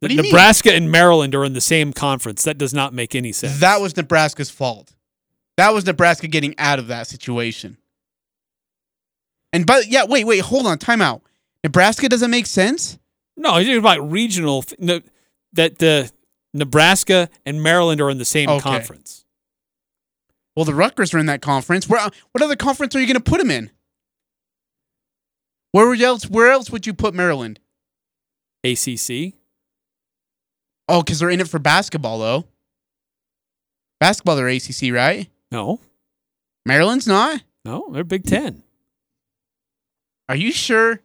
[0.00, 0.30] What do you mean?
[0.30, 2.42] Nebraska and Maryland are in the same conference.
[2.44, 3.60] That does not make any sense.
[3.60, 4.94] that was Nebraska's fault.
[5.56, 7.78] That was Nebraska getting out of that situation.
[9.54, 11.22] And but yeah, wait, wait, hold on, time out.
[11.64, 12.98] Nebraska doesn't make sense.
[13.38, 14.64] No, you're talking about regional.
[14.78, 15.00] No,
[15.54, 16.10] that the
[16.52, 18.60] Nebraska and Maryland are in the same Okay.
[18.60, 19.24] conference.
[20.54, 21.88] Well, the Rutgers are in that conference.
[21.88, 22.00] Where
[22.32, 23.70] what other conference are you going to put them in?
[25.76, 26.24] Where else?
[26.24, 27.60] Where else would you put Maryland?
[28.64, 29.34] ACC.
[30.88, 32.46] Oh, because they're in it for basketball, though.
[34.00, 35.28] Basketball, they're ACC, right?
[35.52, 35.80] No,
[36.64, 37.42] Maryland's not.
[37.66, 38.62] no, they're Big Ten.
[40.30, 41.00] Are you sure?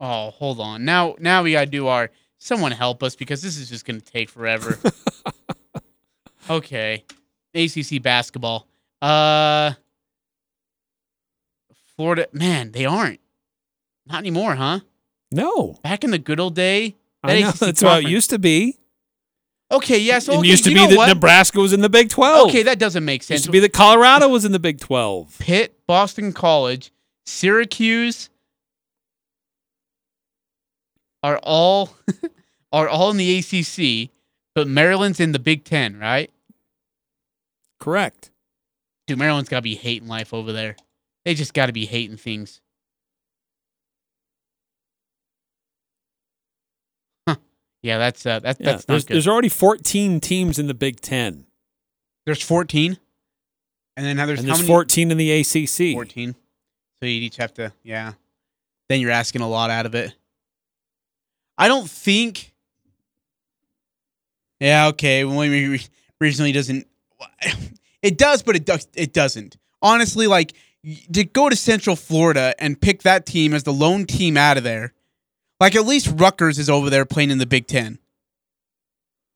[0.00, 0.86] Oh, hold on.
[0.86, 2.10] Now, now we gotta do our.
[2.38, 4.78] Someone help us because this is just gonna take forever.
[6.48, 7.04] okay,
[7.54, 8.66] ACC basketball.
[9.02, 9.74] Uh,
[12.00, 12.28] Florida.
[12.32, 13.20] Man, they aren't.
[14.06, 14.80] Not anymore, huh?
[15.30, 16.96] No, Back in the good old day.
[17.22, 18.78] I know that's how it used to be.
[19.70, 20.18] Okay, yeah.
[20.18, 21.08] So it used to be that what?
[21.08, 22.48] Nebraska was in the Big Twelve.
[22.48, 23.30] Okay, that doesn't make sense.
[23.30, 25.36] It used to be that Colorado was in the Big Twelve.
[25.40, 26.90] Pitt, Boston College,
[27.26, 28.30] Syracuse
[31.22, 31.94] are all
[32.72, 34.10] are all in the ACC,
[34.54, 36.30] but Maryland's in the Big Ten, right?
[37.78, 38.30] Correct.
[39.06, 40.76] Dude, Maryland's got to be hating life over there.
[41.30, 42.60] They just got to be hating things.
[47.28, 47.36] Huh.
[47.84, 49.14] Yeah, that's uh, that, Yeah, that's there's, not good.
[49.14, 51.46] there's already 14 teams in the Big Ten,
[52.26, 52.98] There's 14,
[53.96, 54.74] and then now there's and how there's many?
[54.74, 55.94] 14 in the ACC.
[55.94, 56.34] 14.
[57.00, 58.14] So you'd each have to, yeah.
[58.88, 60.12] Then you're asking a lot out of it.
[61.56, 62.52] I don't think.
[64.58, 65.24] Yeah, okay.
[65.24, 65.86] Well, we re-
[66.20, 66.88] regionally doesn't.
[68.02, 68.88] It does, but it does.
[68.94, 69.56] It doesn't.
[69.80, 70.54] Honestly, like
[71.12, 74.64] to go to Central Florida and pick that team as the lone team out of
[74.64, 74.92] there.
[75.60, 77.98] Like at least Rutgers is over there playing in the Big Ten.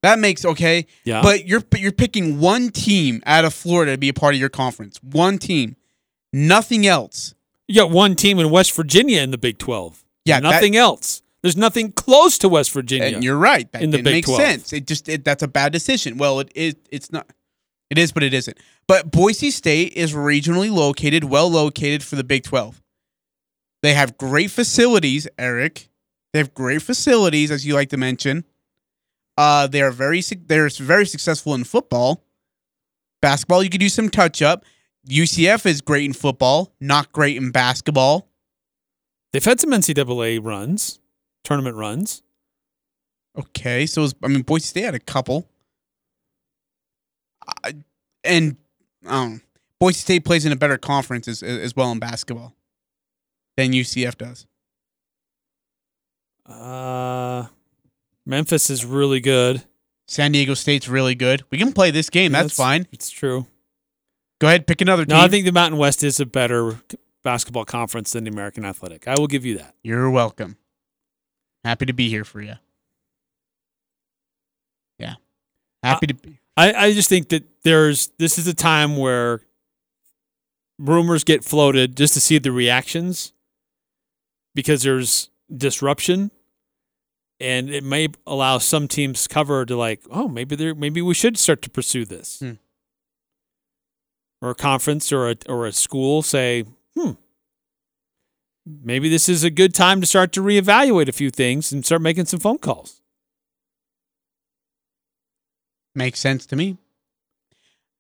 [0.03, 0.87] That makes okay.
[1.05, 1.23] Yeah.
[1.23, 4.49] But you're you're picking one team out of Florida to be a part of your
[4.51, 4.99] conference.
[5.03, 5.77] One team.
[6.33, 7.35] Nothing else.
[7.69, 10.05] You got one team in West Virginia in the Big 12.
[10.25, 11.23] Yeah, that- nothing else.
[11.43, 13.15] There's nothing close to West Virginia.
[13.17, 13.71] And you're right.
[13.73, 14.41] That in the Big make 12.
[14.41, 14.73] sense.
[14.73, 16.17] It just it, that's a bad decision.
[16.17, 16.75] Well, it is.
[16.91, 17.27] It's not.
[17.95, 18.59] It is, but it isn't.
[18.89, 22.83] But Boise State is regionally located, well located for the Big Twelve.
[23.85, 25.89] They have great facilities, Eric.
[26.33, 28.47] They have great facilities, as you like to mention.
[29.39, 32.25] Uh, they are very they're very successful in football.
[33.23, 34.65] Basketball, you could do some touch up.
[35.09, 38.29] UCF is great in football, not great in basketball.
[39.33, 40.99] They've had some NCAA runs,
[41.45, 42.25] tournament runs.
[43.39, 45.49] Okay, so is, I mean, Boise State had a couple,
[47.47, 47.73] uh,
[48.23, 48.57] and
[49.07, 49.43] um,
[49.81, 52.55] Boise State plays in a better conference as, as well in basketball
[53.57, 54.47] than UCF does.
[56.47, 57.47] Uh,
[58.27, 59.65] Memphis is really good.
[60.07, 61.45] San Diego State's really good.
[61.51, 62.33] We can play this game.
[62.33, 62.87] That's, That's- fine.
[62.93, 63.47] It's true.
[64.41, 65.17] Go ahead, pick another team.
[65.17, 66.81] No, I think the Mountain West is a better
[67.23, 69.09] basketball conference than the American Athletic.
[69.09, 69.75] I will give you that.
[69.83, 70.57] You're welcome.
[71.65, 72.55] Happy to be here for you.
[74.99, 75.15] Yeah,
[75.83, 76.41] happy to be.
[76.57, 79.41] I, I just think that there's this is a time where
[80.79, 83.33] rumors get floated just to see the reactions
[84.55, 86.31] because there's disruption
[87.41, 91.37] and it may allow some teams cover to like oh maybe there maybe we should
[91.39, 92.53] start to pursue this Hmm.
[94.41, 96.65] or a conference or a or a school say
[96.97, 97.13] hmm
[98.67, 102.01] maybe this is a good time to start to reevaluate a few things and start
[102.03, 103.01] making some phone calls
[105.95, 106.77] Makes sense to me.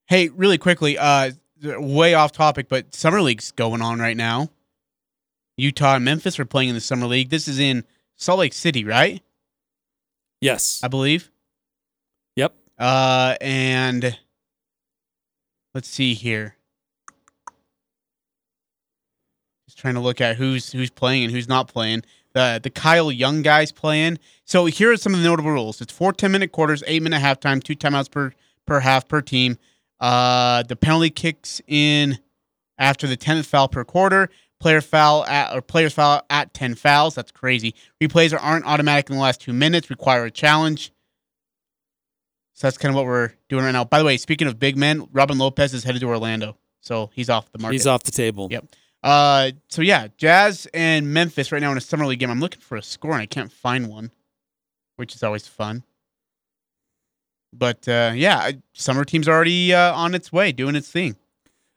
[0.06, 4.50] Hey, really quickly, uh, way off topic, but summer league's going on right now.
[5.56, 7.30] Utah and Memphis are playing in the summer league.
[7.30, 7.84] This is in
[8.16, 9.22] Salt Lake City, right?
[10.40, 11.30] yes I believe.
[12.36, 14.18] yep Uh, and
[15.74, 16.56] let's see here.
[19.66, 22.02] Just trying to look at who's who's playing and who's not playing.
[22.34, 24.18] The the Kyle Young guys playing.
[24.44, 25.80] So here are some of the notable rules.
[25.80, 28.32] It's four 10 minute quarters, eight minute halftime, two timeouts per
[28.66, 29.56] per half per team.
[30.00, 32.18] Uh, the penalty kicks in
[32.76, 34.28] after the tenth foul per quarter.
[34.60, 37.14] Player foul at or players foul at ten fouls.
[37.14, 37.74] That's crazy.
[38.02, 39.88] Replays are, aren't automatic in the last two minutes.
[39.90, 40.90] Require a challenge.
[42.54, 43.84] So that's kind of what we're doing right now.
[43.84, 47.28] By the way, speaking of big men, Robin Lopez is headed to Orlando, so he's
[47.28, 47.74] off the market.
[47.74, 48.66] he's off the table Yep.
[49.04, 52.30] Uh, so yeah, Jazz and Memphis right now in a summer league game.
[52.30, 54.10] I'm looking for a score and I can't find one,
[54.96, 55.84] which is always fun.
[57.52, 61.16] But uh, yeah, summer team's already uh, on its way, doing its thing.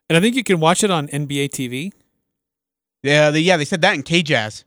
[0.10, 1.92] and i think you can watch it on nba tv
[3.04, 4.64] Yeah, they, yeah, they said that in K Jazz.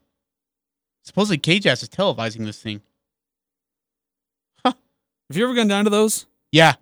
[1.03, 2.81] Supposedly K Jazz is televising this thing.
[4.63, 4.75] have
[5.33, 6.73] you ever gone down to those Yeah.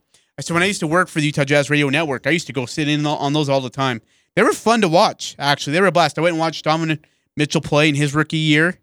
[0.41, 2.53] So when I used to work for the Utah Jazz Radio Network, I used to
[2.53, 4.01] go sit in on those all the time.
[4.35, 5.73] They were fun to watch, actually.
[5.73, 6.17] They were a blast.
[6.17, 6.99] I went and watched Donovan
[7.35, 8.79] Mitchell play in his rookie year.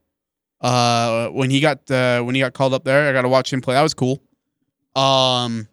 [0.61, 3.53] Uh, when he got uh, when he got called up there, I got to watch
[3.53, 3.75] him play.
[3.75, 4.23] That was cool.
[4.95, 5.69] Um,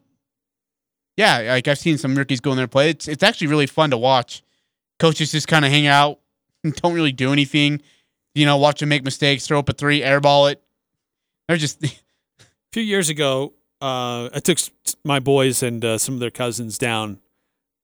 [1.15, 2.89] yeah, like I've seen some rookies go in there and play.
[2.89, 4.43] It's it's actually really fun to watch.
[4.99, 6.19] Coaches just kind of hang out,
[6.63, 7.81] don't really do anything.
[8.35, 10.61] You know, watch them make mistakes, throw up a three, airball it.
[11.47, 11.91] They're just a
[12.71, 14.57] few years ago, uh, I took
[15.03, 17.19] my boys and uh, some of their cousins down,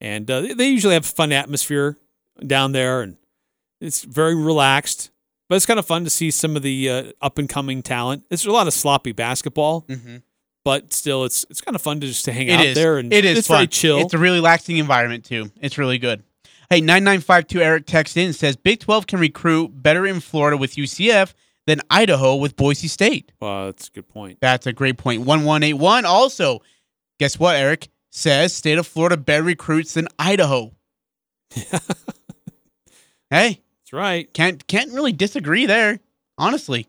[0.02, 1.98] and uh, they- usually have a fun atmosphere
[2.46, 3.18] down there, and
[3.82, 5.12] it's very relaxed.
[5.50, 8.24] But it's kind of fun to see some of the uh, up and coming talent.
[8.30, 10.22] It's a lot of sloppy basketball, Mhm.
[10.64, 12.76] but still, it's it's kind of fun to just to hang It out is.
[12.76, 13.58] there, and it is it's fun.
[13.58, 13.98] very chill.
[14.00, 15.52] It's a really relaxing environment too.
[15.60, 16.22] It's really good.
[16.70, 20.06] Hey, nine nine five two Eric texts in and says Big Twelve can recruit better
[20.06, 21.34] in Florida with UCF
[21.66, 23.32] than Idaho with Boise State.
[23.40, 24.38] Well, that's a good point.
[24.42, 25.24] That's a great point.
[25.24, 26.06] One one eight one.
[26.06, 26.62] Also,
[27.20, 27.56] guess what?
[27.56, 30.72] Eric says state of Florida better recruits than Idaho.
[33.30, 34.31] hey, that's right.
[34.34, 35.99] Can't can't really disagree there.
[36.38, 36.81] Honestly,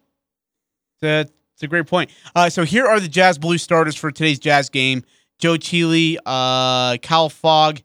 [0.96, 1.20] it's a,
[1.54, 2.10] it's a great point.
[2.34, 5.02] Uh, so here are the Jazz Blue starters for today's Jazz game:
[5.38, 7.80] Joe Cheely, uh, Kyle Fogg,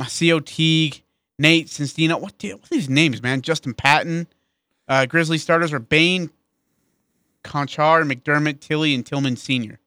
[0.00, 1.02] Macio Teague,
[1.38, 2.18] Nate Sestina.
[2.18, 3.42] What, the- what are these names, man?
[3.42, 4.26] Justin Patton.
[4.88, 6.30] Uh, Grizzly starters are Bane,
[7.44, 9.78] Konchar, McDermott, Tillie, and Tillman Sr.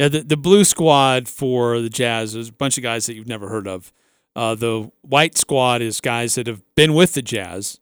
[0.00, 3.28] Yeah, the, the blue squad for the Jazz is a bunch of guys that you've
[3.28, 3.92] never heard of.
[4.34, 7.80] Uh, the white squad is guys that have been with the Jazz,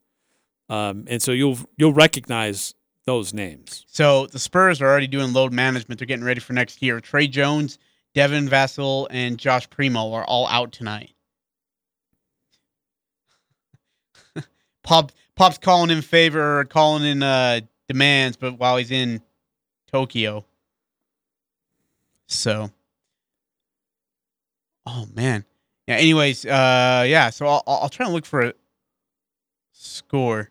[0.68, 2.74] um, and so you'll you'll recognize
[3.04, 3.84] those names.
[3.86, 6.00] So the Spurs are already doing load management.
[6.00, 7.00] They're getting ready for next year.
[7.00, 7.78] Tre Jones,
[8.14, 11.12] Devin Vassell, and Josh Primo are all out tonight.
[14.82, 19.22] Pop Pop's calling in favor calling in uh, demands, but while he's in
[19.92, 20.44] Tokyo.
[22.28, 22.70] So
[24.86, 25.44] Oh man.
[25.86, 28.54] Yeah, anyways, uh yeah, so I'll I'll try and look for a
[29.72, 30.50] score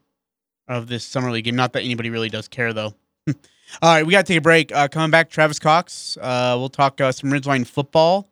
[0.68, 1.56] of this summer league game.
[1.56, 2.94] Not that anybody really does care though.
[3.82, 4.74] All right, we got to take a break.
[4.74, 6.18] Uh, coming back, Travis Cox.
[6.22, 8.30] Uh, we'll talk uh, some Ridgeline football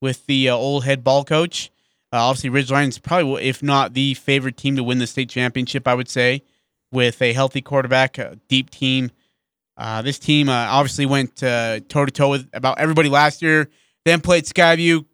[0.00, 1.70] with the uh, old head ball coach.
[2.12, 5.88] Uh, obviously, Ridgeline is probably, if not the favorite team to win the state championship,
[5.88, 6.42] I would say,
[6.92, 9.10] with a healthy quarterback, a deep team.
[9.82, 13.68] Uh, this team uh, obviously went toe to toe with about everybody last year.
[14.04, 15.04] Then played Skyview.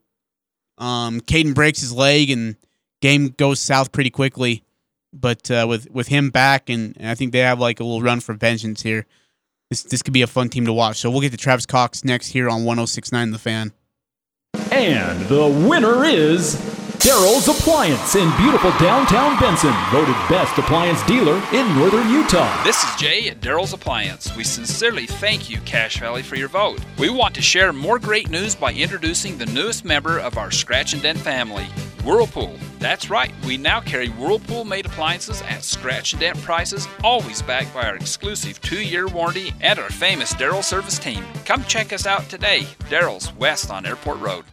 [0.77, 2.55] Um, Caden breaks his leg and
[3.01, 4.65] game goes south pretty quickly.
[5.11, 8.03] But uh, with with him back, and, and I think they have like a little
[8.03, 9.07] run for vengeance here.
[9.71, 10.99] This this could be a fun team to watch.
[10.99, 13.73] So we'll get to Travis Cox next here on 106.9 The Fan.
[14.71, 16.57] And the winner is
[17.09, 22.63] Daryl's Appliance in beautiful downtown Benson, voted best appliance dealer in northern Utah.
[22.65, 24.37] This is Jay at Daryl's Appliance.
[24.37, 26.81] We sincerely thank you, Cache Valley, for your vote.
[26.99, 30.93] We want to share more great news by introducing the newest member of our Scratch
[30.93, 31.65] and Dent family,
[32.05, 32.59] Whirlpool.
[32.79, 37.73] That's right, we now carry Whirlpool made appliances at scratch and dent prices, always backed
[37.73, 41.25] by our exclusive two year warranty and our famous Daryl service team.
[41.47, 42.67] Come check us out today.
[42.91, 44.45] Daryl's West on Airport Road.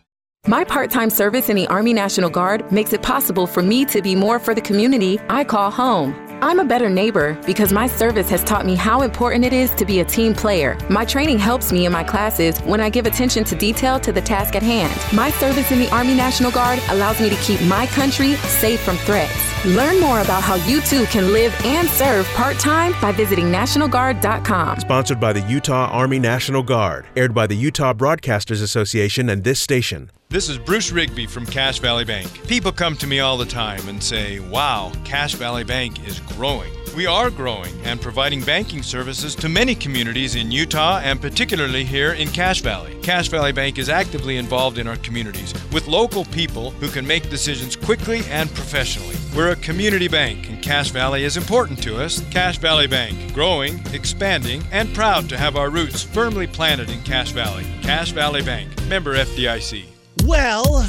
[0.48, 4.00] My part time service in the Army National Guard makes it possible for me to
[4.00, 6.14] be more for the community I call home.
[6.44, 9.86] I'm a better neighbor because my service has taught me how important it is to
[9.86, 10.78] be a team player.
[10.88, 14.22] My training helps me in my classes when I give attention to detail to the
[14.22, 14.94] task at hand.
[15.18, 18.98] My service in the Army National Guard allows me to keep my country safe from
[18.98, 19.34] threats.
[19.66, 24.82] Learn more about how you too can live and serve part time by visiting NationalGuard.com.
[24.82, 27.08] Sponsored by the Utah Army National Guard.
[27.16, 30.12] Aired by the Utah Broadcasters Association and this station.
[30.28, 32.48] This is Bruce Rigby from Cache Valley Bank.
[32.48, 36.74] People come to me all the time and say, wow, Cache Valley Bank is growing.
[36.96, 42.14] We are growing and providing banking services to many communities in Utah and particularly here
[42.14, 43.00] in Cache Valley.
[43.04, 47.30] Cache Valley Bank is actively involved in our communities with local people who can make
[47.30, 49.16] decisions quickly and professionally.
[49.36, 52.20] We're a community bank and Cache Valley is important to us.
[52.32, 57.32] Cache Valley Bank, growing, expanding, and proud to have our roots firmly planted in Cache
[57.32, 57.66] Valley.
[57.84, 59.95] Cache Valley Bank, member FDIC.
[60.26, 60.82] Well,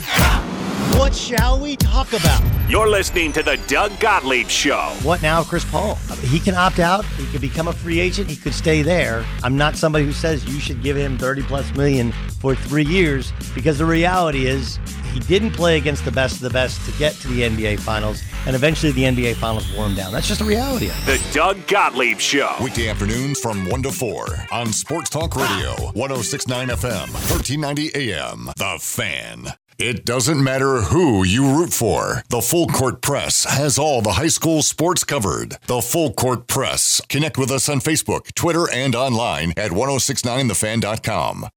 [0.96, 2.42] what shall we talk about?
[2.70, 4.94] You're listening to the Doug Gottlieb Show.
[5.02, 5.96] What now, Chris Paul?
[6.22, 7.04] He can opt out.
[7.04, 8.30] He could become a free agent.
[8.30, 9.26] He could stay there.
[9.42, 13.30] I'm not somebody who says you should give him 30 plus million for three years
[13.54, 14.78] because the reality is
[15.16, 18.22] he didn't play against the best of the best to get to the NBA Finals,
[18.46, 20.12] and eventually the NBA Finals wore him down.
[20.12, 20.88] That's just a reality.
[21.06, 22.54] The Doug Gottlieb Show.
[22.62, 28.50] Weekday afternoons from 1 to 4 on Sports Talk Radio, 1069 FM, 1390 AM.
[28.58, 29.46] The Fan.
[29.78, 32.22] It doesn't matter who you root for.
[32.28, 35.56] The Full Court Press has all the high school sports covered.
[35.66, 37.00] The Full Court Press.
[37.08, 41.48] Connect with us on Facebook, Twitter, and online at 1069thefan.com.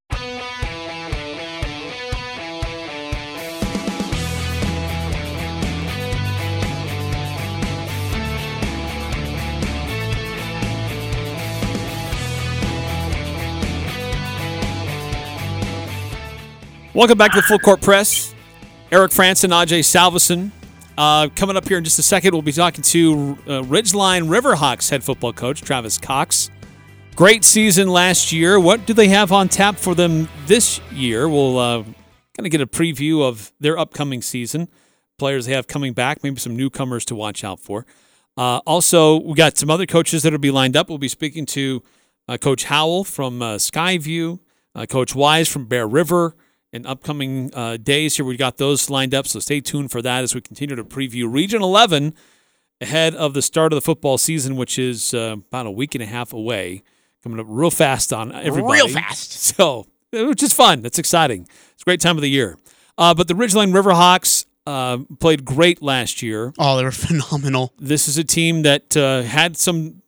[17.00, 18.36] Welcome back to the Full Court Press.
[18.92, 20.52] Eric Frandsen, Ajay Salvesen.
[20.98, 24.90] Uh, coming up here in just a second, we'll be talking to uh, Ridgeline Riverhawks
[24.90, 26.50] head football coach Travis Cox.
[27.16, 28.60] Great season last year.
[28.60, 31.30] What do they have on tap for them this year?
[31.30, 34.68] We'll uh, kind of get a preview of their upcoming season.
[35.18, 37.86] Players they have coming back, maybe some newcomers to watch out for.
[38.36, 40.90] Uh, also, we got some other coaches that will be lined up.
[40.90, 41.82] We'll be speaking to
[42.28, 44.40] uh, Coach Howell from uh, Skyview,
[44.76, 46.36] uh, Coach Wise from Bear River
[46.72, 48.26] in upcoming uh, days here.
[48.26, 51.32] We got those lined up, so stay tuned for that as we continue to preview
[51.32, 52.14] Region 11
[52.82, 56.04] ahead of the start of the football season, which is uh, about a week and
[56.04, 56.84] a half away.
[57.24, 58.74] Coming up real fast on everybody.
[58.74, 59.34] Real fast.
[59.56, 60.82] So, which is fun.
[60.82, 61.48] That's exciting.
[61.74, 62.58] It's a great time of the year.
[62.98, 66.54] Uh, but the Ridgeline Riverhawks uh, played great last year.
[66.58, 67.74] Oh, they were phenomenal.
[67.78, 70.02] This is a team that uh, had some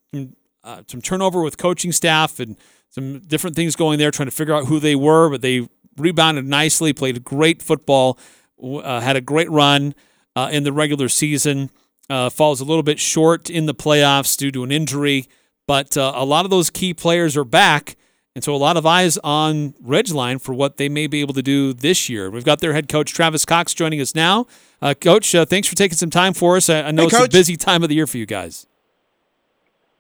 [0.64, 2.58] uh, some turnover with coaching staff and
[2.90, 5.68] some different things going there, trying to figure out who they were, but they
[5.98, 8.18] rebounded nicely, played great football,
[8.64, 9.94] uh, had a great run
[10.36, 11.70] uh, in the regular season.
[12.10, 15.28] Uh, falls a little bit short in the playoffs due to an injury,
[15.66, 17.96] but uh, a lot of those key players are back.
[18.36, 21.42] And so a lot of eyes on Ridgeline for what they may be able to
[21.42, 22.30] do this year.
[22.30, 24.46] We've got their head coach, Travis Cox, joining us now.
[24.82, 26.70] Uh, coach, uh, thanks for taking some time for us.
[26.70, 28.68] I, I know Hey, it's a busy time of the year for you guys.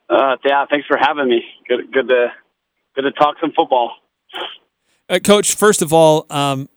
[0.09, 1.43] Uh, yeah, thanks for having me.
[1.67, 2.27] Good, good to
[2.95, 3.93] good to talk some football.
[5.11, 6.69] Uh, Coach, first of all, um,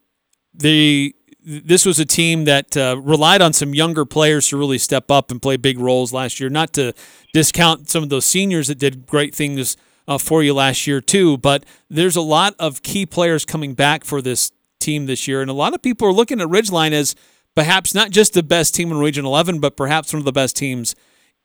[0.53, 1.15] the
[1.47, 5.31] this was a team that uh, relied on some younger players to really step up
[5.31, 6.49] and play big roles last year.
[6.49, 6.95] Not to
[7.35, 9.77] discount some of those seniors that did great things
[10.09, 14.05] uh, for you last year too, but there's a lot of key players coming back
[14.05, 14.51] for this
[14.81, 17.15] team this year, and a lot of people are looking at Ridgeline as
[17.55, 20.57] perhaps not just the best team in Region 11, but perhaps one of the best
[20.57, 20.97] teams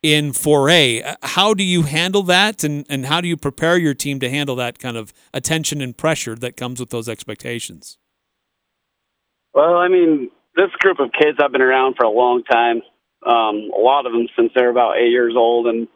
[0.02, 1.04] in 4A.
[1.04, 4.30] Uh, How do you handle that, and, and how do you prepare your team to
[4.30, 7.98] handle that kind of attention and pressure that comes with those expectations?
[9.52, 12.82] Well, I mean, this group of kids I've been around for a long time.
[13.26, 15.88] Um, a lot of them since they're about eight years old, and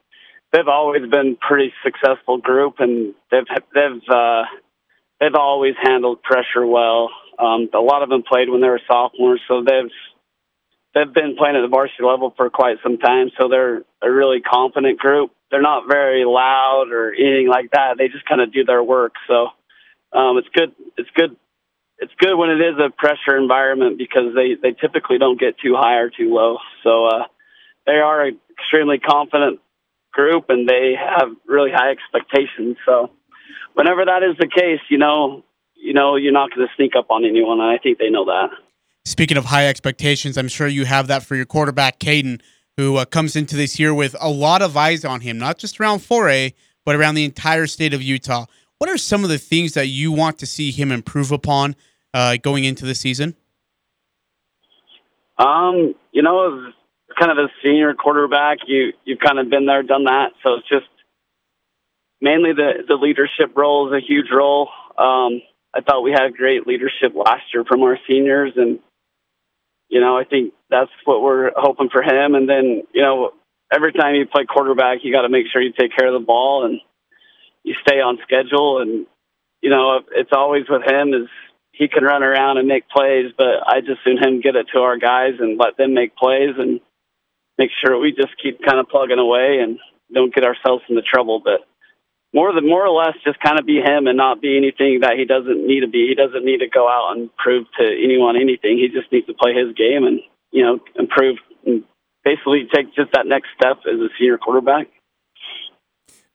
[0.53, 4.43] they've always been pretty successful group, and they've they've uh,
[5.21, 7.11] they've always handled pressure well.
[7.39, 9.91] Um, a lot of them played when they were sophomores, so they've
[10.95, 13.31] they've been playing at the varsity level for quite some time.
[13.39, 15.33] So they're a really confident group.
[15.51, 17.97] They're not very loud or anything like that.
[17.99, 19.15] They just kind of do their work.
[19.29, 19.49] So
[20.13, 20.73] um, it's good.
[20.97, 21.37] It's good.
[21.99, 25.75] It's good when it is a pressure environment because they they typically don't get too
[25.77, 26.59] high or too low.
[26.83, 27.25] So uh,
[27.87, 29.61] they are an extremely confident
[30.13, 32.77] group and they have really high expectations.
[32.87, 33.11] So
[33.75, 35.45] whenever that is the case, you know,
[35.75, 38.25] you know, you're not going to sneak up on anyone, and I think they know
[38.27, 38.51] that.
[39.07, 42.41] Speaking of high expectations, I'm sure you have that for your quarterback, Caden,
[42.79, 45.79] who uh, comes into this year with a lot of eyes on him, not just
[45.79, 46.55] around 4A,
[46.87, 48.47] but around the entire state of Utah.
[48.79, 51.77] What are some of the things that you want to see him improve upon
[52.15, 53.37] uh, going into the season?
[55.37, 56.75] Um, you know, as
[57.19, 60.33] kind of a senior quarterback, you you've kind of been there, done that.
[60.43, 60.87] So it's just
[62.21, 64.69] mainly the the leadership role is a huge role.
[64.97, 65.43] Um,
[65.75, 68.79] I thought we had great leadership last year from our seniors, and
[69.89, 72.35] you know, I think that's what we're hoping for him.
[72.35, 73.33] And then, you know,
[73.73, 76.25] every time you play quarterback, you got to make sure you take care of the
[76.25, 76.81] ball and
[77.63, 78.81] you stay on schedule.
[78.81, 79.07] And
[79.65, 81.29] you know, it's always with him is
[81.73, 84.81] he can run around and make plays, but I just soon him get it to
[84.81, 86.81] our guys and let them make plays and
[87.57, 89.79] make sure we just keep kind of plugging away and
[90.15, 91.41] don't get ourselves into trouble.
[91.43, 91.67] But
[92.35, 95.15] more than more or less, just kind of be him and not be anything that
[95.17, 96.09] he doesn't need to be.
[96.09, 98.77] He doesn't need to go out and prove to anyone anything.
[98.77, 100.21] He just needs to play his game and
[100.51, 101.85] you know improve and
[102.25, 104.89] basically take just that next step as a senior quarterback.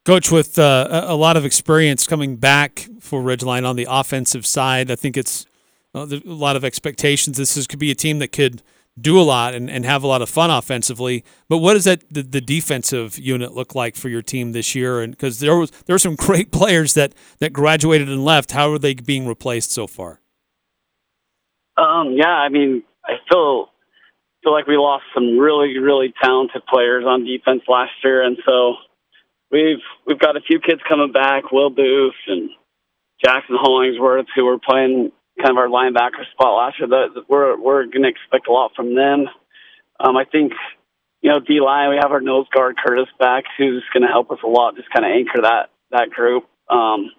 [0.05, 4.89] Coach, with uh, a lot of experience coming back for Ridgeline on the offensive side,
[4.89, 5.45] I think it's
[5.93, 7.37] a lot of expectations.
[7.37, 8.63] This is, could be a team that could
[9.01, 11.23] do a lot and, and have a lot of fun offensively.
[11.47, 15.01] But what does that the, the defensive unit look like for your team this year?
[15.01, 18.71] And because there was there were some great players that that graduated and left, how
[18.71, 20.21] are they being replaced so far?
[21.77, 23.69] Um, yeah, I mean, I feel
[24.43, 28.75] feel like we lost some really, really talented players on defense last year, and so
[29.51, 32.49] we've we've got a few kids coming back, Will Booth and
[33.23, 35.11] Jackson Hollingsworth, who were playing
[35.41, 36.87] kind of our linebacker spot last year.
[36.87, 39.25] That we're we're going to expect a lot from them.
[39.99, 40.53] Um, I think
[41.21, 41.89] you know D line.
[41.89, 44.89] We have our nose guard Curtis back, who's going to help us a lot, just
[44.91, 46.45] kind of anchor that that group.
[46.69, 47.11] Um,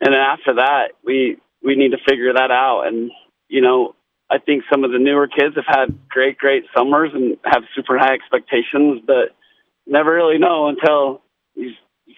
[0.00, 2.84] and then after that, we we need to figure that out.
[2.86, 3.10] And
[3.48, 3.94] you know,
[4.30, 7.98] I think some of the newer kids have had great, great summers and have super
[7.98, 9.34] high expectations, but
[9.86, 11.22] never really know until
[11.54, 11.72] you,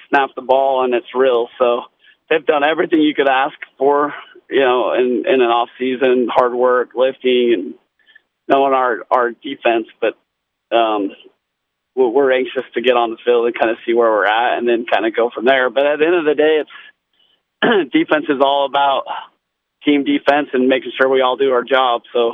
[0.09, 1.48] snap the ball and it's real.
[1.59, 1.82] So
[2.28, 4.12] they've done everything you could ask for,
[4.51, 7.74] you know, in, in an off season, hard work, lifting, and
[8.48, 9.86] knowing our our defense.
[10.01, 10.16] But
[10.77, 11.10] um,
[11.94, 14.68] we're, anxious to get on the field and kind of see where we're at, and
[14.68, 15.70] then kind of go from there.
[15.70, 19.05] But at the end of the day, it's defense is all about
[19.85, 22.02] team defense and making sure we all do our job.
[22.12, 22.32] So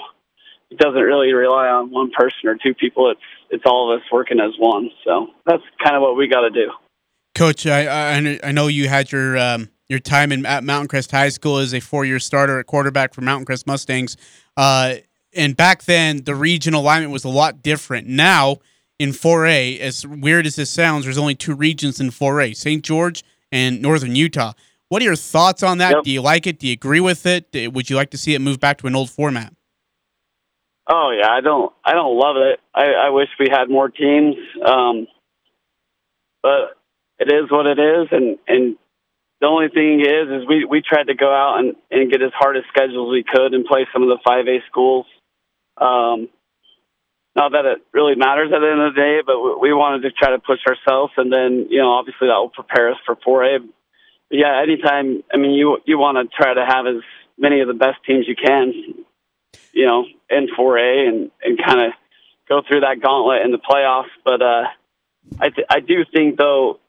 [0.70, 3.10] it doesn't really rely on one person or two people.
[3.10, 3.20] It's
[3.50, 4.90] it's all of us working as one.
[5.04, 6.72] So that's kind of what we got to do.
[7.34, 11.10] Coach, I, I I know you had your um, your time in at Mountain Crest
[11.10, 14.16] High School as a four year starter at quarterback for Mountain Crest Mustangs.
[14.56, 14.96] Uh,
[15.34, 18.06] and back then, the regional alignment was a lot different.
[18.06, 18.58] Now,
[18.98, 22.82] in 4A, as weird as this sounds, there's only two regions in 4A St.
[22.82, 23.22] George
[23.52, 24.54] and Northern Utah.
[24.88, 25.96] What are your thoughts on that?
[25.96, 26.04] Yep.
[26.04, 26.58] Do you like it?
[26.58, 27.72] Do you agree with it?
[27.72, 29.52] Would you like to see it move back to an old format?
[30.88, 32.60] Oh yeah, I don't I don't love it.
[32.72, 34.36] I, I wish we had more teams.
[34.64, 35.08] Um,
[36.42, 36.76] but
[37.18, 38.76] it is what it is and, and
[39.46, 42.32] the only thing is is we, we tried to go out and, and get as
[42.34, 45.06] hard a schedule as we could and play some of the five A schools.
[45.78, 46.28] Um
[47.36, 50.02] not that it really matters at the end of the day, but we, we wanted
[50.02, 53.14] to try to push ourselves and then, you know, obviously that will prepare us for
[53.22, 53.60] four A.
[53.60, 57.02] But yeah, anytime I mean you you want to try to have as
[57.38, 59.04] many of the best teams you can
[59.76, 61.92] you know, in 4A and, and kind of
[62.48, 64.10] go through that gauntlet in the playoffs.
[64.24, 64.64] But uh,
[65.38, 66.80] I, th- I do think, though,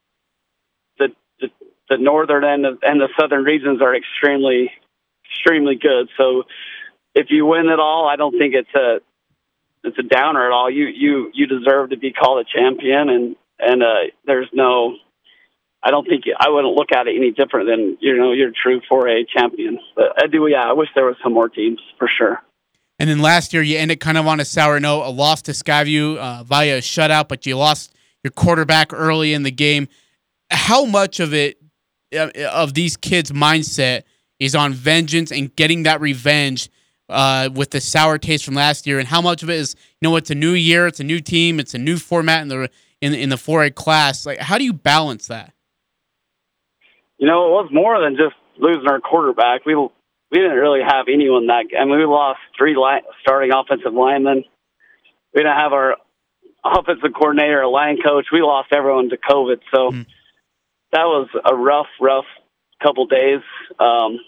[1.90, 4.72] the, the northern end and the southern regions are extremely,
[5.32, 6.10] extremely good.
[6.18, 6.44] So
[7.16, 9.00] if you win it all, I don't think it's a
[9.84, 10.70] it's a downer at all.
[10.70, 14.96] You you you deserve to be called a champion, and and uh, there's no.
[15.84, 18.54] I don't think I wouldn't look at it any different than you know you're a
[18.54, 19.80] true 4A champion.
[19.96, 20.64] But I do, yeah.
[20.64, 22.42] I wish there was some more teams for sure.
[23.00, 25.52] And then last year, you ended kind of on a sour note, a loss to
[25.52, 29.88] Skyview uh, via a shutout, but you lost your quarterback early in the game.
[30.50, 31.67] How much of it uh,
[32.14, 34.04] of these kids' mindset
[34.40, 36.70] is on vengeance and getting that revenge
[37.10, 40.10] uh, with the sour taste from last year, and how much of it is you
[40.10, 42.70] know it's a new year, it's a new team, it's a new format in the
[43.02, 44.26] in in the 4A class.
[44.26, 45.54] Like, how do you balance that?
[47.18, 49.66] You know, it was more than just losing our quarterback.
[49.66, 49.90] We we
[50.40, 51.66] didn't really have anyone that.
[51.80, 54.44] I mean, we lost three li- starting offensive linemen.
[55.34, 55.96] We didn't have our
[56.64, 58.28] offensive coordinator, a line coach.
[58.32, 60.06] We lost everyone to COVID, so mm.
[60.92, 62.26] That was a rough, rough
[62.82, 63.42] couple days.
[63.80, 64.20] Um,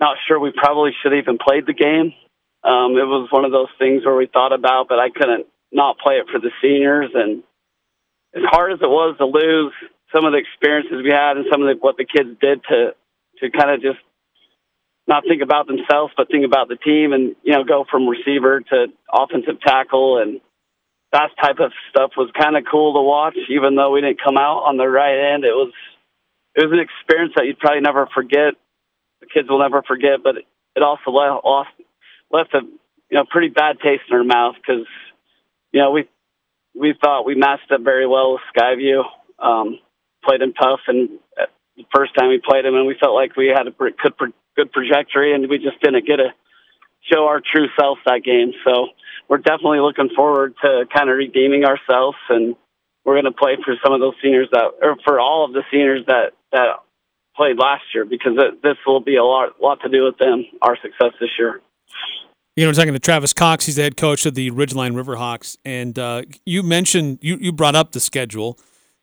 [0.00, 2.12] not sure we probably should have even played the game.
[2.62, 5.98] Um, it was one of those things where we thought about, but I couldn't not
[5.98, 7.10] play it for the seniors.
[7.14, 7.42] And
[8.34, 9.72] as hard as it was to lose,
[10.14, 12.94] some of the experiences we had and some of the, what the kids did to
[13.40, 13.98] to kind of just
[15.06, 18.60] not think about themselves, but think about the team, and you know, go from receiver
[18.60, 20.40] to offensive tackle, and
[21.14, 23.38] that type of stuff was kind of cool to watch.
[23.48, 25.72] Even though we didn't come out on the right end, it was
[26.54, 28.54] it was an experience that you'd probably never forget
[29.20, 30.22] the kids will never forget.
[30.22, 30.36] But
[30.76, 31.70] it also left lost,
[32.30, 34.86] left a you know pretty bad taste in our mouth because
[35.72, 36.08] you know we
[36.74, 39.04] we thought we matched up very well with Skyview,
[39.38, 39.78] um,
[40.24, 41.08] played them tough, and
[41.76, 43.94] the first time we played them, and we felt like we had a good
[44.56, 46.34] good trajectory, and we just didn't get to
[47.12, 48.52] show our true self that game.
[48.64, 48.88] So
[49.28, 52.56] we're definitely looking forward to kind of redeeming ourselves and
[53.04, 55.62] we're going to play for some of those seniors that, or for all of the
[55.70, 56.80] seniors that that
[57.36, 58.32] played last year because
[58.62, 61.60] this will be a lot, lot to do with them, our success this year.
[62.56, 63.66] You know, we're talking to Travis Cox.
[63.66, 65.58] He's the head coach of the Ridgeline Riverhawks.
[65.64, 68.56] And uh, you mentioned, you, you brought up the schedule.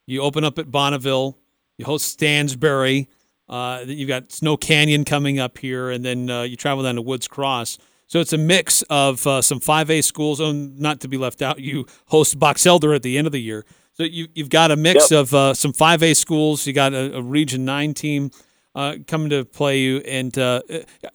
[0.07, 1.38] You open up at Bonneville,
[1.77, 3.10] you host Stansbury,
[3.52, 7.02] uh, you've got Snow Canyon coming up here, and then uh, you travel down to
[7.02, 7.77] Woods Cross.
[8.11, 10.41] So it's a mix of uh, some 5A schools.
[10.41, 13.39] Oh, not to be left out, you host Box Elder at the end of the
[13.39, 13.63] year.
[13.93, 15.21] So you, you've got a mix yep.
[15.21, 16.67] of uh, some 5A schools.
[16.67, 18.31] You got a, a Region 9 team
[18.75, 19.99] uh, coming to play you.
[19.99, 20.61] And uh,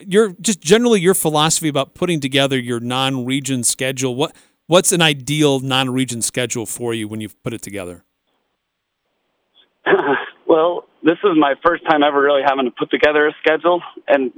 [0.01, 4.15] you're just generally your philosophy about putting together your non-region schedule.
[4.15, 4.35] What
[4.67, 8.05] What's an ideal non-region schedule for you when you've put it together?
[10.47, 13.83] well, this is my first time ever really having to put together a schedule.
[14.09, 14.33] And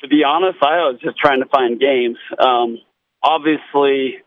[0.00, 2.16] to be honest, I was just trying to find games.
[2.38, 2.78] Um,
[3.22, 4.18] obviously,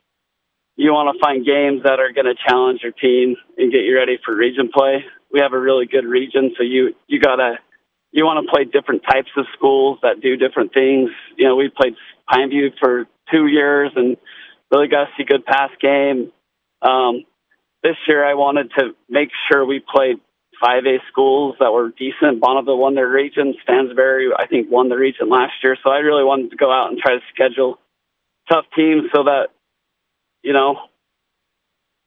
[0.75, 3.95] you want to find games that are going to challenge your team and get you
[3.95, 5.05] ready for region play.
[5.31, 7.57] We have a really good region, so you you gotta
[8.11, 11.09] you want to play different types of schools that do different things.
[11.35, 11.95] You know, we played
[12.31, 14.15] Pineview for two years and
[14.71, 16.31] really got to see good pass game.
[16.83, 17.25] Um,
[17.81, 20.17] this year, I wanted to make sure we played
[20.61, 22.41] 5A schools that were decent.
[22.41, 23.55] Bonneville won their region.
[23.63, 25.77] Stansbury, I think, won the region last year.
[25.83, 27.79] So I really wanted to go out and try to schedule
[28.49, 29.47] tough teams so that
[30.43, 30.77] you know,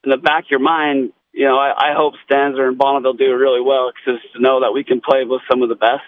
[0.05, 3.35] in the back of your mind, you know, I, I hope Stansbury and Bonneville do
[3.37, 6.03] really well because to know that we can play with some of the best.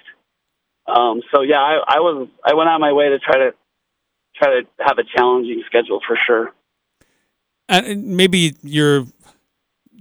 [0.86, 3.50] Um, so yeah, I, I was I went out my way to try to
[4.36, 6.54] try to have a challenging schedule for sure.
[7.70, 9.06] And maybe you're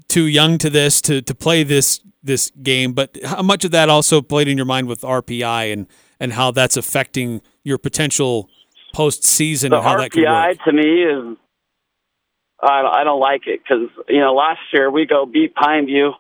[0.08, 3.90] too young to this to, to play this this game, but how much of that
[3.90, 5.88] also played in your mind with RPI and
[6.20, 8.50] and how that's affecting your potential
[8.96, 10.58] postseason the and how RPI that could work?
[10.66, 11.38] to me is
[12.62, 16.12] I, I don't like it because you know last year we go beat Pineview.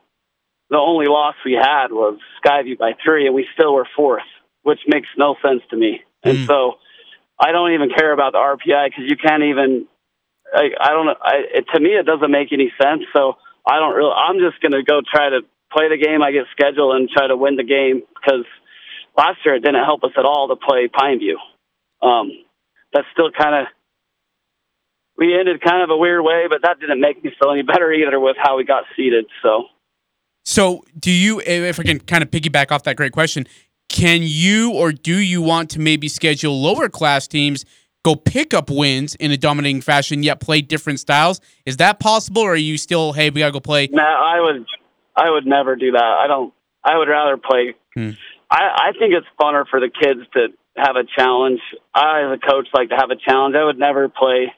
[0.69, 4.27] The only loss we had was Skyview by three, and we still were fourth,
[4.63, 6.01] which makes no sense to me.
[6.25, 6.29] Mm.
[6.29, 6.73] And so
[7.39, 9.87] I don't even care about the RPI because you can't even.
[10.53, 11.07] I, I don't.
[11.09, 13.03] I, it, to me, it doesn't make any sense.
[13.13, 13.37] So
[13.67, 14.13] I don't really.
[14.15, 15.41] I'm just to go try to
[15.71, 18.45] play the game I get scheduled and try to win the game because
[19.17, 21.35] last year it didn't help us at all to play Pineview.
[22.01, 22.31] Um,
[22.93, 23.67] that's still kind of
[25.17, 27.91] we ended kind of a weird way, but that didn't make me feel any better
[27.91, 29.25] either with how we got seated.
[29.41, 29.65] So,
[30.45, 31.41] so do you?
[31.41, 33.47] If I can kind of piggyback off that great question,
[33.89, 37.65] can you or do you want to maybe schedule lower class teams?
[38.07, 41.41] Go pick up wins in a dominating fashion, yet play different styles.
[41.65, 43.89] Is that possible, or are you still, hey, we gotta go play?
[43.91, 44.65] Nah, I would,
[45.13, 46.01] I would never do that.
[46.01, 46.53] I don't.
[46.85, 47.75] I would rather play.
[47.95, 48.11] Hmm.
[48.49, 50.47] I, I think it's funner for the kids to
[50.77, 51.59] have a challenge.
[51.93, 53.57] I, as a coach, like to have a challenge.
[53.57, 54.53] I would never play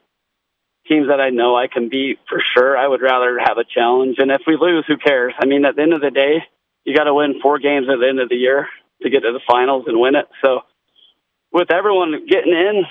[0.88, 2.78] teams that I know I can beat for sure.
[2.78, 4.18] I would rather have a challenge.
[4.20, 5.34] And if we lose, who cares?
[5.42, 6.44] I mean, at the end of the day,
[6.84, 8.68] you got to win four games at the end of the year
[9.02, 10.28] to get to the finals and win it.
[10.46, 10.60] So
[11.52, 12.86] with everyone getting in,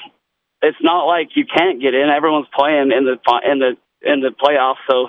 [0.62, 2.08] it's not like you can't get in.
[2.14, 3.16] Everyone's playing in the
[3.50, 4.82] in the in the playoffs.
[4.90, 5.08] So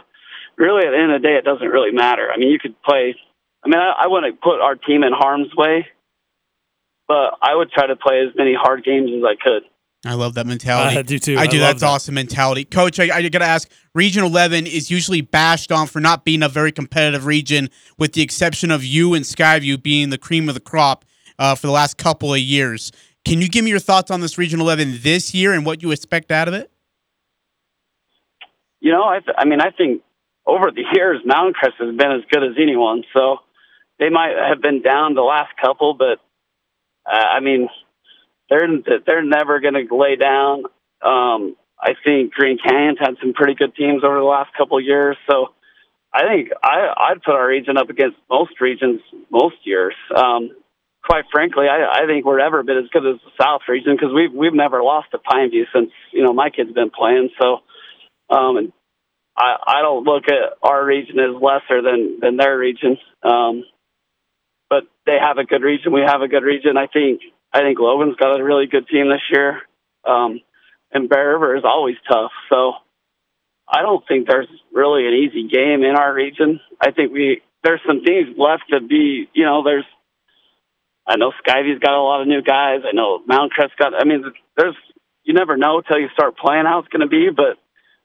[0.58, 2.30] really, at the end of the day, it doesn't really matter.
[2.34, 3.16] I mean, you could play.
[3.64, 5.88] I mean, I, I wouldn't put our team in harm's way,
[7.08, 9.64] but I would try to play as many hard games as I could.
[10.06, 10.98] I love that mentality.
[10.98, 11.36] I do too.
[11.38, 11.58] I I do.
[11.58, 11.88] love That's that.
[11.88, 13.00] awesome mentality, Coach.
[13.02, 13.70] I, I got to ask.
[13.94, 18.22] Region 11 is usually bashed on for not being a very competitive region, with the
[18.22, 21.04] exception of you and Skyview being the cream of the crop
[21.38, 22.94] uh, for the last couple of years.
[23.30, 25.92] Can you give me your thoughts on this Region 11 this year and what you
[25.92, 26.72] expect out of it?
[28.80, 30.02] You know, I, th- I mean, I think
[30.48, 33.04] over the years, Mountain Crest has been as good as anyone.
[33.14, 33.38] So
[34.00, 36.18] they might have been down the last couple, but
[37.06, 37.70] uh, I mean,
[38.50, 38.68] they're
[39.06, 40.64] they're never going to lay down.
[41.06, 44.84] Um, I think Green Canyon's had some pretty good teams over the last couple of
[44.84, 45.18] years.
[45.30, 45.50] So
[46.12, 49.94] I think I, I'd put our region up against most regions most years.
[50.16, 50.50] Um,
[51.04, 54.14] quite frankly, I, I think we're ever been as good as the South region because
[54.14, 57.30] we've we've never lost to Pineview since you know my kid's been playing.
[57.40, 57.60] So,
[58.30, 58.74] um, and
[59.38, 62.98] I I don't look at our region as lesser than than their region.
[63.24, 63.64] Um,
[64.70, 65.92] but they have a good region.
[65.92, 66.78] We have a good region.
[66.78, 67.22] I think
[67.54, 69.62] I think Logan's got a really good team this year.
[70.08, 70.42] Um,
[70.92, 72.32] and Bear River is always tough.
[72.50, 72.74] So
[73.68, 76.60] I don't think there's really an easy game in our region.
[76.82, 79.30] I think we there's some things left to be.
[79.34, 79.86] You know, there's
[81.10, 82.82] I know Skyview's got a lot of new guys.
[82.86, 83.94] I know Mount Crest got.
[84.00, 84.24] I mean,
[84.56, 84.76] there's
[85.24, 87.30] you never know till you start playing how it's going to be.
[87.36, 87.58] But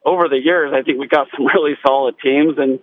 [0.05, 2.81] over the years, I think we got some really solid teams and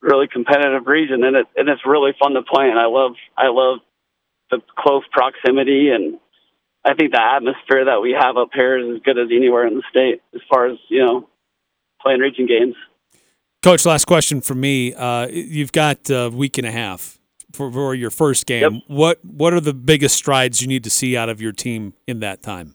[0.00, 2.70] really competitive region, and it and it's really fun to play.
[2.70, 3.80] And I love I love
[4.52, 6.20] the close proximity, and
[6.84, 9.74] I think the atmosphere that we have up here is as good as anywhere in
[9.74, 11.28] the state as far as you know
[12.00, 12.76] playing region games.
[13.60, 14.94] Coach, last question for me.
[14.94, 17.18] Uh, you've got a week and a half
[17.52, 18.82] for, for your first game.
[18.86, 22.20] What what are the biggest strides you need to see out of your team in
[22.20, 22.74] that time?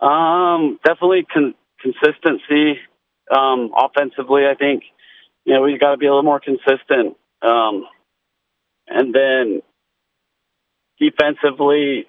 [0.00, 2.78] Um, definitely con- consistency.
[3.34, 4.84] Um, offensively, I think
[5.44, 7.16] you know we've got to be a little more consistent.
[7.42, 7.84] Um,
[8.86, 9.60] and then
[10.98, 12.06] defensively,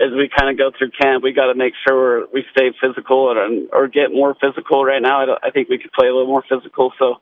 [0.00, 3.30] as we kind of go through camp, we got to make sure we're, stay physical
[3.30, 4.84] and or get more physical.
[4.84, 6.92] Right now, I, I think we could play a little more physical.
[6.98, 7.16] So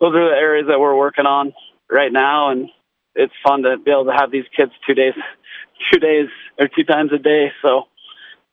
[0.00, 1.52] those are the areas that we're working on
[1.90, 2.68] right now, and
[3.14, 5.14] it's fun to be able to have these kids two days,
[5.92, 7.48] two days or two times a day.
[7.62, 7.84] So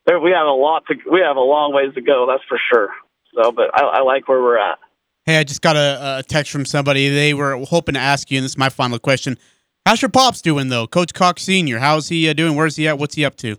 [0.06, 2.26] there, we have a lot to, we have a long ways to go.
[2.28, 2.88] That's for sure.
[3.34, 4.78] So, but I, I like where we're at.
[5.26, 7.10] Hey, I just got a, a text from somebody.
[7.10, 9.36] They were hoping to ask you, and this is my final question.
[9.84, 10.86] How's your pops doing, though?
[10.86, 12.56] Coach Cox Sr., how's he uh, doing?
[12.56, 12.98] Where's he at?
[12.98, 13.56] What's he up to?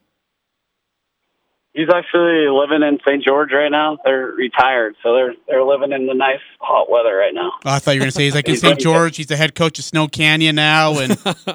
[1.74, 3.24] He's actually living in St.
[3.24, 4.00] George right now.
[4.04, 7.52] They're retired, so they're they're living in the nice hot weather right now.
[7.64, 8.80] Oh, I thought you were going to say he's like in St.
[8.80, 9.18] George.
[9.18, 11.12] He's the head coach of Snow Canyon now, and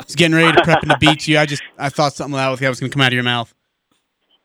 [0.07, 1.39] he's getting ready to prep to beat you.
[1.39, 3.53] I just I thought something like that was going to come out of your mouth.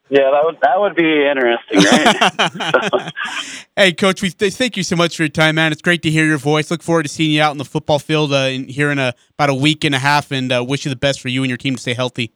[0.10, 1.84] Yeah, that would that would be interesting,
[2.92, 3.14] right?
[3.78, 5.72] Hey, Coach, we th- thank you so much for your time, man.
[5.72, 6.70] It's great to hear your voice.
[6.70, 9.14] Look forward to seeing you out in the football field uh, in, here in a,
[9.36, 11.50] about a week and a half, and uh, wish you the best for you and
[11.50, 12.34] your team to stay healthy.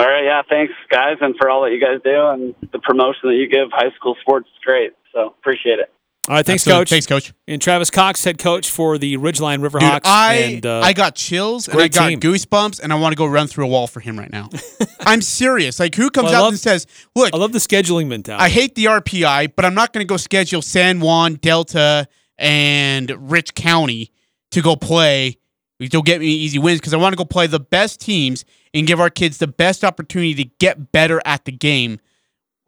[0.00, 3.28] All right, yeah, thanks guys, and for all that you guys do and the promotion
[3.28, 4.48] that you give high school sports.
[4.54, 5.92] It's great, so appreciate it.
[6.28, 6.80] All right, thanks, Absolutely.
[6.82, 6.90] Coach.
[6.90, 7.32] Thanks, Coach.
[7.48, 10.02] And Travis Cox, head coach for the Ridgeline Dude, Riverhawks.
[10.04, 12.20] I and, uh, I got chills and I got team.
[12.20, 14.48] goosebumps, and I want to go run through a wall for him right now.
[15.00, 15.80] I'm serious.
[15.80, 16.86] Like, who comes Well, out love- and says,
[17.16, 18.44] "Look, I love the scheduling mentality.
[18.44, 22.06] I hate the RPI, but I'm not going to go schedule San Juan, Delta,
[22.38, 24.12] and Rich County
[24.52, 25.38] to go play.
[25.80, 28.44] Don't get me easy wins because I want to go play the best teams
[28.74, 32.00] and give our kids the best opportunity to get better at the game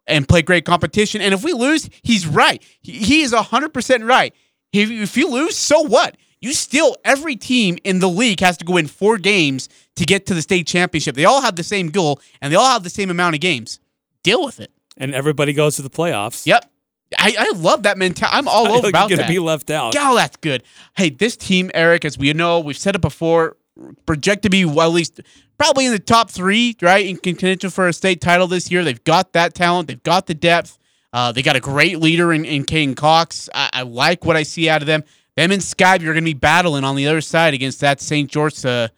[0.06, 1.20] and play great competition.
[1.20, 2.62] And if we lose, he's right.
[2.80, 4.34] He, he is 100% right.
[4.72, 6.16] If, if you lose, so what?
[6.40, 10.26] You still, every team in the league has to go in four games to get
[10.26, 11.14] to the state championship.
[11.14, 13.78] They all have the same goal and they all have the same amount of games.
[14.24, 14.70] Deal with it.
[14.96, 16.46] and everybody goes to the playoffs.
[16.46, 16.68] Yep.
[17.18, 18.36] I, I love that mentality.
[18.36, 19.32] I'm all over about you're gonna that.
[19.32, 19.94] be left out.
[19.98, 20.62] Oh, that's good.
[20.96, 23.56] Hey, this team, Eric, as we know, we've said it before,
[24.06, 25.20] project to be well, at least
[25.62, 28.82] probably in the top three, right, in contention for a state title this year.
[28.82, 29.86] They've got that talent.
[29.86, 30.76] They've got the depth.
[31.12, 33.48] Uh, they got a great leader in, in Kane Cox.
[33.54, 35.04] I, I like what I see out of them.
[35.36, 38.28] Them and Skype, you're going to be battling on the other side against that St.
[38.28, 38.88] George uh,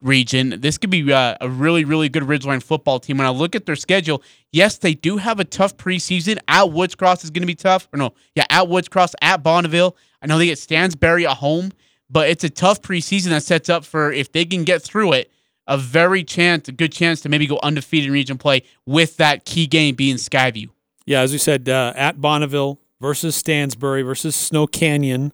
[0.00, 0.60] region.
[0.62, 3.18] This could be uh, a really, really good Ridgeline football team.
[3.18, 6.38] When I look at their schedule, yes, they do have a tough preseason.
[6.48, 7.86] At Woods Cross is going to be tough.
[7.92, 9.94] Or no, yeah, at Woods Cross, at Bonneville.
[10.22, 11.72] I know they get Stansbury at home,
[12.08, 15.30] but it's a tough preseason that sets up for if they can get through it,
[15.66, 19.44] a very chance, a good chance to maybe go undefeated in region play with that
[19.44, 20.68] key game being Skyview.
[21.06, 25.32] Yeah, as we said, uh, at Bonneville versus Stansbury versus Snow Canyon.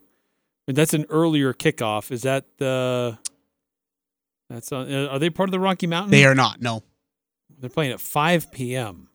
[0.66, 2.11] And that's an earlier kickoff.
[2.12, 3.19] Is that the?
[4.48, 6.11] That's on, uh, are they part of the Rocky Mountain?
[6.11, 6.61] They are not.
[6.61, 6.82] No.
[7.59, 9.09] They're playing at 5 p.m.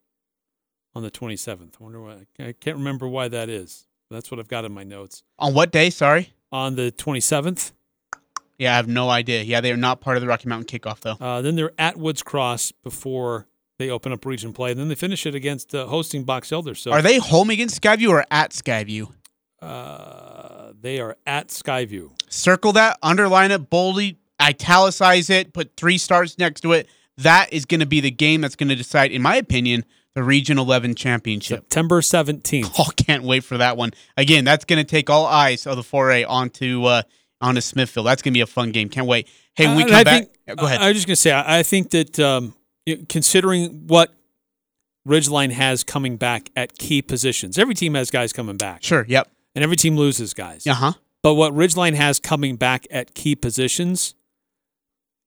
[0.93, 1.73] on the 27th.
[1.79, 2.25] I wonder why.
[2.39, 3.87] I can't remember why that is.
[4.09, 5.23] That's what I've got in my notes.
[5.39, 5.89] On what day?
[5.89, 6.33] Sorry.
[6.51, 7.71] On the 27th.
[8.57, 9.43] Yeah, I have no idea.
[9.43, 11.17] Yeah, they are not part of the Rocky Mountain kickoff though.
[11.19, 14.95] Uh, then they're at Woods Cross before they open up region play, and then they
[14.95, 16.75] finish it against uh, hosting Box Elder.
[16.75, 19.11] So Are they home against Skyview or at Skyview?
[19.61, 22.11] Uh, they are at Skyview.
[22.29, 26.87] Circle that, underline it, boldly, italicize it, put three stars next to it.
[27.17, 30.23] That is going to be the game that's going to decide, in my opinion, the
[30.23, 31.59] Region 11 championship.
[31.59, 32.71] September 17th.
[32.79, 33.91] Oh, can't wait for that one.
[34.17, 37.01] Again, that's going to take all eyes of the 4A onto uh,
[37.45, 38.05] onto Smithfield.
[38.07, 38.89] That's going to be a fun game.
[38.89, 39.27] Can't wait.
[39.55, 40.81] Hey, when we come I back, think- go ahead.
[40.81, 42.53] I was just gonna say, I think that um,
[43.09, 44.13] considering what
[45.07, 48.83] Ridgeline has coming back at key positions, every team has guys coming back.
[48.83, 49.05] Sure.
[49.07, 49.29] Yep.
[49.55, 50.67] And every team loses guys.
[50.67, 50.93] Uh huh.
[51.23, 54.13] But what Ridgeline has coming back at key positions,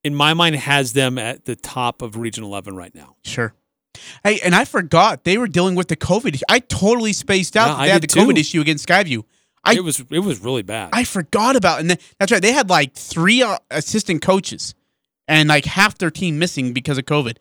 [0.04, 3.16] in my mind, has them at the top of Region 11 right now.
[3.24, 3.54] Sure.
[4.22, 6.40] Hey, and I forgot they were dealing with the COVID.
[6.48, 9.24] I totally spaced out Yeah, that they had the did COVID issue against Skyview.
[9.64, 10.90] I, it was it was really bad.
[10.92, 12.42] I forgot about, and th- that's right.
[12.42, 14.74] They had like three uh, assistant coaches,
[15.26, 17.36] and like half their team missing because of COVID.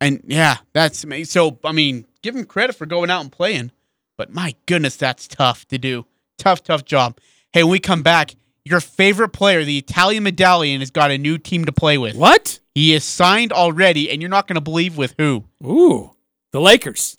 [0.00, 1.26] And yeah, that's amazing.
[1.26, 3.72] So I mean, give them credit for going out and playing,
[4.16, 6.06] but my goodness, that's tough to do.
[6.38, 7.18] Tough, tough job.
[7.52, 8.34] Hey, when we come back,
[8.64, 12.16] your favorite player, the Italian Medallion, has got a new team to play with.
[12.16, 12.60] What?
[12.74, 15.44] He is signed already, and you're not going to believe with who.
[15.64, 16.10] Ooh,
[16.52, 17.16] the Lakers.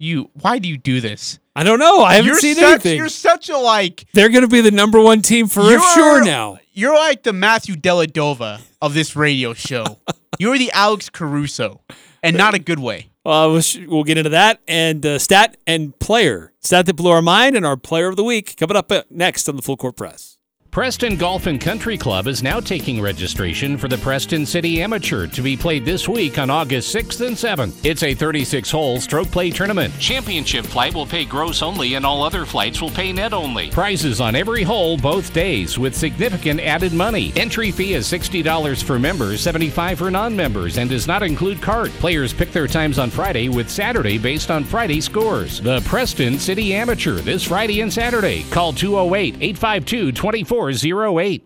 [0.00, 0.30] You?
[0.32, 1.38] Why do you do this?
[1.54, 2.02] I don't know.
[2.02, 2.96] I haven't you're seen such, anything.
[2.96, 4.06] You're such a like.
[4.14, 6.58] They're going to be the number one team for sure now.
[6.72, 9.98] You're like the Matthew Dellavedova of this radio show.
[10.38, 11.82] you're the Alex Caruso,
[12.22, 13.10] and not a good way.
[13.26, 16.54] Uh, we'll, sh- we'll get into that and uh, stat and player.
[16.60, 19.50] Stat that blew our mind and our player of the week coming up uh, next
[19.50, 20.38] on the Full Court Press.
[20.70, 25.42] Preston Golf and Country Club is now taking registration for the Preston City Amateur to
[25.42, 27.84] be played this week on August 6th and 7th.
[27.84, 29.92] It's a 36 hole stroke play tournament.
[29.98, 33.68] Championship flight will pay gross only, and all other flights will pay net only.
[33.70, 37.32] Prizes on every hole both days with significant added money.
[37.34, 41.90] Entry fee is $60 for members, 75 for non members, and does not include cart.
[41.94, 45.60] Players pick their times on Friday with Saturday based on Friday scores.
[45.60, 48.44] The Preston City Amateur this Friday and Saturday.
[48.50, 50.12] Call 208 852
[50.60, 51.42] 2408.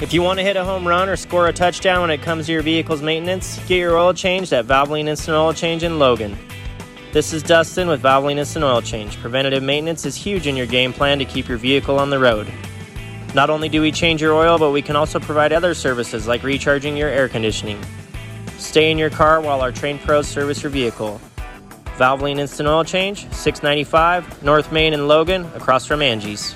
[0.00, 2.46] If you want to hit a home run or score a touchdown when it comes
[2.46, 6.38] to your vehicle's maintenance, get your oil changed at Valvoline Instant Oil Change in Logan.
[7.12, 9.16] This is Dustin with Valvoline Instant Oil Change.
[9.16, 12.46] Preventative maintenance is huge in your game plan to keep your vehicle on the road.
[13.34, 16.44] Not only do we change your oil, but we can also provide other services like
[16.44, 17.84] recharging your air conditioning.
[18.56, 21.20] Stay in your car while our trained pros service your vehicle.
[21.96, 26.54] Valvoline Instant Oil Change, 695 North Main in Logan, across from Angie's.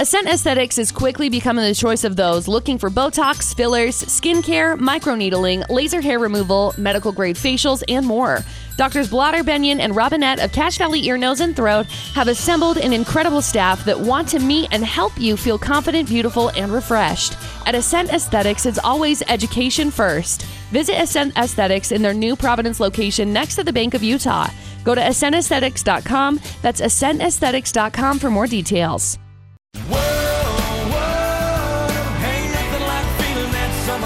[0.00, 5.64] Ascent Aesthetics is quickly becoming the choice of those looking for Botox, fillers, skincare, microneedling,
[5.70, 8.40] laser hair removal, medical grade facials, and more.
[8.76, 12.92] Doctors Blotter Benyon and Robinette of Cache Valley Ear, Nose, and Throat have assembled an
[12.92, 17.36] incredible staff that want to meet and help you feel confident, beautiful, and refreshed.
[17.64, 20.42] At Ascent Aesthetics, it's always education first.
[20.72, 24.48] Visit Ascent Aesthetics in their new Providence location next to the Bank of Utah.
[24.82, 26.40] Go to ascentaesthetics.com.
[26.62, 29.20] That's ascentaesthetics.com for more details.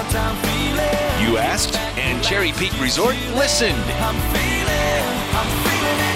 [0.09, 3.77] You asked, and Cherry Peak Resort listened.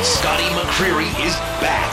[0.02, 1.92] Scotty McCreery is back.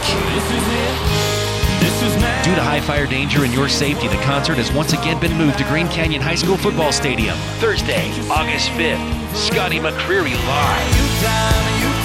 [2.43, 5.57] Due to high fire danger and your safety, the concert has once again been moved
[5.57, 7.35] to Green Canyon High School Football Stadium.
[7.59, 9.35] Thursday, August 5th.
[9.35, 11.98] Scotty McCreery live.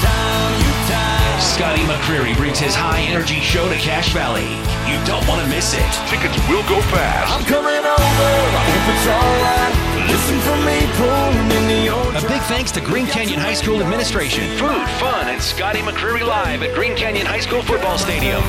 [1.95, 4.59] Scotty McCreery brings his high energy show to Cache Valley.
[4.91, 5.87] You don't want to miss it.
[6.11, 7.31] Tickets will go fast.
[7.31, 8.31] I'm coming over.
[8.75, 9.75] If it's alright,
[10.11, 12.17] listen for me pulling in the old.
[12.17, 14.43] A big thanks to Green Canyon High School administration.
[14.59, 18.43] Food, fun, and Scotty McCreery live at Green Canyon High School Football Stadium.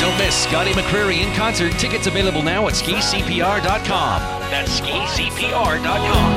[0.00, 1.72] Don't miss Scotty McCreery in concert.
[1.78, 4.20] Tickets available now at skicpr.com.
[4.50, 6.34] That's skicpr.com.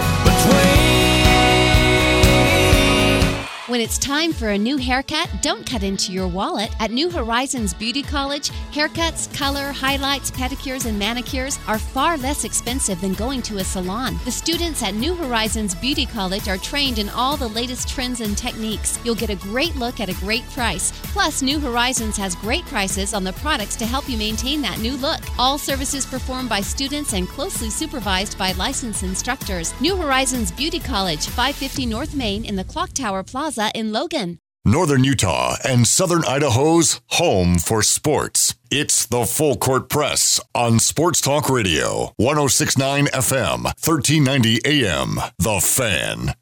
[3.68, 6.70] When it's time for a new haircut, don't cut into your wallet.
[6.82, 13.00] At New Horizons Beauty College, haircuts, color, highlights, pedicures, and manicures are far less expensive
[13.00, 14.20] than going to a salon.
[14.26, 18.38] The students at New Horizons Beauty College are trained in all the latest trends and
[18.38, 19.00] techniques.
[19.06, 20.92] You'll get a great look at a great price.
[21.14, 24.98] Plus, New Horizons has great prices on the products to help you maintain that new
[24.98, 25.22] look.
[25.40, 29.74] All services performed by students and closely supervised by licensed instructors.
[29.80, 34.40] New Horizons Beauty College, 550 North Main in the Clock Tower Plaza in Logan.
[34.66, 38.56] Northern Utah and Southern Idaho's home for sports.
[38.72, 45.16] It's the Full Court Press on Sports Talk Radio, 1069 FM, 1390 AM.
[45.38, 46.34] The Fan.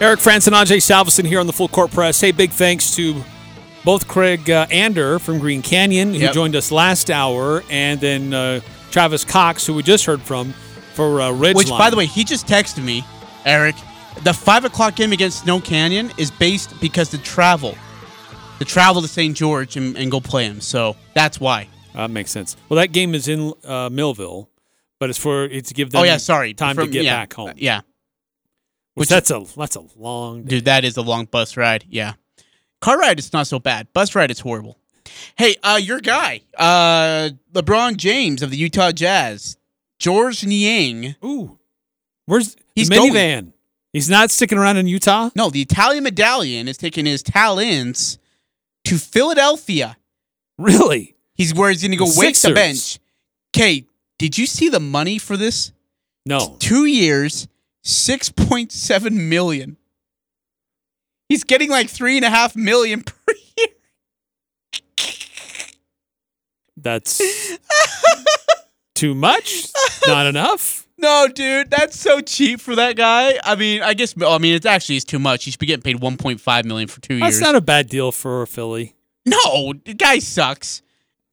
[0.00, 2.20] Eric Frandsen and Ajay Salvesen here on the Full Court Press.
[2.20, 3.20] Hey, big thanks to
[3.84, 6.34] both Craig uh, Ahnder from Green Canyon, who Yep.
[6.34, 8.60] joined us last hour, and then uh,
[8.90, 10.52] Travis Cox, who we just heard from
[10.94, 11.54] for uh, Ridgeline.
[11.54, 13.04] Which, by the way, he just texted me,
[13.44, 13.76] Eric.
[14.24, 17.76] The five o'clock game against Snow Canyon is based because the travel,
[18.58, 19.36] the travel to St.
[19.36, 20.60] George and, and go play him.
[20.60, 21.68] So that's why.
[21.94, 22.56] That makes sense.
[22.68, 24.48] Well, that game is in uh, Millville,
[24.98, 26.54] but it's for it's to give them oh yeah, sorry.
[26.54, 27.52] time to get yeah, back home.
[27.56, 27.80] Yeah,
[28.94, 30.66] Which that's a that's a long dude.
[30.66, 31.84] That is a long bus ride.
[31.88, 32.14] Yeah,
[32.80, 33.92] car ride is not so bad.
[33.92, 34.77] Bus ride is horrible.
[35.36, 39.56] Hey, uh, your guy, uh, LeBron James of the Utah Jazz,
[39.98, 41.16] George Niang.
[41.24, 41.58] Ooh,
[42.26, 43.52] where's he's the going.
[43.92, 45.30] He's not sticking around in Utah.
[45.34, 48.18] No, the Italian medallion is taking his talents
[48.84, 49.96] to Philadelphia.
[50.58, 51.16] Really?
[51.34, 52.98] He's where he's going to go The wake the bench.
[53.56, 53.86] Okay,
[54.18, 55.72] did you see the money for this?
[56.26, 56.56] No.
[56.58, 57.48] Two years,
[57.82, 59.76] six point seven million.
[61.28, 63.68] He's getting like three and a half million per year.
[66.82, 67.20] That's
[68.94, 69.66] too much.
[70.06, 70.86] Not enough.
[71.00, 73.38] No, dude, that's so cheap for that guy.
[73.44, 74.14] I mean, I guess.
[74.20, 75.44] I mean, it's actually is too much.
[75.44, 77.40] He should be getting paid one point five million for two That's years.
[77.40, 78.94] not a bad deal for Philly.
[79.24, 80.82] no, the guy sucks,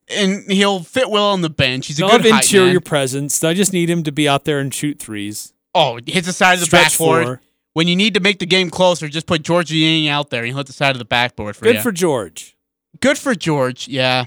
[0.07, 1.88] and he'll fit well on the bench.
[1.88, 2.81] He's a They'll good have height interior man.
[2.81, 3.43] presence.
[3.43, 5.51] I just need him to be out there and shoot threes.
[5.73, 7.39] Oh, hits the side of the Stretch backboard.
[7.73, 10.47] When you need to make the game closer, just put George Niang out there and
[10.49, 11.81] he'll hit the side of the backboard for Good you.
[11.81, 12.55] for George.
[13.01, 14.26] good for George, yeah.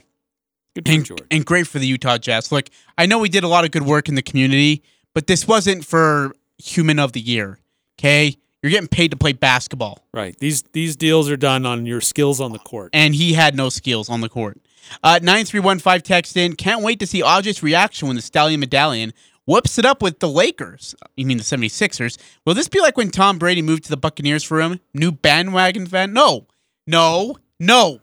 [0.74, 1.20] Good and, George.
[1.30, 2.52] and great for the Utah Jazz.
[2.52, 4.82] Look, I know we did a lot of good work in the community,
[5.14, 7.58] but this wasn't for Human of the Year.
[7.98, 10.36] Okay, you're getting paid to play basketball, Right.
[10.38, 12.90] These these deals are done on your skills on the court.
[12.92, 14.60] and he had no skills on the court.
[15.02, 16.54] Uh, nine three one five text in.
[16.54, 19.12] Can't wait to see Audrey's reaction when the Stallion Medallion
[19.46, 20.94] whoops it up with the Lakers.
[21.16, 22.18] You mean the 76ers?
[22.44, 24.78] Will this be like when Tom Brady moved to the Buccaneers for him?
[24.94, 26.12] New bandwagon fan?
[26.12, 26.46] No,
[26.86, 28.00] no, no.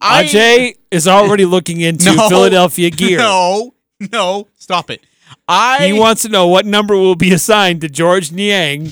[0.00, 2.28] I- Ajay is already looking into No.
[2.28, 3.18] Philadelphia gear.
[3.22, 3.74] No,
[4.12, 5.00] no, stop it.
[5.46, 8.86] I He wants to know what number will be assigned to George Niang.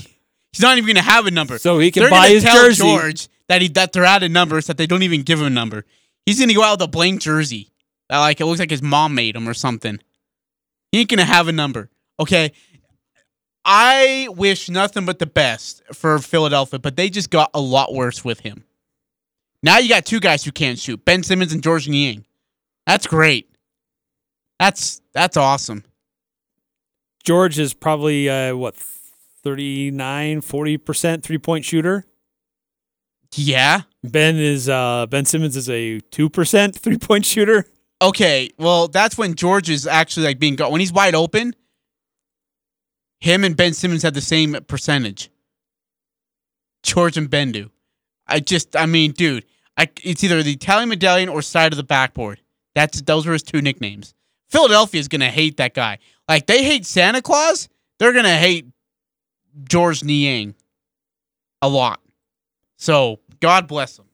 [0.53, 1.57] He's not even going to have a number.
[1.57, 2.83] So he can They're buy his tell jersey.
[2.83, 5.49] George that he that they're out of numbers that they don't even give him a
[5.49, 5.85] number.
[6.25, 7.71] He's going to go out with a blank jersey
[8.09, 9.99] that like it looks like his mom made him or something.
[10.91, 11.89] He ain't going to have a number.
[12.19, 12.51] Okay.
[13.63, 18.25] I wish nothing but the best for Philadelphia, but they just got a lot worse
[18.25, 18.63] with him.
[19.63, 22.25] Now you got two guys who can't shoot, Ben Simmons and George Niang.
[22.87, 23.47] That's great.
[24.59, 25.83] That's that's awesome.
[27.23, 28.75] George is probably uh, what
[29.43, 32.05] 39, 40% three-point shooter.
[33.35, 33.81] Yeah.
[34.03, 37.65] Ben is uh, Ben Simmons is a 2% three-point shooter.
[38.01, 41.53] Okay, well, that's when George is actually like being when he's wide open.
[43.19, 45.29] Him and Ben Simmons have the same percentage.
[46.81, 47.69] George and Ben do.
[48.27, 49.45] I just, I mean, dude,
[49.77, 52.41] I, it's either the Italian medallion or side of the backboard.
[52.75, 54.13] That's those are his two nicknames.
[54.49, 55.99] Philadelphia is gonna hate that guy.
[56.27, 57.69] Like they hate Santa Claus,
[57.99, 58.67] they're gonna hate
[59.63, 60.55] George Niang
[61.61, 62.01] a lot.
[62.77, 64.05] So God bless him.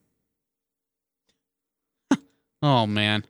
[2.61, 3.25] oh man.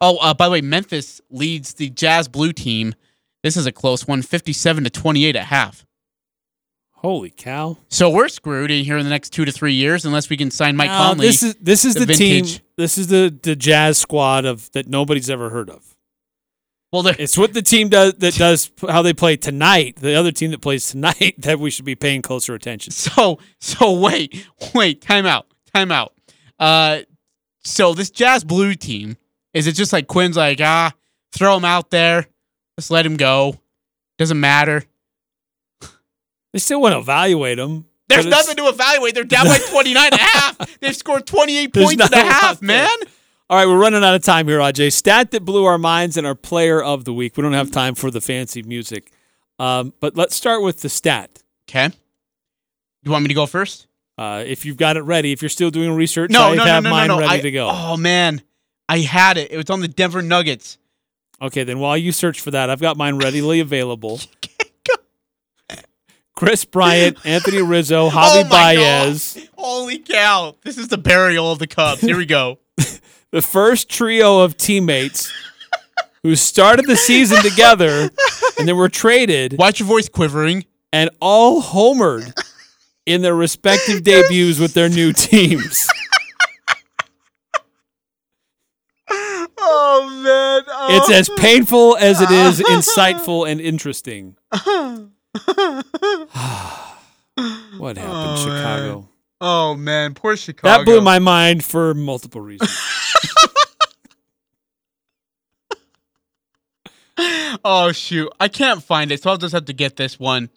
[0.00, 2.94] Oh, uh, by the way, Memphis leads the Jazz Blue team.
[3.42, 5.84] This is a close one, 57 to 28 at half.
[7.00, 7.78] Holy cow!
[7.88, 10.50] So we're screwed in here in the next two to three years unless we can
[10.50, 11.26] sign Mike No, Conley.
[11.28, 12.66] This is this is the, vintage- team.
[12.76, 15.96] This is the the Jazz squad of that nobody's ever heard of.
[16.92, 19.96] Well, it's what the team does that does how they play tonight.
[19.96, 22.92] The other team that plays tonight that we should be paying closer attention.
[22.92, 25.46] So so wait, wait, time out.
[25.72, 26.12] Time out.
[26.58, 27.00] Uh
[27.64, 29.16] so this Jazz Blue team,
[29.54, 30.92] is it just like Quin's like, ah,
[31.32, 32.26] throw him out there,
[32.78, 33.58] just let him go.
[34.18, 34.84] Doesn't matter.
[36.52, 37.86] They still want to evaluate them.
[38.08, 39.14] There's nothing to evaluate.
[39.14, 40.80] They're down by 29 and a half.
[40.80, 42.66] They've scored 28 There's points and a half, there.
[42.66, 42.88] man.
[43.48, 44.92] All right, we're running out of time here, Aj.
[44.92, 47.36] Stat that blew our minds and our player of the week.
[47.36, 49.12] We don't have time for the fancy music,
[49.58, 51.42] um, but let's start with the stat.
[51.68, 51.88] Okay.
[51.88, 51.94] Do
[53.04, 53.86] you want me to go first?
[54.18, 56.70] Uh, if you've got it ready, if you're still doing research, No, I no, no,
[56.70, 57.20] have no, mine no, no.
[57.22, 57.70] ready I- to go.
[57.72, 58.42] Oh man,
[58.88, 59.50] I had it.
[59.52, 60.78] It was on the Denver Nuggets.
[61.40, 64.20] Okay, then while you search for that, I've got mine readily available.
[66.40, 69.46] Kris Bryant, Anthony Rizzo, oh Javy Oh Baez.
[69.58, 70.56] Holy cow!
[70.64, 72.00] This is the burial of the Cubs.
[72.00, 72.58] Here we go.
[73.30, 75.30] the first trio of teammates
[76.22, 78.08] who started the season together
[78.58, 79.58] and then were traded.
[79.58, 80.64] Watch your voice quivering.
[80.94, 82.32] And all homered
[83.04, 85.86] in their respective debuts with their new teams.
[89.10, 90.86] Oh man, oh.
[90.96, 91.36] It's as oh.
[91.36, 94.36] painful as it is insightful and interesting.
[97.78, 98.94] What happened, Oh, Chicago?
[99.00, 99.08] man.
[99.40, 100.78] Oh man, poor Chicago.
[100.78, 102.76] That blew my mind for multiple reasons.
[107.64, 110.50] oh shoot, I can't find it, so I'll just have to get this one.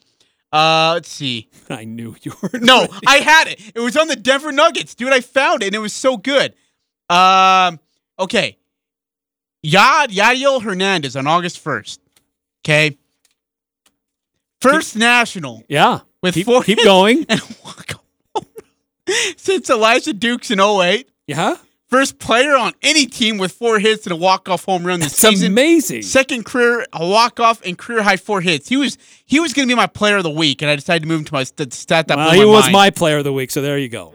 [0.51, 1.49] Uh, let's see.
[1.69, 2.59] I knew you were.
[2.59, 3.61] No, I had it.
[3.75, 5.13] It was on the Denver Nuggets, dude.
[5.13, 6.53] I found it, and it was so good.
[7.09, 7.79] Um,
[8.19, 8.57] okay.
[9.65, 12.01] Yad Yadiel Hernandez on August first.
[12.65, 12.97] Okay.
[14.71, 15.99] First national Yeah.
[16.21, 17.25] with keep, four keep going.
[17.29, 17.91] and walk
[18.35, 18.45] home
[19.37, 21.07] since Elijah Dukes in 08.
[21.27, 21.55] Yeah.
[21.89, 25.35] First player on any team with four hits and a walk-off home run this That's
[25.35, 25.51] season.
[25.51, 26.01] amazing.
[26.01, 28.67] Second career a walk-off and career high four hits.
[28.67, 31.03] He was he was going to be my player of the week, and I decided
[31.03, 32.73] to move him to my st- stat that Well, he was mind.
[32.73, 34.11] my player of the week, so there you go.